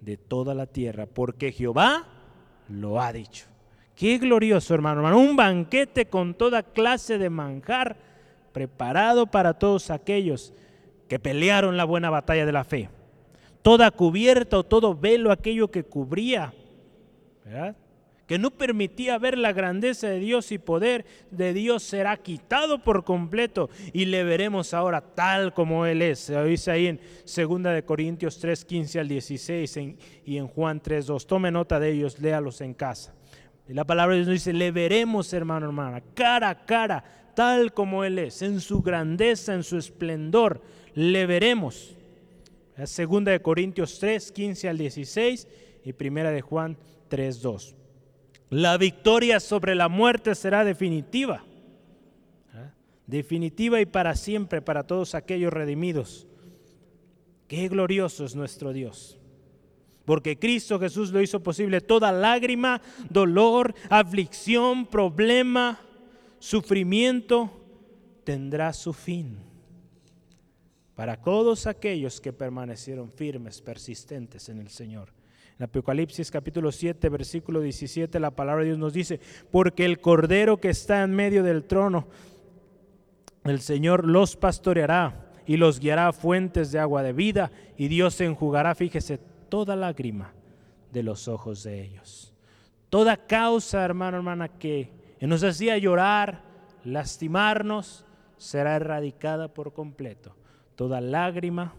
de 0.00 0.16
toda 0.16 0.54
la 0.54 0.66
tierra, 0.66 1.06
porque 1.06 1.52
Jehová 1.52 2.06
lo 2.68 3.00
ha 3.00 3.12
dicho. 3.12 3.46
Qué 3.94 4.18
glorioso, 4.18 4.74
hermano, 4.74 5.00
hermano. 5.00 5.18
Un 5.18 5.34
banquete 5.34 6.06
con 6.06 6.34
toda 6.34 6.62
clase 6.62 7.18
de 7.18 7.30
manjar 7.30 7.96
preparado 8.52 9.26
para 9.26 9.54
todos 9.54 9.90
aquellos 9.90 10.52
que 11.08 11.18
pelearon 11.18 11.76
la 11.76 11.84
buena 11.84 12.10
batalla 12.10 12.46
de 12.46 12.52
la 12.52 12.64
fe. 12.64 12.90
Toda 13.62 13.90
cubierta 13.90 14.58
o 14.58 14.64
todo 14.64 14.94
velo, 14.94 15.32
aquello 15.32 15.70
que 15.70 15.82
cubría, 15.82 16.54
¿verdad? 17.44 17.76
Que 18.28 18.38
no 18.38 18.50
permitía 18.50 19.16
ver 19.18 19.38
la 19.38 19.54
grandeza 19.54 20.06
de 20.06 20.18
Dios 20.18 20.52
y 20.52 20.58
poder 20.58 21.06
de 21.30 21.54
Dios 21.54 21.82
será 21.82 22.18
quitado 22.18 22.84
por 22.84 23.02
completo 23.02 23.70
y 23.94 24.04
le 24.04 24.22
veremos 24.22 24.74
ahora 24.74 25.00
tal 25.00 25.54
como 25.54 25.86
Él 25.86 26.02
es. 26.02 26.18
Se 26.18 26.44
dice 26.44 26.70
ahí 26.70 26.88
en 26.88 27.00
2 27.24 27.62
de 27.62 27.84
Corintios 27.86 28.38
3, 28.38 28.66
15 28.66 29.00
al 29.00 29.08
16 29.08 29.78
y 30.26 30.36
en 30.36 30.46
Juan 30.46 30.78
3, 30.78 31.06
2. 31.06 31.26
Tome 31.26 31.50
nota 31.50 31.80
de 31.80 31.90
ellos, 31.90 32.20
léalos 32.20 32.60
en 32.60 32.74
casa. 32.74 33.14
Y 33.66 33.72
la 33.72 33.86
palabra 33.86 34.14
de 34.14 34.24
Dios 34.24 34.32
dice, 34.34 34.52
le 34.52 34.72
veremos 34.72 35.32
hermano, 35.32 35.64
hermana, 35.64 36.02
cara 36.12 36.50
a 36.50 36.66
cara, 36.66 37.02
tal 37.34 37.72
como 37.72 38.04
Él 38.04 38.18
es, 38.18 38.42
en 38.42 38.60
su 38.60 38.82
grandeza, 38.82 39.54
en 39.54 39.62
su 39.62 39.78
esplendor, 39.78 40.60
le 40.92 41.24
veremos. 41.24 41.96
Segunda 42.84 43.32
de 43.32 43.40
Corintios 43.40 43.98
3, 43.98 44.32
15 44.32 44.68
al 44.68 44.76
16 44.76 45.48
y 45.82 45.94
primera 45.94 46.30
de 46.30 46.42
Juan 46.42 46.76
3, 47.08 47.40
2. 47.40 47.77
La 48.50 48.78
victoria 48.78 49.40
sobre 49.40 49.74
la 49.74 49.88
muerte 49.88 50.34
será 50.34 50.64
definitiva. 50.64 51.44
¿Ah? 52.54 52.72
definitiva 53.06 53.80
y 53.80 53.86
para 53.86 54.14
siempre 54.14 54.62
para 54.62 54.86
todos 54.86 55.14
aquellos 55.14 55.52
redimidos. 55.52 56.26
Qué 57.48 57.68
glorioso 57.68 58.24
es 58.24 58.34
nuestro 58.34 58.72
Dios. 58.72 59.18
Porque 60.04 60.38
Cristo 60.38 60.78
Jesús 60.78 61.10
lo 61.10 61.20
hizo 61.20 61.42
posible. 61.42 61.80
Toda 61.80 62.12
lágrima, 62.12 62.80
dolor, 63.10 63.74
aflicción, 63.90 64.86
problema, 64.86 65.80
sufrimiento 66.38 67.50
tendrá 68.24 68.72
su 68.72 68.92
fin. 68.92 69.38
Para 70.94 71.16
todos 71.16 71.66
aquellos 71.66 72.20
que 72.20 72.32
permanecieron 72.32 73.10
firmes, 73.10 73.60
persistentes 73.60 74.48
en 74.48 74.58
el 74.58 74.68
Señor. 74.68 75.17
En 75.58 75.64
Apocalipsis 75.64 76.30
capítulo 76.30 76.70
7, 76.70 77.08
versículo 77.08 77.60
17, 77.60 78.20
la 78.20 78.30
palabra 78.30 78.60
de 78.62 78.68
Dios 78.68 78.78
nos 78.78 78.92
dice, 78.92 79.18
porque 79.50 79.84
el 79.84 80.00
Cordero 80.00 80.58
que 80.58 80.68
está 80.68 81.02
en 81.02 81.12
medio 81.12 81.42
del 81.42 81.64
trono, 81.64 82.06
el 83.42 83.60
Señor 83.60 84.06
los 84.06 84.36
pastoreará 84.36 85.32
y 85.46 85.56
los 85.56 85.80
guiará 85.80 86.08
a 86.08 86.12
fuentes 86.12 86.70
de 86.70 86.78
agua 86.78 87.02
de 87.02 87.12
vida 87.12 87.50
y 87.76 87.88
Dios 87.88 88.20
enjugará, 88.20 88.76
fíjese, 88.76 89.18
toda 89.48 89.74
lágrima 89.74 90.32
de 90.92 91.02
los 91.02 91.26
ojos 91.26 91.64
de 91.64 91.82
ellos. 91.82 92.32
Toda 92.88 93.16
causa, 93.16 93.84
hermano, 93.84 94.18
hermana, 94.18 94.48
que 94.48 94.92
nos 95.20 95.42
hacía 95.42 95.76
llorar, 95.76 96.44
lastimarnos, 96.84 98.04
será 98.36 98.76
erradicada 98.76 99.48
por 99.48 99.72
completo. 99.72 100.36
Toda 100.76 101.00
lágrima 101.00 101.74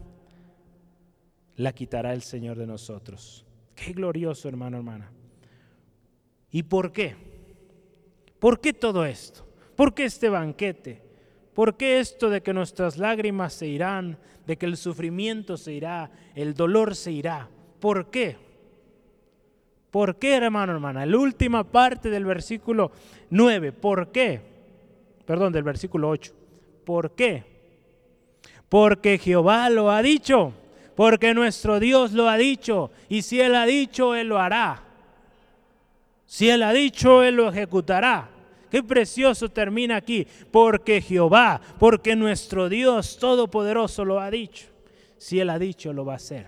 la 1.56 1.72
quitará 1.72 2.12
el 2.12 2.20
Señor 2.20 2.58
de 2.58 2.66
nosotros. 2.66 3.46
Qué 3.82 3.94
glorioso, 3.94 4.46
hermano, 4.46 4.76
hermana. 4.76 5.10
¿Y 6.50 6.64
por 6.64 6.92
qué? 6.92 7.16
¿Por 8.38 8.60
qué 8.60 8.74
todo 8.74 9.06
esto? 9.06 9.46
¿Por 9.74 9.94
qué 9.94 10.04
este 10.04 10.28
banquete? 10.28 11.02
¿Por 11.54 11.76
qué 11.78 11.98
esto 11.98 12.28
de 12.28 12.42
que 12.42 12.52
nuestras 12.52 12.98
lágrimas 12.98 13.54
se 13.54 13.66
irán, 13.66 14.18
de 14.46 14.58
que 14.58 14.66
el 14.66 14.76
sufrimiento 14.76 15.56
se 15.56 15.72
irá, 15.72 16.10
el 16.34 16.52
dolor 16.52 16.94
se 16.94 17.12
irá? 17.12 17.48
¿Por 17.80 18.10
qué? 18.10 18.36
¿Por 19.90 20.16
qué, 20.16 20.36
hermano, 20.36 20.72
hermana? 20.72 21.06
La 21.06 21.16
última 21.16 21.64
parte 21.64 22.10
del 22.10 22.26
versículo 22.26 22.92
9. 23.30 23.72
¿Por 23.72 24.12
qué? 24.12 24.42
Perdón, 25.24 25.54
del 25.54 25.62
versículo 25.62 26.10
8. 26.10 26.34
¿Por 26.84 27.12
qué? 27.12 27.44
Porque 28.68 29.16
Jehová 29.16 29.70
lo 29.70 29.90
ha 29.90 30.02
dicho 30.02 30.52
porque 30.94 31.34
nuestro 31.34 31.80
Dios 31.80 32.12
lo 32.12 32.28
ha 32.28 32.36
dicho, 32.36 32.90
y 33.08 33.22
si 33.22 33.40
Él 33.40 33.54
ha 33.54 33.66
dicho, 33.66 34.14
Él 34.14 34.28
lo 34.28 34.38
hará. 34.38 34.82
Si 36.26 36.48
Él 36.48 36.62
ha 36.62 36.72
dicho, 36.72 37.22
Él 37.22 37.36
lo 37.36 37.48
ejecutará. 37.48 38.28
Qué 38.70 38.82
precioso 38.82 39.48
termina 39.48 39.96
aquí, 39.96 40.26
porque 40.50 41.00
Jehová, 41.00 41.60
porque 41.78 42.14
nuestro 42.14 42.68
Dios 42.68 43.18
Todopoderoso 43.18 44.04
lo 44.04 44.20
ha 44.20 44.30
dicho. 44.30 44.66
Si 45.18 45.40
Él 45.40 45.50
ha 45.50 45.58
dicho, 45.58 45.92
lo 45.92 46.04
va 46.04 46.12
a 46.12 46.16
hacer. 46.16 46.46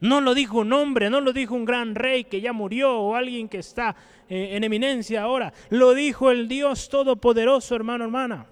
No 0.00 0.20
lo 0.20 0.34
dijo 0.34 0.60
un 0.60 0.72
hombre, 0.72 1.10
no 1.10 1.20
lo 1.20 1.32
dijo 1.32 1.54
un 1.54 1.64
gran 1.64 1.94
rey 1.94 2.24
que 2.24 2.40
ya 2.40 2.52
murió 2.52 3.00
o 3.00 3.14
alguien 3.16 3.48
que 3.48 3.58
está 3.58 3.96
eh, 4.28 4.50
en 4.52 4.62
eminencia 4.62 5.22
ahora. 5.22 5.52
Lo 5.70 5.94
dijo 5.94 6.30
el 6.30 6.46
Dios 6.48 6.88
Todopoderoso, 6.88 7.74
hermano, 7.74 8.04
hermana. 8.04 8.46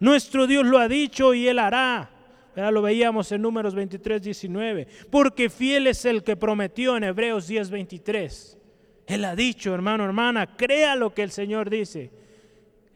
Nuestro 0.00 0.46
Dios 0.46 0.66
lo 0.66 0.78
ha 0.78 0.88
dicho 0.88 1.32
y 1.32 1.48
Él 1.48 1.58
hará. 1.58 2.10
Ya 2.56 2.70
lo 2.70 2.82
veíamos 2.82 3.30
en 3.32 3.42
números 3.42 3.74
23, 3.74 4.22
19. 4.22 4.86
Porque 5.10 5.50
fiel 5.50 5.86
es 5.86 6.04
el 6.04 6.22
que 6.22 6.36
prometió 6.36 6.96
en 6.96 7.04
Hebreos 7.04 7.48
10, 7.48 7.70
23. 7.70 8.58
Él 9.06 9.24
ha 9.24 9.34
dicho, 9.34 9.74
hermano, 9.74 10.04
hermana, 10.04 10.56
crea 10.56 10.96
lo 10.96 11.12
que 11.12 11.22
el 11.22 11.30
Señor 11.30 11.68
dice. 11.68 12.10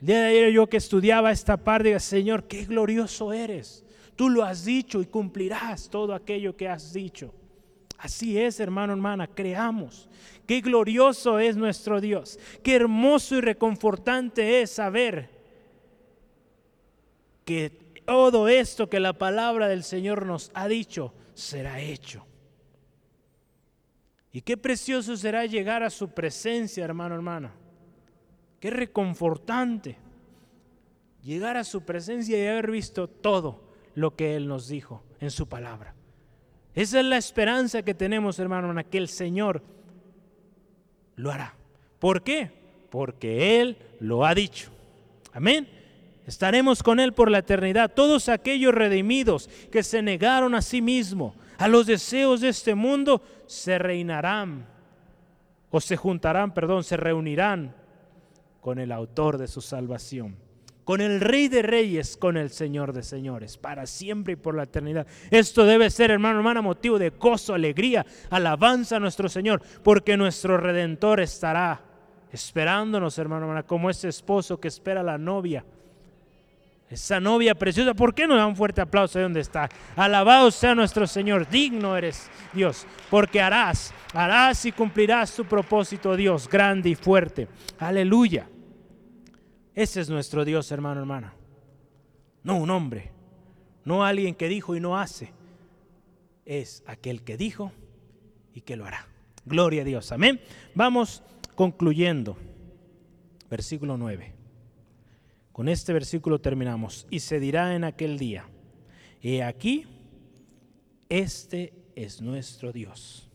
El 0.00 0.06
día 0.06 0.20
de 0.20 0.28
ayer 0.28 0.52
yo 0.52 0.68
que 0.68 0.76
estudiaba 0.76 1.32
esta 1.32 1.56
parte, 1.56 1.88
diga, 1.88 2.00
Señor, 2.00 2.44
qué 2.44 2.64
glorioso 2.64 3.32
eres. 3.32 3.84
Tú 4.14 4.28
lo 4.30 4.44
has 4.44 4.64
dicho 4.64 5.00
y 5.00 5.06
cumplirás 5.06 5.90
todo 5.90 6.14
aquello 6.14 6.56
que 6.56 6.68
has 6.68 6.92
dicho. 6.92 7.34
Así 7.98 8.38
es, 8.38 8.60
hermano, 8.60 8.92
hermana, 8.92 9.26
creamos. 9.26 10.08
Qué 10.46 10.60
glorioso 10.60 11.38
es 11.40 11.56
nuestro 11.56 12.00
Dios. 12.00 12.38
Qué 12.62 12.76
hermoso 12.76 13.36
y 13.36 13.40
reconfortante 13.40 14.62
es 14.62 14.70
saber 14.70 15.30
que 17.44 17.87
todo 18.08 18.48
esto 18.48 18.88
que 18.88 19.00
la 19.00 19.12
palabra 19.12 19.68
del 19.68 19.84
Señor 19.84 20.24
nos 20.24 20.50
ha 20.54 20.66
dicho 20.66 21.12
será 21.34 21.78
hecho. 21.78 22.24
Y 24.32 24.40
qué 24.40 24.56
precioso 24.56 25.14
será 25.14 25.44
llegar 25.44 25.82
a 25.82 25.90
su 25.90 26.08
presencia, 26.08 26.86
hermano, 26.86 27.14
hermana. 27.14 27.52
Qué 28.60 28.70
reconfortante 28.70 29.98
llegar 31.22 31.58
a 31.58 31.64
su 31.64 31.82
presencia 31.82 32.42
y 32.42 32.46
haber 32.46 32.70
visto 32.70 33.08
todo 33.08 33.60
lo 33.94 34.16
que 34.16 34.36
Él 34.36 34.48
nos 34.48 34.68
dijo 34.68 35.02
en 35.20 35.30
su 35.30 35.46
palabra. 35.46 35.94
Esa 36.74 37.00
es 37.00 37.04
la 37.04 37.18
esperanza 37.18 37.82
que 37.82 37.92
tenemos, 37.92 38.38
hermano, 38.38 38.68
hermana, 38.68 38.84
que 38.84 38.96
el 38.96 39.08
Señor 39.08 39.62
lo 41.14 41.30
hará. 41.30 41.54
¿Por 41.98 42.22
qué? 42.22 42.50
Porque 42.88 43.60
Él 43.60 43.76
lo 44.00 44.24
ha 44.24 44.34
dicho. 44.34 44.70
Amén. 45.34 45.77
Estaremos 46.28 46.82
con 46.82 47.00
Él 47.00 47.14
por 47.14 47.30
la 47.30 47.38
eternidad. 47.38 47.90
Todos 47.94 48.28
aquellos 48.28 48.74
redimidos 48.74 49.48
que 49.72 49.82
se 49.82 50.02
negaron 50.02 50.54
a 50.54 50.60
sí 50.60 50.82
mismo, 50.82 51.34
a 51.56 51.68
los 51.68 51.86
deseos 51.86 52.42
de 52.42 52.50
este 52.50 52.74
mundo, 52.74 53.22
se 53.46 53.78
reinarán 53.78 54.66
o 55.70 55.80
se 55.80 55.96
juntarán, 55.96 56.52
perdón, 56.52 56.84
se 56.84 56.98
reunirán 56.98 57.74
con 58.60 58.78
el 58.78 58.92
autor 58.92 59.38
de 59.38 59.48
su 59.48 59.62
salvación, 59.62 60.36
con 60.84 61.00
el 61.00 61.22
Rey 61.22 61.48
de 61.48 61.62
Reyes, 61.62 62.18
con 62.18 62.36
el 62.36 62.50
Señor 62.50 62.92
de 62.92 63.04
Señores, 63.04 63.56
para 63.56 63.86
siempre 63.86 64.34
y 64.34 64.36
por 64.36 64.54
la 64.54 64.64
eternidad. 64.64 65.06
Esto 65.30 65.64
debe 65.64 65.88
ser, 65.88 66.10
hermano, 66.10 66.40
hermana, 66.40 66.60
motivo 66.60 66.98
de 66.98 67.08
gozo, 67.08 67.54
alegría, 67.54 68.04
alabanza 68.28 68.96
a 68.96 69.00
nuestro 69.00 69.30
Señor, 69.30 69.62
porque 69.82 70.18
nuestro 70.18 70.58
Redentor 70.58 71.20
estará 71.20 71.80
esperándonos, 72.30 73.16
hermano, 73.16 73.46
hermana, 73.46 73.62
como 73.62 73.88
ese 73.88 74.08
esposo 74.08 74.60
que 74.60 74.68
espera 74.68 75.00
a 75.00 75.04
la 75.04 75.16
novia 75.16 75.64
esa 76.90 77.20
novia 77.20 77.54
preciosa. 77.54 77.94
¿Por 77.94 78.14
qué 78.14 78.26
no 78.26 78.36
da 78.36 78.46
un 78.46 78.56
fuerte 78.56 78.80
aplauso 78.80 79.18
de 79.18 79.24
donde 79.24 79.40
está? 79.40 79.68
Alabado 79.96 80.50
sea 80.50 80.74
nuestro 80.74 81.06
Señor, 81.06 81.48
digno 81.48 81.96
eres 81.96 82.30
Dios, 82.52 82.86
porque 83.10 83.40
harás, 83.40 83.92
harás 84.14 84.64
y 84.64 84.72
cumplirás 84.72 85.34
tu 85.34 85.44
propósito, 85.44 86.16
Dios, 86.16 86.48
grande 86.48 86.90
y 86.90 86.94
fuerte. 86.94 87.48
Aleluya. 87.78 88.48
Ese 89.74 90.00
es 90.00 90.08
nuestro 90.08 90.44
Dios, 90.44 90.72
hermano, 90.72 91.00
hermana. 91.00 91.34
No 92.42 92.56
un 92.56 92.70
hombre, 92.70 93.12
no 93.84 94.04
alguien 94.04 94.34
que 94.34 94.48
dijo 94.48 94.74
y 94.74 94.80
no 94.80 94.98
hace. 94.98 95.32
Es 96.44 96.82
aquel 96.86 97.22
que 97.22 97.36
dijo 97.36 97.72
y 98.54 98.62
que 98.62 98.76
lo 98.76 98.86
hará. 98.86 99.06
Gloria 99.44 99.82
a 99.82 99.84
Dios. 99.84 100.10
Amén. 100.12 100.40
Vamos 100.74 101.22
concluyendo. 101.54 102.36
Versículo 103.50 103.96
9. 103.96 104.37
Con 105.58 105.68
este 105.68 105.92
versículo 105.92 106.40
terminamos. 106.40 107.04
Y 107.10 107.18
se 107.18 107.40
dirá 107.40 107.74
en 107.74 107.82
aquel 107.82 108.16
día, 108.16 108.48
he 109.20 109.42
aquí, 109.42 109.86
este 111.08 111.74
es 111.96 112.22
nuestro 112.22 112.70
Dios. 112.70 113.28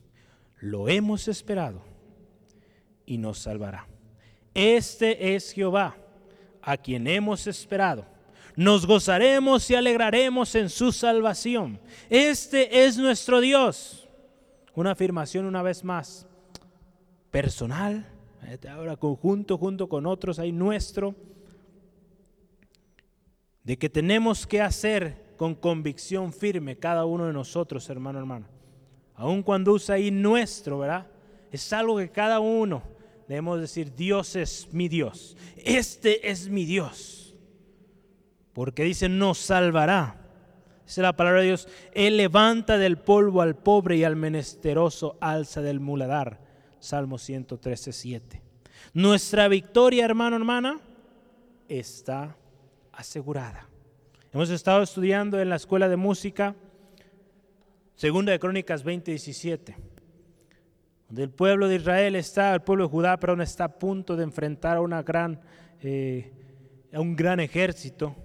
Lo 0.62 0.88
hemos 0.88 1.28
esperado 1.28 1.82
y 3.06 3.18
nos 3.18 3.40
salvará. 3.40 3.90
Este 4.54 5.36
es 5.36 5.52
Jehová, 5.52 5.98
a 6.62 6.78
quien 6.78 7.08
hemos 7.08 7.46
esperado. 7.46 8.06
Nos 8.56 8.86
gozaremos 8.86 9.70
y 9.70 9.76
alegraremos 9.76 10.56
en 10.56 10.70
su 10.70 10.94
salvación. 10.94 11.78
Este 12.10 12.86
es 12.86 12.98
nuestro 12.98 13.42
Dios. 13.42 14.08
Una 14.76 14.92
afirmación 14.92 15.44
una 15.44 15.62
vez 15.62 15.84
más 15.84 16.26
personal, 17.32 18.08
ahora 18.72 18.96
conjunto 18.96 19.58
junto 19.58 19.90
con 19.90 20.06
otros, 20.06 20.40
hay 20.40 20.54
nuestro 20.54 21.33
de 23.64 23.78
que 23.78 23.90
tenemos 23.90 24.46
que 24.46 24.62
hacer 24.62 25.24
con 25.38 25.56
convicción 25.56 26.34
firme 26.34 26.78
cada 26.78 27.06
uno 27.06 27.28
de 27.28 27.34
nosotros, 27.34 27.90
hermano, 27.90 28.20
hermano. 28.20 28.48
Aun 29.16 29.44
cuando 29.44 29.74
usa 29.74 29.96
ahí 29.96 30.12
nuestro, 30.12 30.80
¿verdad? 30.80 31.08
Es 31.52 31.72
algo 31.72 31.98
que 31.98 32.10
cada 32.10 32.40
uno 32.40 32.84
debemos 33.28 33.60
decir, 33.60 33.94
Dios 33.96 34.36
es 34.36 34.68
mi 34.72 34.90
Dios. 34.90 35.38
Este 35.58 36.30
es 36.30 36.50
mi 36.50 36.66
Dios. 36.66 37.36
Porque 38.54 38.84
dice, 38.84 39.08
nos 39.10 39.38
salvará. 39.38 40.20
Dice 40.86 41.02
la 41.02 41.16
palabra 41.16 41.42
de 41.42 41.48
Dios, 41.48 41.68
Él 41.94 42.18
levanta 42.18 42.78
del 42.78 42.98
polvo 42.98 43.42
al 43.42 43.56
pobre 43.56 43.98
y 43.98 44.04
al 44.04 44.16
menesteroso 44.16 45.18
alza 45.22 45.62
del 45.62 45.80
muladar. 45.80 46.42
Salmo 46.80 47.18
113, 47.18 47.94
7. 47.94 48.42
Nuestra 48.94 49.48
victoria, 49.48 50.06
hermano, 50.06 50.36
hermana, 50.36 50.82
está 51.70 52.36
asegurada. 52.94 53.68
Hemos 54.32 54.50
estado 54.50 54.82
estudiando 54.82 55.40
en 55.40 55.50
la 55.50 55.58
escuela 55.58 55.90
de 55.90 55.98
música, 55.98 56.56
segunda 57.96 58.32
de 58.32 58.40
Crónicas 58.40 58.84
20:17, 58.84 59.76
donde 61.08 61.24
el 61.24 61.30
pueblo 61.30 61.68
de 61.68 61.76
Israel 61.76 62.16
está, 62.16 62.54
el 62.54 62.62
pueblo 62.62 62.86
de 62.86 62.92
Judá, 62.92 63.18
perdón, 63.20 63.42
está 63.42 63.66
a 63.66 63.80
punto 63.80 64.16
de 64.16 64.24
enfrentar 64.24 64.78
a 64.78 64.82
una 64.82 65.04
gran, 65.04 65.42
eh, 65.82 66.32
un 66.94 67.16
gran 67.16 67.40
ejército 67.40 68.16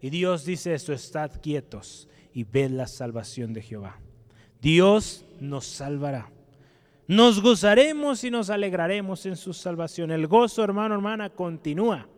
y 0.00 0.10
Dios 0.10 0.44
dice 0.44 0.74
esto, 0.74 0.92
estad 0.92 1.32
quietos 1.40 2.08
y 2.32 2.44
ved 2.44 2.70
la 2.70 2.86
salvación 2.86 3.52
de 3.52 3.62
Jehová. 3.62 3.98
Dios 4.60 5.24
nos 5.40 5.66
salvará. 5.66 6.30
Nos 7.08 7.40
gozaremos 7.40 8.24
y 8.24 8.30
nos 8.30 8.50
alegraremos 8.50 9.26
en 9.26 9.36
su 9.36 9.52
salvación. 9.52 10.10
El 10.10 10.26
gozo, 10.26 10.62
hermano, 10.62 10.94
hermana, 10.94 11.30
continúa. 11.30 12.08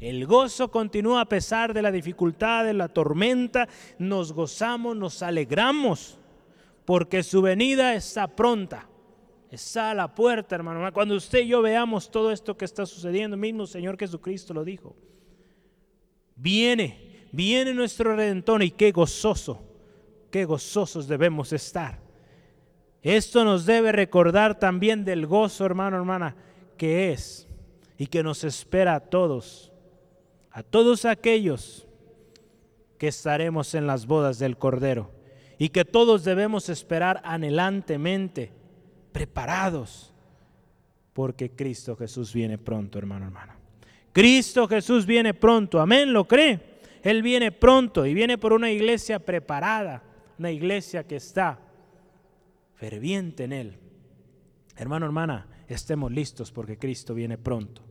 El 0.00 0.26
gozo 0.26 0.70
continúa 0.70 1.22
a 1.22 1.28
pesar 1.28 1.72
de 1.72 1.80
la 1.80 1.90
dificultad, 1.90 2.64
de 2.64 2.74
la 2.74 2.88
tormenta. 2.88 3.66
Nos 3.98 4.32
gozamos, 4.32 4.94
nos 4.94 5.22
alegramos, 5.22 6.18
porque 6.84 7.22
su 7.22 7.40
venida 7.40 7.94
está 7.94 8.28
pronta. 8.28 8.86
Está 9.50 9.92
a 9.92 9.94
la 9.94 10.14
puerta, 10.14 10.54
hermano. 10.54 10.92
Cuando 10.92 11.14
usted 11.16 11.40
y 11.40 11.48
yo 11.48 11.62
veamos 11.62 12.10
todo 12.10 12.30
esto 12.30 12.56
que 12.56 12.66
está 12.66 12.84
sucediendo, 12.84 13.36
mismo 13.36 13.66
Señor 13.66 13.98
Jesucristo 13.98 14.52
lo 14.52 14.64
dijo. 14.64 14.94
Viene, 16.34 17.28
viene 17.32 17.72
nuestro 17.72 18.14
Redentor 18.14 18.62
y 18.62 18.72
qué 18.72 18.92
gozoso, 18.92 19.62
qué 20.30 20.44
gozosos 20.44 21.08
debemos 21.08 21.54
estar. 21.54 22.00
Esto 23.00 23.44
nos 23.44 23.64
debe 23.64 23.92
recordar 23.92 24.58
también 24.58 25.04
del 25.04 25.26
gozo, 25.26 25.64
hermano, 25.64 25.96
hermana, 25.96 26.36
que 26.76 27.12
es 27.12 27.48
y 27.96 28.08
que 28.08 28.22
nos 28.22 28.44
espera 28.44 28.96
a 28.96 29.00
todos 29.00 29.72
a 30.56 30.62
todos 30.62 31.04
aquellos 31.04 31.86
que 32.96 33.08
estaremos 33.08 33.74
en 33.74 33.86
las 33.86 34.06
bodas 34.06 34.38
del 34.38 34.56
Cordero 34.56 35.10
y 35.58 35.68
que 35.68 35.84
todos 35.84 36.24
debemos 36.24 36.70
esperar 36.70 37.20
anhelantemente, 37.24 38.52
preparados, 39.12 40.14
porque 41.12 41.50
Cristo 41.50 41.94
Jesús 41.94 42.32
viene 42.32 42.56
pronto, 42.56 42.96
hermano, 42.96 43.26
hermana. 43.26 43.58
Cristo 44.14 44.66
Jesús 44.66 45.04
viene 45.04 45.34
pronto, 45.34 45.78
amén, 45.78 46.10
¿lo 46.14 46.26
cree? 46.26 46.58
Él 47.02 47.22
viene 47.22 47.52
pronto 47.52 48.06
y 48.06 48.14
viene 48.14 48.38
por 48.38 48.54
una 48.54 48.70
iglesia 48.70 49.18
preparada, 49.18 50.04
una 50.38 50.50
iglesia 50.50 51.06
que 51.06 51.16
está 51.16 51.58
ferviente 52.76 53.44
en 53.44 53.52
Él. 53.52 53.78
Hermano, 54.74 55.04
hermana, 55.04 55.48
estemos 55.68 56.10
listos 56.10 56.50
porque 56.50 56.78
Cristo 56.78 57.12
viene 57.12 57.36
pronto. 57.36 57.82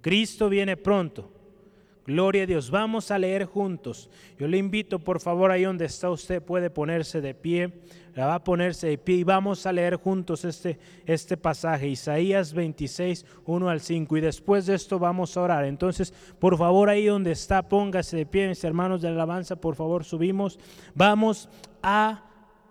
Cristo 0.00 0.48
viene 0.48 0.76
pronto. 0.76 1.33
Gloria 2.06 2.42
a 2.42 2.46
Dios. 2.46 2.70
Vamos 2.70 3.10
a 3.10 3.18
leer 3.18 3.46
juntos. 3.46 4.10
Yo 4.38 4.46
le 4.46 4.58
invito, 4.58 4.98
por 4.98 5.20
favor, 5.20 5.50
ahí 5.50 5.64
donde 5.64 5.86
está 5.86 6.10
usted, 6.10 6.42
puede 6.42 6.68
ponerse 6.68 7.22
de 7.22 7.34
pie. 7.34 7.80
La 8.14 8.26
va 8.26 8.34
a 8.36 8.44
ponerse 8.44 8.86
de 8.88 8.98
pie 8.98 9.16
y 9.16 9.24
vamos 9.24 9.64
a 9.64 9.72
leer 9.72 9.96
juntos 9.96 10.44
este, 10.44 10.78
este 11.06 11.36
pasaje, 11.36 11.88
Isaías 11.88 12.52
26, 12.52 13.24
1 13.46 13.68
al 13.68 13.80
5. 13.80 14.16
Y 14.18 14.20
después 14.20 14.66
de 14.66 14.74
esto 14.74 14.98
vamos 14.98 15.36
a 15.36 15.40
orar. 15.40 15.64
Entonces, 15.64 16.12
por 16.38 16.58
favor, 16.58 16.90
ahí 16.90 17.06
donde 17.06 17.32
está, 17.32 17.68
póngase 17.68 18.18
de 18.18 18.26
pie, 18.26 18.48
mis 18.48 18.62
hermanos 18.62 19.00
de 19.00 19.08
alabanza, 19.08 19.56
por 19.56 19.74
favor, 19.74 20.04
subimos. 20.04 20.58
Vamos 20.94 21.48
a 21.82 22.22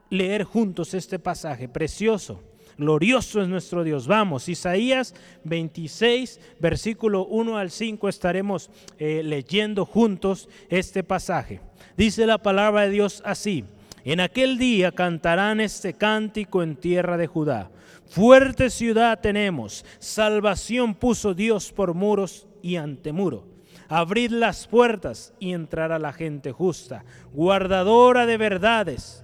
leer 0.10 0.44
juntos 0.44 0.94
este 0.94 1.18
pasaje 1.18 1.68
precioso. 1.68 2.53
Glorioso 2.84 3.42
es 3.42 3.48
nuestro 3.48 3.86
Dios. 3.86 4.08
Vamos, 4.08 4.50
Isaías 4.50 5.16
26, 5.46 6.42
versículo 6.60 7.26
1 7.26 7.58
al 7.58 7.72
5, 7.72 8.10
estaremos 8.10 8.70
eh, 9.00 9.22
leyendo 9.24 9.86
juntos 9.86 10.50
este 10.68 11.02
pasaje. 11.02 11.62
Dice 11.96 12.26
la 12.26 12.40
palabra 12.40 12.82
de 12.82 12.90
Dios 12.90 13.22
así. 13.26 13.64
En 14.04 14.20
aquel 14.20 14.58
día 14.58 14.92
cantarán 14.92 15.62
este 15.62 15.94
cántico 15.94 16.62
en 16.62 16.76
tierra 16.76 17.16
de 17.16 17.26
Judá. 17.28 17.72
Fuerte 18.06 18.70
ciudad 18.70 19.22
tenemos, 19.22 19.86
salvación 20.00 20.94
puso 20.94 21.34
Dios 21.34 21.72
por 21.72 21.94
muros 21.94 22.50
y 22.62 22.76
antemuro. 22.76 23.48
Abrid 23.88 24.32
las 24.32 24.68
puertas 24.68 25.34
y 25.40 25.54
entrará 25.54 26.00
la 26.00 26.12
gente 26.12 26.52
justa, 26.52 27.06
guardadora 27.32 28.26
de 28.26 28.36
verdades. 28.36 29.24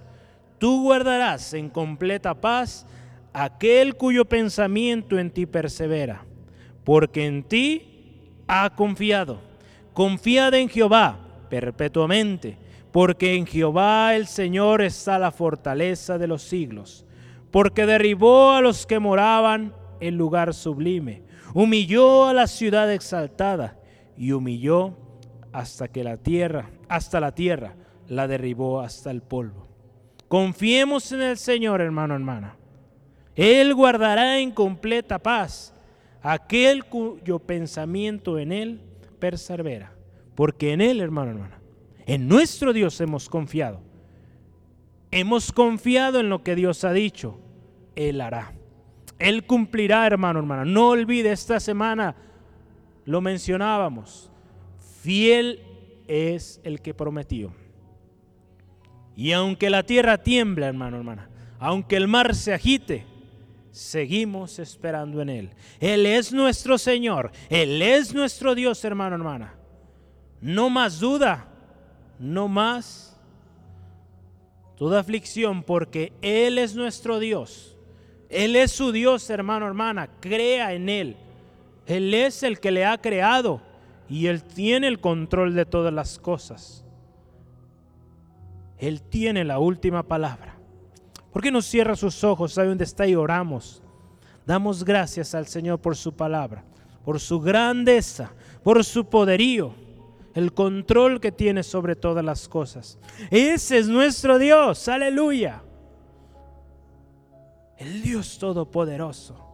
Tú 0.58 0.84
guardarás 0.84 1.52
en 1.52 1.68
completa 1.68 2.34
paz 2.34 2.86
aquel 3.32 3.96
cuyo 3.96 4.24
pensamiento 4.24 5.18
en 5.18 5.30
ti 5.30 5.46
persevera, 5.46 6.24
porque 6.84 7.26
en 7.26 7.42
ti 7.42 7.90
ha 8.46 8.70
confiado. 8.74 9.40
Confiad 9.92 10.54
en 10.54 10.68
Jehová 10.68 11.18
perpetuamente, 11.48 12.56
porque 12.92 13.34
en 13.34 13.46
Jehová 13.46 14.14
el 14.14 14.26
Señor 14.26 14.82
está 14.82 15.18
la 15.18 15.30
fortaleza 15.30 16.18
de 16.18 16.26
los 16.26 16.42
siglos, 16.42 17.04
porque 17.50 17.86
derribó 17.86 18.52
a 18.52 18.60
los 18.60 18.86
que 18.86 18.98
moraban 18.98 19.74
en 20.00 20.16
lugar 20.16 20.54
sublime, 20.54 21.22
humilló 21.54 22.26
a 22.26 22.34
la 22.34 22.46
ciudad 22.46 22.92
exaltada 22.92 23.78
y 24.16 24.32
humilló 24.32 24.96
hasta 25.52 25.88
que 25.88 26.04
la 26.04 26.16
tierra, 26.16 26.70
hasta 26.88 27.20
la 27.20 27.32
tierra, 27.32 27.74
la 28.08 28.26
derribó 28.26 28.80
hasta 28.80 29.10
el 29.10 29.22
polvo. 29.22 29.68
Confiemos 30.28 31.10
en 31.12 31.22
el 31.22 31.36
Señor, 31.36 31.80
hermano, 31.80 32.14
hermana. 32.14 32.56
Él 33.40 33.74
guardará 33.74 34.38
en 34.38 34.50
completa 34.50 35.18
paz 35.18 35.72
aquel 36.20 36.84
cuyo 36.84 37.38
pensamiento 37.38 38.38
en 38.38 38.52
Él 38.52 38.82
persevera. 39.18 39.94
Porque 40.34 40.74
en 40.74 40.82
Él, 40.82 41.00
hermano, 41.00 41.30
hermana, 41.30 41.58
en 42.04 42.28
nuestro 42.28 42.74
Dios 42.74 43.00
hemos 43.00 43.30
confiado. 43.30 43.80
Hemos 45.10 45.52
confiado 45.52 46.20
en 46.20 46.28
lo 46.28 46.42
que 46.42 46.54
Dios 46.54 46.84
ha 46.84 46.92
dicho. 46.92 47.40
Él 47.96 48.20
hará. 48.20 48.52
Él 49.18 49.46
cumplirá, 49.46 50.06
hermano, 50.06 50.40
hermana. 50.40 50.66
No 50.66 50.88
olvide, 50.88 51.32
esta 51.32 51.60
semana 51.60 52.14
lo 53.06 53.22
mencionábamos. 53.22 54.30
Fiel 55.00 55.62
es 56.08 56.60
el 56.62 56.82
que 56.82 56.92
prometió. 56.92 57.54
Y 59.16 59.32
aunque 59.32 59.70
la 59.70 59.82
tierra 59.82 60.18
tiembla, 60.18 60.66
hermano, 60.66 60.98
hermana, 60.98 61.30
aunque 61.58 61.96
el 61.96 62.06
mar 62.06 62.34
se 62.34 62.52
agite, 62.52 63.06
seguimos 63.70 64.58
esperando 64.58 65.20
en 65.22 65.28
Él. 65.28 65.50
Él 65.78 66.06
es 66.06 66.32
nuestro 66.32 66.78
Señor, 66.78 67.30
Él 67.48 67.80
es 67.82 68.14
nuestro 68.14 68.54
Dios, 68.54 68.84
hermano, 68.84 69.16
hermana. 69.16 69.54
No 70.40 70.70
más 70.70 71.00
duda, 71.00 71.48
no 72.18 72.48
más 72.48 73.18
toda 74.76 75.00
aflicción, 75.00 75.62
porque 75.62 76.12
Él 76.22 76.58
es 76.58 76.74
nuestro 76.74 77.18
Dios. 77.18 77.76
Él 78.28 78.56
es 78.56 78.70
su 78.72 78.92
Dios, 78.92 79.28
hermano, 79.28 79.66
hermana. 79.66 80.08
Crea 80.20 80.72
en 80.72 80.88
Él. 80.88 81.16
Él 81.86 82.14
es 82.14 82.42
el 82.42 82.60
que 82.60 82.70
le 82.70 82.86
ha 82.86 82.96
creado 82.98 83.60
y 84.08 84.26
Él 84.26 84.42
tiene 84.42 84.86
el 84.86 85.00
control 85.00 85.54
de 85.54 85.66
todas 85.66 85.92
las 85.92 86.18
cosas. 86.18 86.84
Él 88.78 89.02
tiene 89.02 89.44
la 89.44 89.58
última 89.58 90.02
palabra. 90.04 90.59
¿Por 91.32 91.42
qué 91.42 91.50
no 91.50 91.62
cierra 91.62 91.94
sus 91.96 92.24
ojos 92.24 92.58
ahí 92.58 92.66
donde 92.66 92.84
está 92.84 93.06
y 93.06 93.14
oramos? 93.14 93.82
Damos 94.46 94.84
gracias 94.84 95.34
al 95.34 95.46
Señor 95.46 95.80
por 95.80 95.96
su 95.96 96.12
palabra, 96.12 96.64
por 97.04 97.20
su 97.20 97.40
grandeza, 97.40 98.32
por 98.62 98.84
su 98.84 99.04
poderío, 99.04 99.72
el 100.34 100.52
control 100.52 101.20
que 101.20 101.30
tiene 101.30 101.62
sobre 101.62 101.94
todas 101.94 102.24
las 102.24 102.48
cosas. 102.48 102.98
Ese 103.30 103.78
es 103.78 103.88
nuestro 103.88 104.38
Dios, 104.38 104.88
aleluya. 104.88 105.62
El 107.76 108.02
Dios 108.02 108.38
Todopoderoso. 108.38 109.46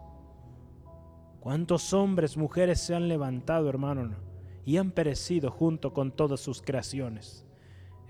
¿Cuántos 1.40 1.92
hombres, 1.92 2.36
mujeres 2.36 2.80
se 2.80 2.94
han 2.94 3.06
levantado, 3.06 3.68
hermano, 3.68 4.16
y 4.64 4.78
han 4.78 4.90
perecido 4.90 5.50
junto 5.50 5.92
con 5.92 6.10
todas 6.10 6.40
sus 6.40 6.60
creaciones? 6.60 7.44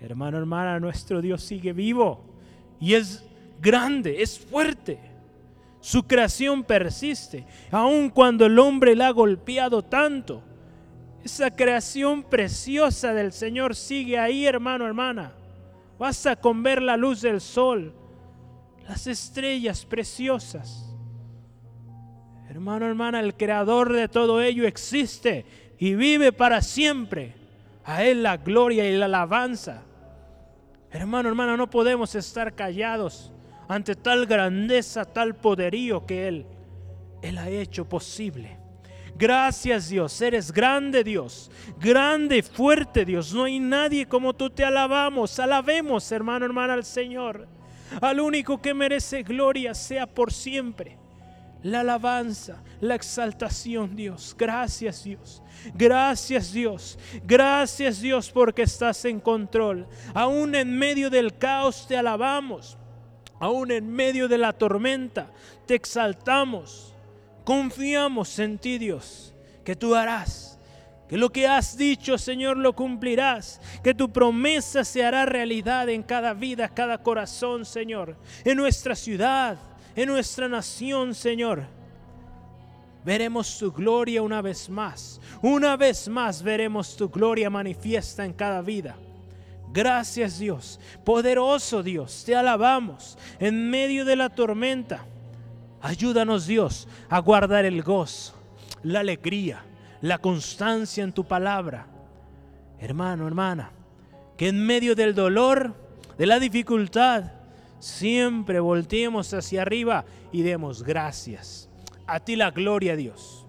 Hermano, 0.01 0.39
hermana, 0.39 0.81
nuestro 0.81 1.21
Dios 1.21 1.43
sigue 1.43 1.73
vivo 1.73 2.25
y 2.81 2.95
es 2.95 3.25
grande, 3.61 4.23
es 4.23 4.39
fuerte. 4.39 4.99
Su 5.81 6.03
creación 6.03 6.65
persiste, 6.65 7.47
aun 7.71 8.11
cuando 8.11 8.47
el 8.47 8.59
hombre 8.59 8.97
la 8.97 9.09
ha 9.09 9.13
golpeado 9.13 9.83
tanto. 9.83 10.43
Esa 11.23 11.51
creación 11.51 12.25
preciosa 12.25 13.15
del 13.15 13.33
Señor 13.33 13.77
sigue 13.77 14.19
ahí, 14.19 14.47
hermano, 14.47 14.87
hermana. 14.87 15.33
Basta 15.99 16.37
con 16.37 16.63
ver 16.63 16.83
la 16.83 16.97
luz 16.97 17.21
del 17.23 17.41
sol, 17.41 17.95
las 18.89 19.07
estrellas 19.07 19.85
preciosas. 19.85 20.93
Hermano, 22.49 22.87
hermana, 22.87 23.21
el 23.21 23.35
creador 23.35 23.93
de 23.93 24.09
todo 24.09 24.43
ello 24.43 24.67
existe 24.67 25.45
y 25.79 25.95
vive 25.95 26.33
para 26.33 26.63
siempre. 26.63 27.35
A 27.85 28.03
Él 28.03 28.25
la 28.25 28.39
gloria 28.39 28.91
y 28.91 28.97
la 28.97 29.05
alabanza. 29.05 29.83
Hermano, 30.91 31.29
hermana, 31.29 31.57
no 31.57 31.71
podemos 31.71 32.15
estar 32.17 32.55
callados 32.55 33.33
ante 33.69 33.95
tal 33.95 34.27
grandeza, 34.27 35.05
tal 35.05 35.35
poderío 35.35 36.07
que 36.07 36.29
Él, 36.29 36.47
Él 37.23 37.39
ha 37.39 37.49
hecho 37.49 37.89
posible. 37.89 38.59
Gracias 39.19 39.89
Dios, 39.89 40.21
eres 40.21 40.53
grande 40.53 41.03
Dios, 41.03 41.51
grande, 41.81 42.43
fuerte 42.43 43.05
Dios. 43.07 43.33
No 43.33 43.45
hay 43.45 43.59
nadie 43.59 44.07
como 44.07 44.35
tú 44.35 44.51
te 44.51 44.63
alabamos. 44.63 45.39
Alabemos, 45.39 46.13
hermano, 46.13 46.45
hermana, 46.45 46.75
al 46.75 46.85
Señor. 46.85 47.49
Al 48.01 48.21
único 48.21 48.61
que 48.61 48.75
merece 48.75 49.23
gloria 49.23 49.75
sea 49.75 50.07
por 50.07 50.33
siempre. 50.33 50.99
la 51.63 51.81
alabanza, 51.81 52.63
la 52.81 52.95
exaltación, 52.95 53.97
Dios. 53.97 54.37
Gracias, 54.39 55.03
Dios. 55.03 55.43
Gracias, 55.75 56.53
Dios. 56.53 56.99
Gracias, 57.25 58.01
Dios, 58.01 58.31
porque 58.31 58.63
estás 58.63 59.05
en 59.05 59.19
control. 59.19 59.87
Aún 60.15 60.55
en 60.55 60.79
medio 60.79 61.11
del 61.11 61.37
caos 61.39 61.87
te 61.89 61.97
alabamos. 61.97 62.79
Aún 63.39 63.71
en 63.71 63.91
medio 63.91 64.29
de 64.29 64.39
la 64.39 64.53
tormenta 64.53 65.31
te 65.67 65.75
exaltamos. 65.75 66.95
Confiamos 67.45 68.39
en 68.39 68.59
ti, 68.59 68.79
Dios, 68.79 69.35
que 69.65 69.77
tú 69.77 69.95
harás 69.95 70.57
que 71.09 71.17
lo 71.17 71.31
que 71.31 71.47
has 71.47 71.77
dicho, 71.77 72.19
Señor, 72.19 72.57
lo 72.57 72.75
cumplirás. 72.75 73.61
Que 73.83 73.95
tu 73.95 74.13
promesa 74.13 74.85
se 74.85 75.05
hará 75.05 75.25
realidad 75.25 75.89
en 75.89 76.03
cada 76.03 76.35
vida, 76.35 76.69
cada 76.69 76.99
corazón, 76.99 77.65
Señor. 77.65 78.17
En 78.45 78.57
nuestra 78.57 78.97
ciudad, 78.97 79.57
en 79.95 80.09
nuestra 80.09 80.49
nación, 80.49 81.15
Señor. 81.15 81.65
Veremos 83.05 83.57
tu 83.57 83.71
gloria 83.71 84.21
una 84.21 84.43
vez 84.43 84.69
más. 84.69 85.21
Una 85.43 85.77
vez 85.77 86.09
más 86.09 86.43
veremos 86.43 86.97
tu 86.97 87.09
gloria 87.09 87.49
manifiesta 87.51 88.25
en 88.25 88.33
cada 88.33 88.61
vida. 88.61 88.97
Gracias 89.73 90.39
Dios, 90.39 90.81
poderoso 91.05 91.83
Dios, 91.83 92.25
te 92.25 92.35
alabamos 92.35 93.19
en 93.39 93.71
medio 93.71 94.05
de 94.05 94.17
la 94.17 94.31
tormenta. 94.31 95.05
Ayúdanos 95.83 96.47
Dios 96.47 96.89
a 97.09 97.19
guardar 97.19 97.65
el 97.65 97.83
gozo, 97.83 98.35
la 98.83 99.01
alegría 99.01 99.63
la 100.01 100.19
constancia 100.19 101.05
en 101.05 101.13
tu 101.13 101.25
palabra. 101.25 101.87
Hermano, 102.79 103.27
hermana, 103.27 103.71
que 104.37 104.49
en 104.49 104.65
medio 104.65 104.95
del 104.95 105.15
dolor, 105.15 105.75
de 106.19 106.27
la 106.27 106.39
dificultad, 106.39 107.33
siempre 107.79 108.61
volteemos 108.61 109.33
hacia 109.33 109.63
arriba 109.63 110.05
y 110.33 110.43
demos 110.43 110.83
gracias. 110.83 111.69
A 112.07 112.21
ti 112.21 112.37
la 112.37 112.51
gloria, 112.51 112.97
Dios. 112.97 113.47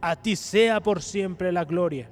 A 0.00 0.16
ti 0.16 0.36
sea 0.36 0.80
por 0.80 1.02
siempre 1.02 1.52
la 1.52 1.64
gloria. 1.64 2.10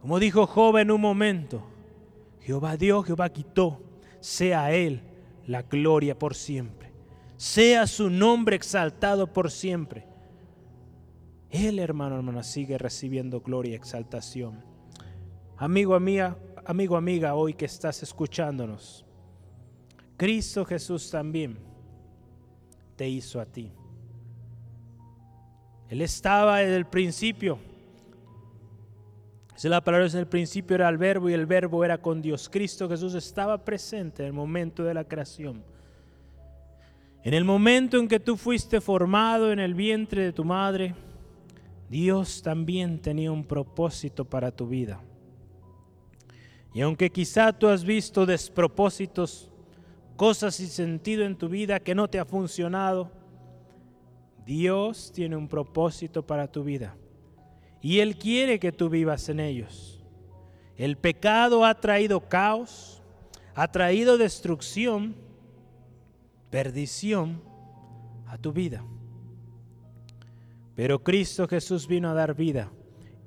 Como 0.00 0.18
dijo 0.18 0.46
Job 0.46 0.78
en 0.78 0.90
un 0.90 1.00
momento, 1.00 1.62
Jehová 2.40 2.76
dio, 2.76 3.02
Jehová 3.02 3.28
quitó, 3.28 3.80
sea 4.20 4.72
Él 4.72 5.02
la 5.46 5.62
gloria 5.62 6.18
por 6.18 6.34
siempre. 6.34 6.90
Sea 7.36 7.86
su 7.86 8.10
nombre 8.10 8.56
exaltado 8.56 9.26
por 9.26 9.50
siempre. 9.50 10.06
Él, 11.50 11.78
hermano, 11.78 12.16
hermana, 12.16 12.42
sigue 12.42 12.78
recibiendo 12.78 13.40
gloria 13.40 13.72
y 13.72 13.74
exaltación. 13.74 14.62
Amigo, 15.56 15.94
amiga, 15.94 16.36
amigo, 16.64 16.96
amiga, 16.96 17.34
hoy 17.34 17.54
que 17.54 17.64
estás 17.64 18.02
escuchándonos, 18.02 19.04
Cristo 20.16 20.64
Jesús 20.64 21.10
también 21.10 21.58
te 22.96 23.08
hizo 23.08 23.40
a 23.40 23.46
ti. 23.46 23.72
Él 25.88 26.02
estaba 26.02 26.58
desde 26.58 26.76
el 26.76 26.86
principio. 26.86 27.58
Si 29.60 29.68
la 29.68 29.84
palabra 29.84 30.06
en 30.06 30.16
el 30.16 30.26
principio 30.26 30.74
era 30.74 30.88
el 30.88 30.96
verbo 30.96 31.28
y 31.28 31.34
el 31.34 31.44
verbo 31.44 31.84
era 31.84 31.98
con 31.98 32.22
Dios. 32.22 32.48
Cristo 32.48 32.88
Jesús 32.88 33.12
estaba 33.12 33.62
presente 33.62 34.22
en 34.22 34.28
el 34.28 34.32
momento 34.32 34.84
de 34.84 34.94
la 34.94 35.04
creación. 35.04 35.62
En 37.22 37.34
el 37.34 37.44
momento 37.44 37.98
en 37.98 38.08
que 38.08 38.18
tú 38.18 38.38
fuiste 38.38 38.80
formado 38.80 39.52
en 39.52 39.58
el 39.58 39.74
vientre 39.74 40.24
de 40.24 40.32
tu 40.32 40.46
madre, 40.46 40.94
Dios 41.90 42.40
también 42.40 43.02
tenía 43.02 43.30
un 43.30 43.44
propósito 43.44 44.24
para 44.24 44.50
tu 44.50 44.66
vida. 44.66 44.98
Y 46.72 46.80
aunque 46.80 47.10
quizá 47.10 47.52
tú 47.52 47.68
has 47.68 47.84
visto 47.84 48.24
despropósitos, 48.24 49.50
cosas 50.16 50.54
sin 50.54 50.68
sentido 50.68 51.22
en 51.24 51.36
tu 51.36 51.50
vida 51.50 51.80
que 51.80 51.94
no 51.94 52.08
te 52.08 52.18
ha 52.18 52.24
funcionado, 52.24 53.10
Dios 54.46 55.12
tiene 55.12 55.36
un 55.36 55.48
propósito 55.48 56.26
para 56.26 56.50
tu 56.50 56.64
vida. 56.64 56.96
Y 57.82 58.00
Él 58.00 58.16
quiere 58.16 58.58
que 58.58 58.72
tú 58.72 58.88
vivas 58.88 59.28
en 59.28 59.40
ellos. 59.40 60.02
El 60.76 60.96
pecado 60.96 61.64
ha 61.64 61.74
traído 61.74 62.28
caos, 62.28 63.02
ha 63.54 63.68
traído 63.68 64.18
destrucción, 64.18 65.14
perdición 66.50 67.42
a 68.26 68.38
tu 68.38 68.52
vida. 68.52 68.84
Pero 70.74 71.02
Cristo 71.02 71.46
Jesús 71.48 71.86
vino 71.86 72.08
a 72.10 72.14
dar 72.14 72.34
vida 72.34 72.70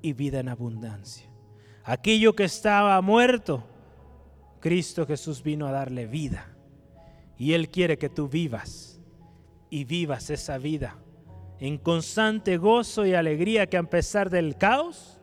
y 0.01 0.13
vida 0.13 0.39
en 0.39 0.49
abundancia. 0.49 1.29
Aquello 1.83 2.33
que 2.33 2.45
estaba 2.45 2.99
muerto, 3.01 3.63
Cristo 4.59 5.05
Jesús 5.05 5.43
vino 5.43 5.67
a 5.67 5.71
darle 5.71 6.07
vida. 6.07 6.47
Y 7.37 7.53
Él 7.53 7.69
quiere 7.69 7.97
que 7.97 8.09
tú 8.09 8.29
vivas 8.29 8.99
y 9.69 9.83
vivas 9.83 10.29
esa 10.29 10.57
vida 10.57 11.02
en 11.64 11.78
constante 11.78 12.57
gozo 12.57 13.05
y 13.05 13.14
alegría 13.14 13.68
que 13.68 13.78
a 13.78 13.84
pesar 13.84 14.30
del 14.30 14.57
caos, 14.57 15.18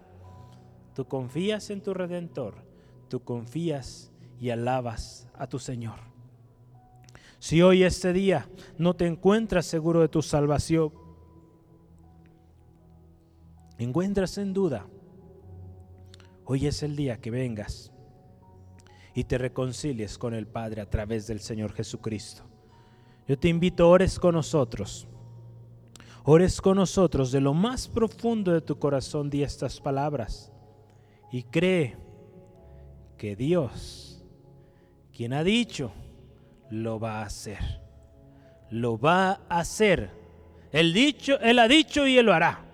tú 0.95 1.05
confías 1.05 1.69
en 1.69 1.83
tu 1.83 1.93
Redentor, 1.93 2.65
tú 3.11 3.23
confías 3.23 4.11
y 4.39 4.49
alabas 4.49 5.29
a 5.35 5.47
tu 5.47 5.59
Señor. 5.59 5.99
Si 7.41 7.61
hoy 7.61 7.83
este 7.83 8.15
día 8.15 8.49
no 8.79 8.97
te 8.97 9.07
encuentras 9.07 9.67
seguro 9.67 10.01
de 10.01 10.09
tu 10.09 10.23
salvación, 10.23 10.95
encuentras 13.77 14.39
en 14.39 14.55
duda, 14.55 14.87
hoy 16.47 16.67
es 16.67 16.83
el 16.83 16.97
día 16.97 17.21
que 17.21 17.31
vengas 17.31 17.93
y 19.15 19.25
te 19.25 19.37
reconcilies 19.37 20.17
con 20.17 20.33
el 20.33 20.47
Padre 20.47 20.81
a 20.81 20.89
través 20.89 21.27
del 21.27 21.41
Señor 21.41 21.75
Jesucristo. 21.75 22.45
Yo 23.29 23.39
te 23.39 23.49
invito, 23.49 23.91
ores 23.91 24.19
con 24.19 24.37
nosotros. 24.37 25.07
Ores 26.25 26.61
con 26.61 26.77
nosotros 26.77 27.33
de 27.33 27.41
lo 27.41 27.55
más 27.55 27.89
profundo 27.89 28.53
de 28.53 28.61
tu 28.61 28.79
corazón, 28.79 29.31
di 29.31 29.43
estas 29.43 29.81
palabras 29.81 30.53
y 31.33 31.45
cree 31.45 31.97
que 33.17 33.37
Dios, 33.37 34.23
quien 35.13 35.33
ha 35.33 35.43
dicho, 35.43 35.93
lo 36.71 37.01
va 37.01 37.21
a 37.21 37.27
hacer. 37.27 37.81
Lo 38.71 38.99
va 38.99 39.41
a 39.49 39.61
hacer. 39.61 40.11
El 40.73 40.93
dicho, 40.93 41.39
él 41.41 41.59
ha 41.59 41.69
dicho 41.69 42.07
y 42.07 42.19
él 42.19 42.27
lo 42.27 42.33
hará. 42.33 42.65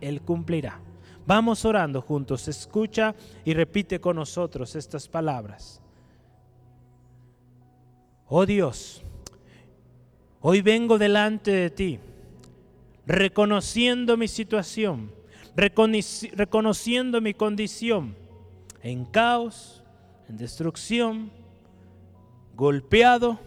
Él 0.00 0.22
cumplirá. 0.22 0.80
Vamos 1.26 1.64
orando 1.64 2.02
juntos. 2.02 2.48
Escucha 2.48 3.14
y 3.44 3.54
repite 3.54 4.00
con 4.00 4.16
nosotros 4.16 4.76
estas 4.76 5.08
palabras. 5.08 5.80
Oh 8.26 8.46
Dios, 8.46 9.02
hoy 10.40 10.62
vengo 10.62 10.98
delante 10.98 11.50
de 11.50 11.70
ti, 11.70 11.98
reconociendo 13.06 14.16
mi 14.16 14.28
situación, 14.28 15.12
reconociendo 15.56 17.20
mi 17.20 17.34
condición 17.34 18.16
en 18.82 19.04
caos, 19.04 19.82
en 20.28 20.36
destrucción, 20.36 21.30
golpeado, 22.54 23.38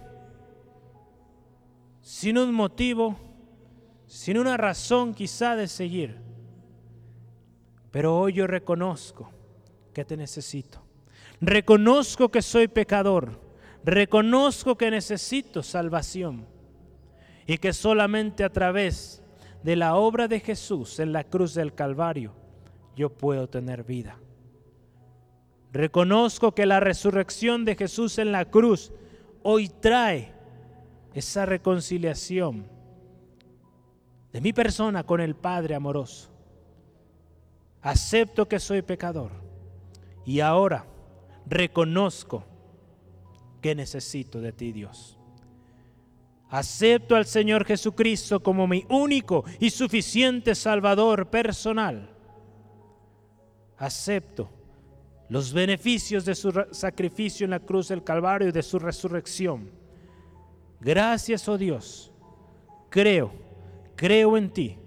sin 2.01 2.37
un 2.37 2.53
motivo, 2.53 3.17
sin 4.05 4.37
una 4.37 4.57
razón 4.57 5.13
quizá 5.13 5.55
de 5.55 5.67
seguir. 5.67 6.17
Pero 7.89 8.17
hoy 8.17 8.33
yo 8.33 8.47
reconozco 8.47 9.31
que 9.93 10.03
te 10.03 10.17
necesito. 10.17 10.83
Reconozco 11.39 12.29
que 12.29 12.41
soy 12.41 12.67
pecador. 12.67 13.39
Reconozco 13.83 14.77
que 14.77 14.91
necesito 14.91 15.63
salvación. 15.63 16.45
Y 17.45 17.57
que 17.57 17.73
solamente 17.73 18.43
a 18.43 18.49
través 18.49 19.22
de 19.63 19.75
la 19.75 19.95
obra 19.95 20.27
de 20.27 20.39
Jesús 20.39 20.99
en 20.99 21.13
la 21.13 21.23
cruz 21.23 21.53
del 21.53 21.73
Calvario 21.73 22.33
yo 22.95 23.09
puedo 23.09 23.47
tener 23.47 23.83
vida. 23.83 24.19
Reconozco 25.71 26.53
que 26.53 26.65
la 26.65 26.79
resurrección 26.79 27.65
de 27.65 27.75
Jesús 27.75 28.19
en 28.19 28.31
la 28.31 28.45
cruz 28.45 28.91
hoy 29.41 29.69
trae 29.69 30.31
esa 31.13 31.45
reconciliación 31.45 32.67
de 34.31 34.41
mi 34.41 34.53
persona 34.53 35.03
con 35.03 35.21
el 35.21 35.35
Padre 35.35 35.75
amoroso 35.75 36.29
acepto 37.81 38.47
que 38.47 38.59
soy 38.59 38.81
pecador 38.81 39.31
y 40.25 40.39
ahora 40.39 40.85
reconozco 41.45 42.45
que 43.61 43.75
necesito 43.75 44.39
de 44.39 44.53
ti, 44.53 44.71
Dios. 44.71 45.17
Acepto 46.53 47.15
al 47.15 47.25
Señor 47.25 47.65
Jesucristo 47.65 48.43
como 48.43 48.67
mi 48.67 48.85
único 48.87 49.43
y 49.59 49.71
suficiente 49.71 50.53
Salvador 50.53 51.27
personal. 51.27 52.11
Acepto 53.75 54.51
los 55.29 55.51
beneficios 55.51 56.25
de 56.25 56.35
su 56.35 56.53
sacrificio 56.69 57.45
en 57.45 57.49
la 57.49 57.59
cruz 57.59 57.87
del 57.87 58.03
Calvario 58.03 58.49
y 58.49 58.51
de 58.51 58.61
su 58.61 58.77
resurrección. 58.77 59.71
Gracias, 60.79 61.49
oh 61.49 61.57
Dios. 61.57 62.11
Creo, 62.91 63.33
creo 63.95 64.37
en 64.37 64.51
ti, 64.51 64.77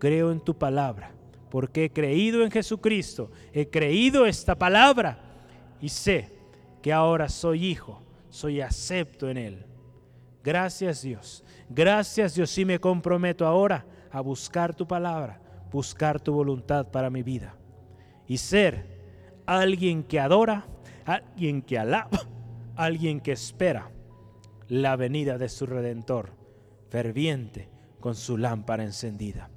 creo 0.00 0.32
en 0.32 0.40
tu 0.40 0.58
palabra 0.58 1.12
porque 1.52 1.84
he 1.84 1.90
creído 1.92 2.42
en 2.42 2.50
Jesucristo, 2.50 3.30
he 3.52 3.68
creído 3.68 4.26
esta 4.26 4.56
palabra 4.56 5.20
y 5.80 5.88
sé 5.88 6.30
que 6.82 6.92
ahora 6.92 7.28
soy 7.28 7.64
hijo, 7.64 8.02
soy 8.28 8.60
acepto 8.60 9.30
en 9.30 9.36
Él. 9.36 9.71
Gracias 10.42 11.02
Dios. 11.02 11.44
Gracias 11.68 12.34
Dios. 12.34 12.56
Y 12.58 12.64
me 12.64 12.78
comprometo 12.78 13.46
ahora 13.46 13.86
a 14.10 14.20
buscar 14.20 14.74
tu 14.74 14.86
palabra, 14.86 15.40
buscar 15.70 16.20
tu 16.20 16.32
voluntad 16.32 16.88
para 16.88 17.10
mi 17.10 17.22
vida. 17.22 17.54
Y 18.26 18.38
ser 18.38 18.86
alguien 19.46 20.02
que 20.02 20.20
adora, 20.20 20.66
alguien 21.04 21.62
que 21.62 21.78
alaba, 21.78 22.10
alguien 22.76 23.20
que 23.20 23.32
espera 23.32 23.90
la 24.68 24.96
venida 24.96 25.38
de 25.38 25.48
su 25.48 25.66
redentor, 25.66 26.30
ferviente 26.88 27.68
con 28.00 28.14
su 28.14 28.36
lámpara 28.36 28.84
encendida. 28.84 29.50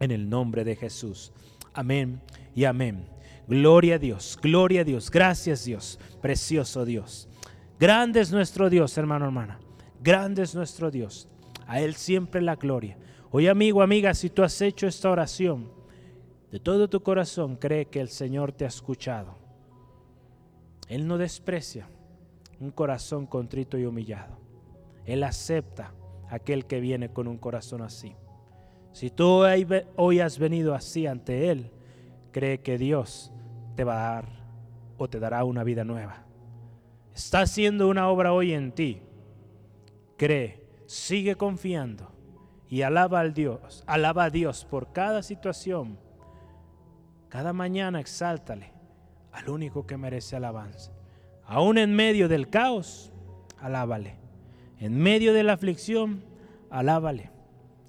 En 0.00 0.10
el 0.10 0.28
nombre 0.28 0.64
de 0.64 0.76
Jesús. 0.76 1.32
Amén 1.74 2.20
y 2.54 2.64
amén. 2.64 3.08
Gloria 3.46 3.96
a 3.96 3.98
Dios, 3.98 4.38
gloria 4.40 4.82
a 4.82 4.84
Dios. 4.84 5.10
Gracias 5.10 5.64
Dios, 5.64 5.98
precioso 6.20 6.84
Dios. 6.84 7.28
Grande 7.80 8.20
es 8.20 8.30
nuestro 8.30 8.68
Dios, 8.68 8.96
hermano, 8.98 9.24
hermana. 9.24 9.58
Grande 10.00 10.42
es 10.42 10.54
nuestro 10.54 10.90
Dios. 10.90 11.28
A 11.66 11.80
Él 11.80 11.94
siempre 11.94 12.40
la 12.40 12.56
gloria. 12.56 12.96
Hoy, 13.30 13.46
amigo, 13.46 13.82
amiga, 13.82 14.14
si 14.14 14.30
tú 14.30 14.42
has 14.42 14.60
hecho 14.62 14.86
esta 14.86 15.10
oración, 15.10 15.70
de 16.50 16.58
todo 16.60 16.88
tu 16.88 17.02
corazón 17.02 17.56
cree 17.56 17.86
que 17.86 18.00
el 18.00 18.08
Señor 18.08 18.52
te 18.52 18.64
ha 18.64 18.68
escuchado. 18.68 19.36
Él 20.88 21.06
no 21.06 21.18
desprecia 21.18 21.88
un 22.58 22.70
corazón 22.70 23.26
contrito 23.26 23.76
y 23.76 23.84
humillado. 23.84 24.38
Él 25.04 25.22
acepta 25.22 25.92
aquel 26.30 26.66
que 26.66 26.80
viene 26.80 27.10
con 27.10 27.28
un 27.28 27.36
corazón 27.36 27.82
así. 27.82 28.14
Si 28.92 29.10
tú 29.10 29.44
hoy 29.96 30.20
has 30.20 30.38
venido 30.38 30.74
así 30.74 31.06
ante 31.06 31.50
Él, 31.50 31.70
cree 32.32 32.60
que 32.60 32.78
Dios 32.78 33.32
te 33.76 33.84
va 33.84 33.94
a 33.94 34.14
dar 34.14 34.28
o 34.96 35.08
te 35.08 35.20
dará 35.20 35.44
una 35.44 35.64
vida 35.64 35.84
nueva. 35.84 36.24
Está 37.14 37.40
haciendo 37.40 37.88
una 37.88 38.08
obra 38.08 38.32
hoy 38.32 38.52
en 38.52 38.72
ti. 38.72 39.02
Cree, 40.18 40.60
sigue 40.86 41.36
confiando 41.36 42.10
y 42.68 42.82
alaba 42.82 43.20
al 43.20 43.32
Dios, 43.32 43.84
alaba 43.86 44.24
a 44.24 44.30
Dios 44.30 44.66
por 44.68 44.92
cada 44.92 45.22
situación. 45.22 45.96
Cada 47.28 47.52
mañana 47.52 48.00
exáltale 48.00 48.72
al 49.32 49.48
único 49.48 49.86
que 49.86 49.96
merece 49.96 50.34
alabanza. 50.34 50.92
Aún 51.46 51.78
en 51.78 51.94
medio 51.94 52.28
del 52.28 52.50
caos, 52.50 53.12
alábale. 53.58 54.16
En 54.80 54.98
medio 54.98 55.32
de 55.32 55.44
la 55.44 55.54
aflicción, 55.54 56.24
alábale. 56.68 57.30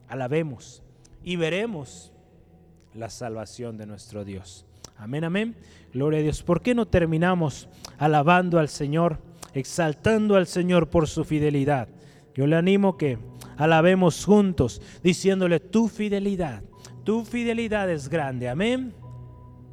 Alabemos 0.08 0.84
y 1.24 1.36
veremos 1.36 2.14
la 2.94 3.10
salvación 3.10 3.78
de 3.78 3.88
nuestro 3.88 4.24
Dios. 4.24 4.68
Amén, 4.98 5.24
amén. 5.24 5.56
Gloria 5.94 6.20
a 6.20 6.24
Dios. 6.24 6.44
¿Por 6.44 6.62
qué 6.62 6.76
no 6.76 6.88
terminamos 6.88 7.70
alabando 7.98 8.60
al 8.60 8.70
Señor, 8.70 9.18
exaltando 9.54 10.36
al 10.36 10.46
Señor 10.46 10.90
por 10.90 11.08
su 11.08 11.24
fidelidad? 11.24 11.88
Yo 12.36 12.48
le 12.48 12.56
animo 12.56 12.98
que 12.98 13.18
alabemos 13.58 14.26
juntos, 14.26 14.82
diciéndole, 15.04 15.60
tu 15.60 15.88
fidelidad, 15.88 16.64
tu 17.04 17.26
fidelidad 17.26 17.90
es 17.90 18.10
grande. 18.10 18.50
Amén. 18.50 18.94